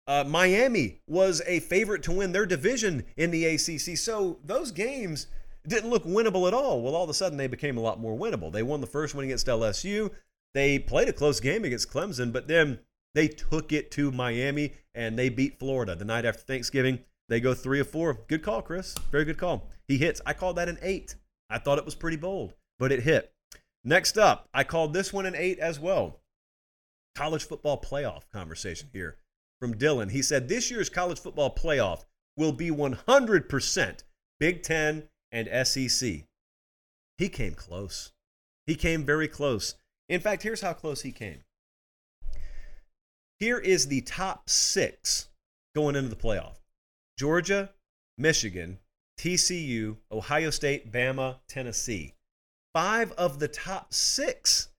Uh, 0.08 0.24
Miami 0.26 1.02
was 1.06 1.42
a 1.46 1.60
favorite 1.60 2.04
to 2.04 2.14
win 2.14 2.32
their 2.32 2.46
division 2.46 3.06
in 3.18 3.32
the 3.32 3.46
ACC. 3.46 3.98
So 3.98 4.40
those 4.44 4.72
games 4.72 5.28
didn't 5.68 5.90
look 5.90 6.06
winnable 6.06 6.48
at 6.48 6.54
all. 6.54 6.82
Well, 6.82 6.96
all 6.96 7.04
of 7.04 7.10
a 7.10 7.14
sudden 7.14 7.38
they 7.38 7.48
became 7.48 7.78
a 7.78 7.82
lot 7.82 8.00
more 8.00 8.18
winnable. 8.18 8.52
They 8.52 8.64
won 8.64 8.82
the 8.82 8.88
first 8.88 9.16
one 9.16 9.26
against 9.26 9.48
LSU. 9.48 10.12
They 10.54 10.80
played 10.80 11.10
a 11.10 11.14
close 11.14 11.40
game 11.40 11.66
against 11.66 11.92
Clemson, 11.92 12.32
but 12.32 12.48
then 12.48 12.80
they 13.14 13.28
took 13.28 13.72
it 13.72 13.92
to 13.92 14.12
Miami 14.12 14.74
and 14.96 15.18
they 15.18 15.30
beat 15.30 15.60
Florida 15.60 15.96
the 15.96 16.06
night 16.06 16.26
after 16.26 16.42
Thanksgiving. 16.42 17.00
They 17.30 17.40
go 17.40 17.54
three 17.54 17.80
or 17.80 17.84
four. 17.84 18.20
Good 18.28 18.44
call, 18.44 18.62
Chris. 18.62 18.96
Very 19.12 19.26
good 19.26 19.38
call. 19.38 19.68
He 19.88 19.98
hits. 19.98 20.22
I 20.26 20.34
called 20.34 20.56
that 20.56 20.70
an 20.70 20.80
eight. 20.82 21.16
I 21.50 21.58
thought 21.58 21.78
it 21.78 21.86
was 21.86 21.96
pretty 21.96 22.18
bold, 22.18 22.54
but 22.80 22.92
it 22.92 23.04
hit. 23.04 23.34
Next 23.84 24.18
up, 24.18 24.50
I 24.54 24.64
called 24.64 24.94
this 24.94 25.14
one 25.14 25.26
an 25.26 25.36
eight 25.36 25.60
as 25.60 25.80
well. 25.80 26.20
College 27.16 27.44
football 27.44 27.80
playoff 27.82 28.24
conversation 28.32 28.90
here 28.94 29.18
from 29.60 29.74
Dylan. 29.74 30.12
He 30.12 30.22
said 30.22 30.48
this 30.48 30.70
year's 30.70 30.90
college 30.90 31.20
football 31.20 31.54
playoff 31.54 32.04
will 32.36 32.52
be 32.52 32.70
100% 32.70 34.04
Big 34.40 34.64
Ten 34.64 35.10
and 35.32 35.68
SEC. 35.68 36.24
He 37.18 37.30
came 37.30 37.54
close. 37.54 38.12
He 38.66 38.76
came 38.76 39.06
very 39.06 39.28
close. 39.28 39.76
In 40.10 40.22
fact, 40.22 40.44
here's 40.44 40.62
how 40.62 40.74
close 40.74 41.02
he 41.02 41.12
came. 41.12 41.40
Here 43.40 43.58
is 43.58 43.88
the 43.88 44.02
top 44.02 44.50
six 44.50 45.30
going 45.76 45.96
into 45.96 46.10
the 46.10 46.16
playoff 46.16 46.58
Georgia, 47.18 47.72
Michigan, 48.18 48.80
TCU, 49.20 49.98
Ohio 50.12 50.50
State, 50.50 50.92
Bama, 50.92 51.38
Tennessee. 51.48 52.14
Five 52.74 53.12
of 53.14 53.40
the 53.40 53.48
top 53.48 53.94
six 53.94 54.70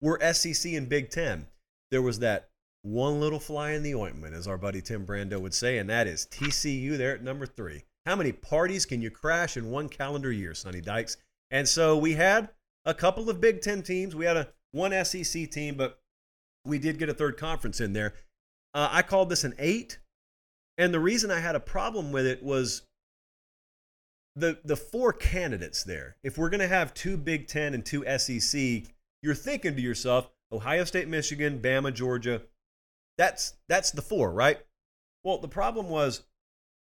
were 0.00 0.20
SEC 0.32 0.72
and 0.72 0.88
Big 0.88 1.10
Ten. 1.10 1.48
There 1.90 2.02
was 2.02 2.20
that 2.20 2.50
one 2.82 3.20
little 3.20 3.40
fly 3.40 3.72
in 3.72 3.82
the 3.82 3.94
ointment, 3.94 4.34
as 4.34 4.46
our 4.46 4.58
buddy 4.58 4.80
Tim 4.80 5.06
Brando 5.06 5.40
would 5.40 5.54
say, 5.54 5.78
and 5.78 5.90
that 5.90 6.06
is 6.06 6.26
TCU 6.30 6.96
there 6.96 7.14
at 7.14 7.22
number 7.22 7.46
three. 7.46 7.82
How 8.08 8.16
many 8.16 8.32
parties 8.32 8.86
can 8.86 9.02
you 9.02 9.10
crash 9.10 9.58
in 9.58 9.70
one 9.70 9.86
calendar 9.86 10.32
year, 10.32 10.54
Sonny 10.54 10.80
Dykes? 10.80 11.18
And 11.50 11.68
so 11.68 11.94
we 11.98 12.14
had 12.14 12.48
a 12.86 12.94
couple 12.94 13.28
of 13.28 13.38
Big 13.38 13.60
Ten 13.60 13.82
teams. 13.82 14.16
We 14.16 14.24
had 14.24 14.38
a 14.38 14.48
one 14.72 14.92
SEC 15.04 15.50
team, 15.50 15.74
but 15.74 16.00
we 16.64 16.78
did 16.78 16.98
get 16.98 17.10
a 17.10 17.14
third 17.14 17.36
conference 17.36 17.82
in 17.82 17.92
there. 17.92 18.14
Uh, 18.72 18.88
I 18.90 19.02
called 19.02 19.28
this 19.28 19.44
an 19.44 19.52
eight, 19.58 19.98
and 20.78 20.94
the 20.94 20.98
reason 21.00 21.30
I 21.30 21.40
had 21.40 21.54
a 21.54 21.60
problem 21.60 22.10
with 22.10 22.24
it 22.24 22.42
was 22.42 22.80
the 24.34 24.58
the 24.64 24.76
four 24.76 25.12
candidates 25.12 25.84
there. 25.84 26.16
If 26.22 26.38
we're 26.38 26.48
going 26.48 26.60
to 26.60 26.66
have 26.66 26.94
two 26.94 27.18
Big 27.18 27.46
Ten 27.46 27.74
and 27.74 27.84
two 27.84 28.06
SEC, 28.18 28.84
you're 29.22 29.34
thinking 29.34 29.76
to 29.76 29.82
yourself, 29.82 30.30
Ohio 30.50 30.84
State, 30.84 31.08
Michigan, 31.08 31.60
Bama, 31.60 31.92
Georgia. 31.92 32.40
That's 33.18 33.58
that's 33.68 33.90
the 33.90 34.00
four, 34.00 34.32
right? 34.32 34.60
Well, 35.24 35.36
the 35.36 35.46
problem 35.46 35.90
was 35.90 36.22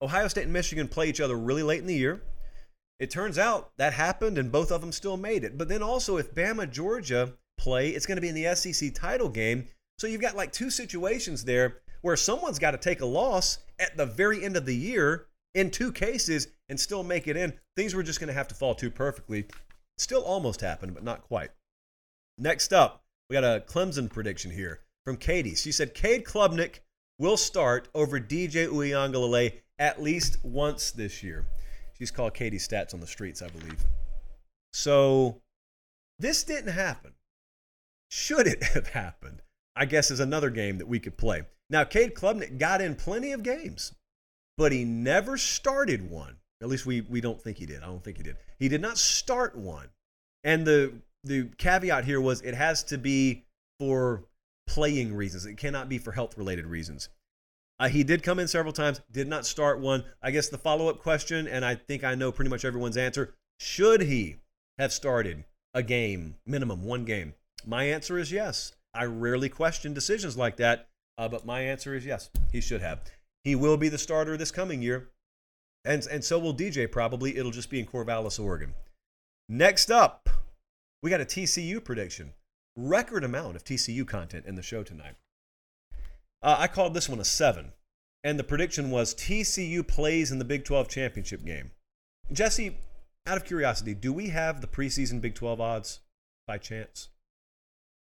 Ohio 0.02 0.28
State 0.28 0.44
and 0.44 0.54
Michigan 0.54 0.88
play 0.88 1.08
each 1.08 1.22
other 1.22 1.38
really 1.38 1.64
late 1.64 1.80
in 1.80 1.88
the 1.88 1.96
year. 1.96 2.22
It 3.00 3.10
turns 3.10 3.38
out 3.38 3.72
that 3.78 3.94
happened, 3.94 4.38
and 4.38 4.52
both 4.52 4.72
of 4.72 4.82
them 4.82 4.92
still 4.92 5.18
made 5.18 5.44
it. 5.44 5.58
But 5.58 5.68
then 5.68 5.84
also, 5.84 6.18
if 6.18 6.34
Bama, 6.34 6.70
Georgia 6.70 7.34
play, 7.58 7.90
it's 7.90 8.06
going 8.06 8.18
to 8.18 8.22
be 8.22 8.30
in 8.30 8.36
the 8.36 8.56
SEC 8.56 8.94
title 8.94 9.30
game. 9.30 9.68
So 10.00 10.08
you've 10.08 10.22
got 10.22 10.36
like 10.36 10.52
two 10.52 10.70
situations 10.70 11.44
there 11.44 11.78
where 12.02 12.16
someone's 12.16 12.60
got 12.60 12.72
to 12.72 12.78
take 12.78 13.02
a 13.02 13.06
loss 13.06 13.60
at 13.80 13.98
the 13.98 14.06
very 14.06 14.44
end 14.44 14.56
of 14.56 14.66
the 14.66 14.76
year 14.76 15.28
in 15.54 15.72
two 15.72 15.92
cases 15.92 16.50
and 16.70 16.80
still 16.80 17.04
make 17.04 17.28
it 17.28 17.38
in. 17.38 17.54
Things 17.76 17.96
were 17.96 18.04
just 18.04 18.20
going 18.20 18.28
to 18.28 18.34
have 18.34 18.48
to 18.50 18.56
fall 18.56 18.76
too 18.76 18.92
perfectly. 18.92 19.46
Still 19.98 20.24
almost 20.24 20.62
happened, 20.62 20.94
but 20.94 21.04
not 21.04 21.24
quite. 21.24 21.50
Next 22.38 22.74
up, 22.74 23.04
we 23.30 23.34
got 23.34 23.44
a 23.44 23.64
Clemson 23.66 24.10
prediction 24.10 24.52
here 24.52 24.82
from 25.06 25.18
Katie. 25.18 25.56
She 25.56 25.72
said 25.72 25.94
Cade 25.94 26.26
Klubnik 26.26 26.80
will 27.18 27.38
start 27.38 27.88
over 27.96 28.20
DJ 28.20 28.68
Uiagalelei 28.68 29.62
at 29.80 30.02
least 30.02 30.38
once 30.44 30.92
this 30.92 31.24
year. 31.24 31.46
She's 31.98 32.12
called 32.12 32.34
Katie 32.34 32.58
Stats 32.58 32.94
on 32.94 33.00
the 33.00 33.08
streets, 33.08 33.42
I 33.42 33.48
believe. 33.48 33.84
So 34.74 35.42
this 36.20 36.44
didn't 36.44 36.74
happen. 36.74 37.14
Should 38.10 38.48
it 38.48 38.64
have 38.74 38.88
happened? 38.88 39.42
I 39.76 39.86
guess 39.86 40.12
is 40.12 40.20
another 40.20 40.50
game 40.50 40.78
that 40.78 40.88
we 40.88 41.00
could 41.00 41.18
play. 41.18 41.44
Now, 41.70 41.84
Cade 41.84 42.14
Klubnik 42.14 42.58
got 42.58 42.82
in 42.82 42.96
plenty 42.96 43.32
of 43.32 43.44
games, 43.44 43.94
but 44.58 44.72
he 44.72 44.86
never 44.86 45.38
started 45.38 46.10
one. 46.10 46.38
At 46.62 46.70
least 46.70 46.86
we, 46.86 47.02
we 47.02 47.22
don't 47.22 47.42
think 47.42 47.58
he 47.58 47.66
did. 47.66 47.84
I 47.84 47.88
don't 47.88 48.04
think 48.04 48.18
he 48.18 48.24
did. 48.24 48.38
He 48.60 48.70
did 48.70 48.82
not 48.82 48.98
start 48.98 49.56
one. 49.56 49.90
And 50.44 50.66
the 50.66 50.94
the 51.24 51.50
caveat 51.58 52.06
here 52.06 52.22
was 52.22 52.42
it 52.42 52.54
has 52.54 52.84
to 52.84 52.98
be 52.98 53.46
for 53.80 54.24
playing 54.68 55.16
reasons. 55.16 55.46
It 55.46 55.58
cannot 55.58 55.90
be 55.90 55.98
for 55.98 56.12
health 56.12 56.38
related 56.38 56.68
reasons. 56.68 57.10
Uh, 57.80 57.90
he 57.90 58.04
did 58.04 58.24
come 58.24 58.40
in 58.40 58.48
several 58.48 58.74
times, 58.74 59.02
did 59.12 59.28
not 59.28 59.46
start 59.46 59.80
one. 59.80 60.04
I 60.22 60.32
guess 60.32 60.48
the 60.48 60.58
follow 60.58 60.90
up 60.90 61.00
question, 61.00 61.48
and 61.48 61.66
I 61.66 61.76
think 61.76 62.04
I 62.04 62.16
know 62.16 62.32
pretty 62.32 62.50
much 62.50 62.64
everyone's 62.64 62.98
answer 62.98 63.36
should 63.60 64.02
he 64.02 64.38
have 64.78 64.92
started 64.92 65.46
a 65.74 65.84
game, 65.84 66.36
minimum 66.46 66.84
one 66.84 67.06
game? 67.06 67.34
My 67.66 67.86
answer 67.86 68.18
is 68.18 68.32
yes. 68.32 68.74
I 68.94 69.06
rarely 69.06 69.50
question 69.50 69.94
decisions 69.94 70.38
like 70.38 70.58
that, 70.58 70.88
uh, 71.18 71.28
but 71.28 71.46
my 71.46 71.62
answer 71.62 71.96
is 71.96 72.06
yes, 72.06 72.30
he 72.52 72.62
should 72.62 72.82
have. 72.82 73.02
He 73.44 73.56
will 73.56 73.78
be 73.78 73.90
the 73.90 73.98
starter 73.98 74.38
this 74.38 74.52
coming 74.52 74.82
year. 74.82 75.10
And, 75.84 76.06
and 76.08 76.24
so 76.24 76.40
will 76.40 76.54
DJ 76.54 76.92
probably. 76.92 77.38
It'll 77.38 77.52
just 77.52 77.70
be 77.70 77.80
in 77.80 77.86
Corvallis, 77.86 78.44
Oregon. 78.44 78.74
Next 79.48 79.92
up, 79.92 80.30
we 81.04 81.10
got 81.10 81.22
a 81.22 81.26
TCU 81.26 81.84
prediction. 81.84 82.34
Record 82.76 83.24
amount 83.24 83.56
of 83.56 83.64
TCU 83.64 84.08
content 84.08 84.46
in 84.48 84.56
the 84.56 84.64
show 84.64 84.82
tonight. 84.84 85.16
Uh, 86.46 86.58
I 86.60 86.68
called 86.68 86.94
this 86.94 87.10
one 87.10 87.20
a 87.20 87.26
seven, 87.26 87.72
and 88.24 88.38
the 88.38 88.44
prediction 88.44 88.92
was 88.92 89.16
TCU 89.16 89.86
plays 89.86 90.32
in 90.32 90.38
the 90.38 90.46
Big 90.46 90.64
12 90.64 90.88
championship 90.88 91.44
game. 91.44 91.72
Jesse, 92.32 92.78
out 93.26 93.38
of 93.38 93.46
curiosity, 93.46 93.96
do 93.96 94.14
we 94.14 94.30
have 94.30 94.62
the 94.62 94.68
preseason 94.68 95.20
Big 95.20 95.34
12 95.34 95.60
odds 95.60 96.02
by 96.46 96.60
chance? 96.60 97.10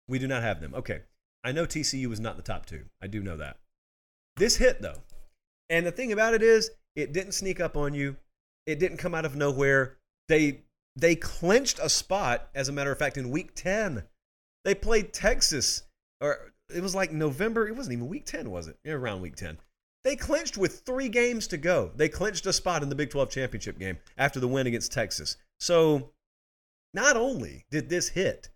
We 0.09 0.19
do 0.19 0.27
not 0.27 0.43
have 0.43 0.59
them. 0.59 0.75
Okay. 0.75 1.03
I 1.45 1.53
know 1.53 1.65
TCU 1.65 2.07
was 2.07 2.19
not 2.19 2.35
the 2.35 2.43
top 2.43 2.65
two. 2.65 2.83
I 3.01 3.07
do 3.07 3.23
know 3.23 3.37
that. 3.37 3.59
This 4.35 4.57
hit, 4.57 4.81
though. 4.81 5.03
And 5.69 5.85
the 5.85 5.91
thing 5.91 6.11
about 6.11 6.33
it 6.33 6.43
is, 6.43 6.71
it 6.97 7.13
didn't 7.13 7.31
sneak 7.31 7.61
up 7.61 7.77
on 7.77 7.93
you. 7.93 8.17
It 8.67 8.77
didn't 8.77 8.97
come 8.97 9.15
out 9.15 9.25
of 9.25 9.37
nowhere. 9.37 9.95
They 10.27 10.63
they 10.97 11.15
clinched 11.15 11.79
a 11.81 11.89
spot, 11.89 12.49
as 12.53 12.67
a 12.67 12.73
matter 12.73 12.91
of 12.91 12.99
fact, 12.99 13.17
in 13.17 13.31
week 13.31 13.55
10. 13.55 14.03
They 14.65 14.75
played 14.75 15.13
Texas, 15.13 15.83
or 16.21 16.52
it 16.69 16.81
was 16.81 16.95
like 16.95 17.11
November. 17.11 17.67
It 17.67 17.75
wasn't 17.75 17.93
even 17.93 18.07
week 18.07 18.25
10, 18.25 18.49
was 18.49 18.67
it? 18.67 18.77
Yeah, 18.83 18.93
around 18.93 19.21
week 19.21 19.35
10. 19.35 19.57
They 20.03 20.15
clinched 20.15 20.57
with 20.57 20.81
three 20.81 21.07
games 21.07 21.47
to 21.47 21.57
go. 21.57 21.91
They 21.95 22.09
clinched 22.09 22.45
a 22.45 22.53
spot 22.53 22.83
in 22.83 22.89
the 22.89 22.95
Big 22.95 23.09
12 23.09 23.29
championship 23.29 23.79
game 23.79 23.99
after 24.17 24.39
the 24.39 24.47
win 24.47 24.67
against 24.67 24.91
Texas. 24.91 25.37
So 25.59 26.11
not 26.93 27.15
only 27.15 27.65
did 27.71 27.89
this 27.89 28.09
hit, 28.09 28.49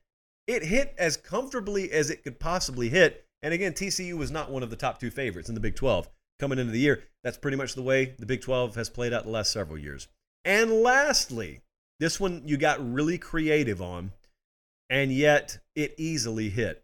it 0.45 0.63
hit 0.63 0.93
as 0.97 1.17
comfortably 1.17 1.91
as 1.91 2.09
it 2.09 2.23
could 2.23 2.39
possibly 2.39 2.89
hit. 2.89 3.25
And 3.41 3.53
again, 3.53 3.73
TCU 3.73 4.17
was 4.17 4.31
not 4.31 4.51
one 4.51 4.63
of 4.63 4.69
the 4.69 4.75
top 4.75 4.99
two 4.99 5.11
favorites 5.11 5.47
in 5.47 5.55
the 5.55 5.61
Big 5.61 5.75
12 5.75 6.09
coming 6.39 6.59
into 6.59 6.71
the 6.71 6.79
year. 6.79 7.03
That's 7.23 7.37
pretty 7.37 7.57
much 7.57 7.75
the 7.75 7.81
way 7.81 8.15
the 8.19 8.25
Big 8.25 8.41
12 8.41 8.75
has 8.75 8.89
played 8.89 9.13
out 9.13 9.23
the 9.23 9.31
last 9.31 9.51
several 9.51 9.77
years. 9.77 10.07
And 10.43 10.71
lastly, 10.71 11.61
this 11.99 12.19
one 12.19 12.43
you 12.45 12.57
got 12.57 12.93
really 12.93 13.17
creative 13.17 13.81
on, 13.81 14.11
and 14.89 15.11
yet 15.11 15.59
it 15.75 15.95
easily 15.97 16.49
hit. 16.49 16.83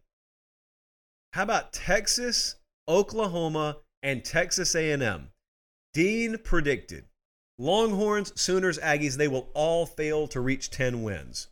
How 1.34 1.42
about 1.42 1.74
Texas, 1.74 2.58
Oklahoma, 2.88 3.78
and 4.04 4.24
Texas 4.24 4.76
A&M? 4.76 5.30
Dean 5.92 6.38
predicted 6.38 7.06
Longhorns, 7.58 8.40
Sooners, 8.40 8.78
Aggies, 8.78 9.18
they 9.18 9.28
will 9.28 9.50
all 9.56 9.88
fail 9.88 10.28
to 10.28 10.40
reach 10.40 10.70
10 10.70 11.02
wins. 11.02 11.48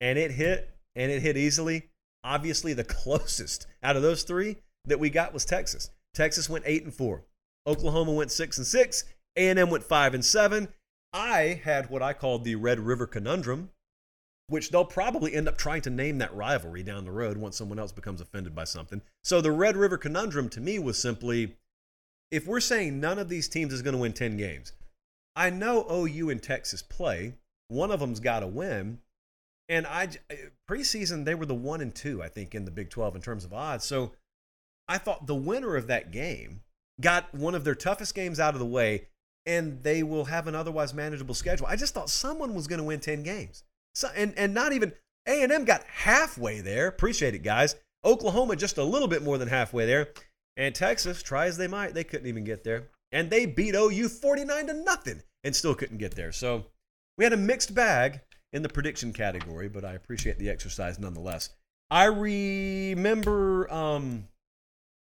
And 0.00 0.20
it 0.20 0.30
hit, 0.30 0.70
and 0.94 1.10
it 1.10 1.20
hit 1.20 1.36
easily. 1.36 1.90
Obviously, 2.22 2.74
the 2.74 2.84
closest 3.02 3.66
out 3.82 3.96
of 3.96 4.02
those 4.02 4.22
three 4.22 4.58
that 4.84 5.00
we 5.00 5.10
got 5.10 5.34
was 5.34 5.44
Texas. 5.44 5.90
Texas 6.14 6.48
went 6.48 6.64
8 6.64 6.84
and 6.84 6.94
4. 6.94 7.24
Oklahoma 7.66 8.12
went 8.12 8.30
6 8.30 8.58
and 8.58 8.66
6. 8.68 9.04
A&M 9.34 9.68
went 9.68 9.82
5 9.82 10.14
and 10.14 10.24
7. 10.24 10.68
I 11.12 11.60
had 11.64 11.90
what 11.90 12.02
I 12.02 12.12
called 12.12 12.44
the 12.44 12.54
Red 12.54 12.78
River 12.78 13.08
Conundrum, 13.08 13.70
which 14.48 14.70
they'll 14.70 14.84
probably 14.84 15.34
end 15.34 15.46
up 15.46 15.56
trying 15.56 15.82
to 15.82 15.90
name 15.90 16.18
that 16.18 16.34
rivalry 16.34 16.82
down 16.82 17.04
the 17.04 17.10
road 17.10 17.36
once 17.36 17.56
someone 17.56 17.78
else 17.78 17.92
becomes 17.92 18.20
offended 18.20 18.54
by 18.54 18.64
something. 18.64 19.00
So 19.22 19.40
the 19.40 19.52
Red 19.52 19.76
River 19.76 19.98
Conundrum 19.98 20.48
to 20.50 20.60
me 20.60 20.78
was 20.78 21.00
simply 21.00 21.56
if 22.30 22.46
we're 22.46 22.60
saying 22.60 23.00
none 23.00 23.18
of 23.18 23.28
these 23.28 23.48
teams 23.48 23.72
is 23.72 23.82
going 23.82 23.94
to 23.94 24.00
win 24.00 24.12
10 24.12 24.36
games, 24.36 24.72
I 25.36 25.50
know 25.50 25.86
OU 25.90 26.30
and 26.30 26.42
Texas 26.42 26.82
play. 26.82 27.34
One 27.68 27.90
of 27.90 28.00
them's 28.00 28.20
got 28.20 28.40
to 28.40 28.46
win. 28.46 28.98
And 29.68 29.86
I 29.86 30.08
eh, 30.30 30.36
preseason 30.68 31.24
they 31.24 31.34
were 31.34 31.46
the 31.46 31.54
1 31.54 31.82
and 31.82 31.94
2 31.94 32.22
I 32.22 32.28
think 32.28 32.54
in 32.54 32.64
the 32.64 32.70
Big 32.70 32.90
12 32.90 33.16
in 33.16 33.22
terms 33.22 33.44
of 33.44 33.52
odds. 33.52 33.84
So 33.84 34.12
I 34.88 34.96
thought 34.96 35.26
the 35.26 35.34
winner 35.34 35.76
of 35.76 35.86
that 35.88 36.10
game 36.10 36.62
got 37.00 37.32
one 37.34 37.54
of 37.54 37.64
their 37.64 37.74
toughest 37.74 38.14
games 38.14 38.40
out 38.40 38.54
of 38.54 38.60
the 38.60 38.66
way 38.66 39.08
and 39.44 39.82
they 39.82 40.02
will 40.02 40.26
have 40.26 40.46
an 40.46 40.54
otherwise 40.54 40.94
manageable 40.94 41.34
schedule. 41.34 41.66
I 41.66 41.76
just 41.76 41.94
thought 41.94 42.10
someone 42.10 42.54
was 42.54 42.66
going 42.66 42.80
to 42.80 42.84
win 42.84 43.00
10 43.00 43.22
games. 43.22 43.62
So, 43.98 44.08
and, 44.14 44.32
and 44.36 44.54
not 44.54 44.72
even 44.72 44.92
A&M 45.26 45.64
got 45.64 45.82
halfway 45.82 46.60
there. 46.60 46.86
Appreciate 46.86 47.34
it, 47.34 47.42
guys. 47.42 47.74
Oklahoma 48.04 48.54
just 48.54 48.78
a 48.78 48.84
little 48.84 49.08
bit 49.08 49.24
more 49.24 49.38
than 49.38 49.48
halfway 49.48 49.86
there. 49.86 50.10
And 50.56 50.72
Texas, 50.72 51.20
try 51.20 51.46
as 51.46 51.56
they 51.56 51.66
might, 51.66 51.94
they 51.94 52.04
couldn't 52.04 52.28
even 52.28 52.44
get 52.44 52.62
there. 52.62 52.90
And 53.10 53.28
they 53.28 53.44
beat 53.44 53.74
OU 53.74 54.08
49 54.08 54.68
to 54.68 54.74
nothing 54.74 55.24
and 55.42 55.56
still 55.56 55.74
couldn't 55.74 55.98
get 55.98 56.14
there. 56.14 56.30
So 56.30 56.66
we 57.16 57.24
had 57.24 57.32
a 57.32 57.36
mixed 57.36 57.74
bag 57.74 58.20
in 58.52 58.62
the 58.62 58.68
prediction 58.68 59.12
category, 59.12 59.68
but 59.68 59.84
I 59.84 59.94
appreciate 59.94 60.38
the 60.38 60.48
exercise 60.48 61.00
nonetheless. 61.00 61.50
I 61.90 62.04
remember 62.04 63.68
um, 63.68 64.28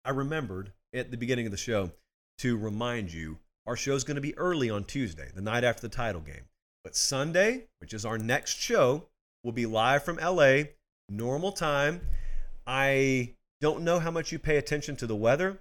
I 0.04 0.10
remembered 0.10 0.72
at 0.94 1.10
the 1.10 1.16
beginning 1.16 1.46
of 1.46 1.50
the 1.50 1.58
show 1.58 1.90
to 2.38 2.56
remind 2.56 3.12
you 3.12 3.38
our 3.66 3.74
show 3.74 3.96
is 3.96 4.04
going 4.04 4.14
to 4.14 4.20
be 4.20 4.38
early 4.38 4.70
on 4.70 4.84
Tuesday, 4.84 5.30
the 5.34 5.42
night 5.42 5.64
after 5.64 5.82
the 5.82 5.88
title 5.88 6.20
game. 6.20 6.44
But 6.84 6.94
Sunday, 6.94 7.64
which 7.80 7.94
is 7.94 8.04
our 8.04 8.18
next 8.18 8.60
show, 8.60 9.08
will 9.42 9.52
be 9.52 9.64
live 9.64 10.04
from 10.04 10.18
LA, 10.18 10.64
normal 11.08 11.50
time. 11.50 12.02
I 12.66 13.34
don't 13.62 13.82
know 13.82 13.98
how 13.98 14.10
much 14.10 14.30
you 14.30 14.38
pay 14.38 14.58
attention 14.58 14.94
to 14.96 15.06
the 15.06 15.16
weather, 15.16 15.60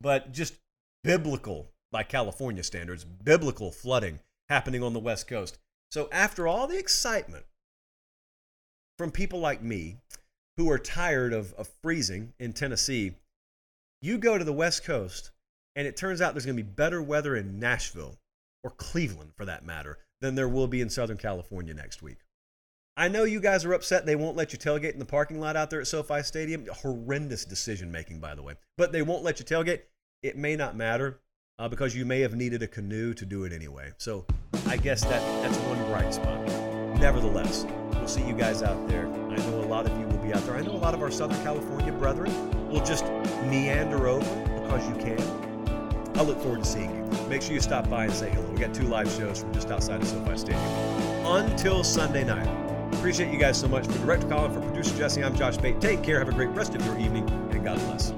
but 0.00 0.32
just 0.32 0.54
biblical 1.02 1.68
by 1.90 2.04
California 2.04 2.62
standards, 2.62 3.04
biblical 3.04 3.72
flooding 3.72 4.20
happening 4.48 4.84
on 4.84 4.92
the 4.92 5.00
West 5.00 5.26
Coast. 5.26 5.58
So, 5.90 6.08
after 6.12 6.46
all 6.46 6.68
the 6.68 6.78
excitement 6.78 7.44
from 8.98 9.10
people 9.10 9.40
like 9.40 9.62
me 9.62 9.96
who 10.56 10.70
are 10.70 10.78
tired 10.78 11.32
of, 11.32 11.52
of 11.54 11.68
freezing 11.82 12.34
in 12.38 12.52
Tennessee, 12.52 13.16
you 14.00 14.16
go 14.16 14.38
to 14.38 14.44
the 14.44 14.52
West 14.52 14.84
Coast 14.84 15.32
and 15.74 15.88
it 15.88 15.96
turns 15.96 16.20
out 16.20 16.34
there's 16.34 16.46
going 16.46 16.56
to 16.56 16.62
be 16.62 16.68
better 16.68 17.02
weather 17.02 17.34
in 17.34 17.58
Nashville 17.58 18.16
or 18.62 18.70
Cleveland 18.70 19.32
for 19.36 19.44
that 19.44 19.66
matter 19.66 19.98
than 20.22 20.34
there 20.34 20.48
will 20.48 20.68
be 20.68 20.80
in 20.80 20.88
Southern 20.88 21.18
California 21.18 21.74
next 21.74 22.02
week. 22.02 22.18
I 22.96 23.08
know 23.08 23.24
you 23.24 23.40
guys 23.40 23.64
are 23.64 23.72
upset 23.72 24.06
they 24.06 24.16
won't 24.16 24.36
let 24.36 24.52
you 24.52 24.58
tailgate 24.58 24.92
in 24.92 24.98
the 24.98 25.04
parking 25.04 25.40
lot 25.40 25.56
out 25.56 25.70
there 25.70 25.80
at 25.80 25.86
SoFi 25.86 26.22
Stadium. 26.22 26.66
Horrendous 26.66 27.44
decision 27.44 27.90
making, 27.90 28.20
by 28.20 28.34
the 28.34 28.42
way. 28.42 28.54
But 28.78 28.92
they 28.92 29.02
won't 29.02 29.24
let 29.24 29.38
you 29.38 29.44
tailgate. 29.44 29.80
It 30.22 30.36
may 30.36 30.56
not 30.56 30.76
matter 30.76 31.20
uh, 31.58 31.68
because 31.68 31.94
you 31.94 32.04
may 32.04 32.20
have 32.20 32.34
needed 32.34 32.62
a 32.62 32.68
canoe 32.68 33.14
to 33.14 33.26
do 33.26 33.44
it 33.44 33.52
anyway. 33.52 33.92
So 33.98 34.26
I 34.66 34.76
guess 34.76 35.02
that 35.04 35.22
that's 35.42 35.56
one 35.58 35.78
bright 35.86 36.14
spot. 36.14 36.40
Nevertheless, 36.98 37.66
we'll 37.94 38.06
see 38.06 38.24
you 38.26 38.34
guys 38.34 38.62
out 38.62 38.88
there. 38.88 39.06
I 39.06 39.36
know 39.36 39.60
a 39.60 39.66
lot 39.66 39.86
of 39.86 39.98
you 39.98 40.06
will 40.06 40.22
be 40.22 40.32
out 40.32 40.44
there. 40.44 40.54
I 40.54 40.60
know 40.60 40.72
a 40.72 40.76
lot 40.76 40.94
of 40.94 41.02
our 41.02 41.10
Southern 41.10 41.42
California 41.42 41.92
brethren 41.92 42.30
will 42.68 42.84
just 42.84 43.04
meander 43.46 44.06
over 44.06 44.60
because 44.60 44.86
you 44.88 44.94
can. 44.96 45.51
I 46.14 46.22
look 46.22 46.40
forward 46.40 46.60
to 46.60 46.66
seeing 46.66 46.94
you. 46.94 47.28
Make 47.28 47.42
sure 47.42 47.54
you 47.54 47.60
stop 47.60 47.88
by 47.88 48.04
and 48.04 48.12
say 48.12 48.30
hello. 48.30 48.48
We 48.50 48.58
got 48.58 48.74
two 48.74 48.84
live 48.84 49.10
shows 49.10 49.40
from 49.40 49.52
just 49.54 49.70
outside 49.70 50.02
of 50.02 50.08
SoFi 50.08 50.36
Stadium. 50.36 50.62
Until 51.26 51.82
Sunday 51.82 52.24
night. 52.24 52.48
Appreciate 52.94 53.32
you 53.32 53.38
guys 53.38 53.58
so 53.58 53.66
much. 53.66 53.86
For 53.86 53.98
Director 53.98 54.28
Colin, 54.28 54.52
for 54.52 54.60
producer 54.60 54.96
Jesse, 54.96 55.24
I'm 55.24 55.34
Josh 55.34 55.58
Pate. 55.58 55.80
Take 55.80 56.02
care. 56.02 56.18
Have 56.18 56.28
a 56.28 56.32
great 56.32 56.50
rest 56.50 56.74
of 56.74 56.84
your 56.84 56.98
evening, 56.98 57.28
and 57.50 57.64
God 57.64 57.78
bless. 57.78 58.12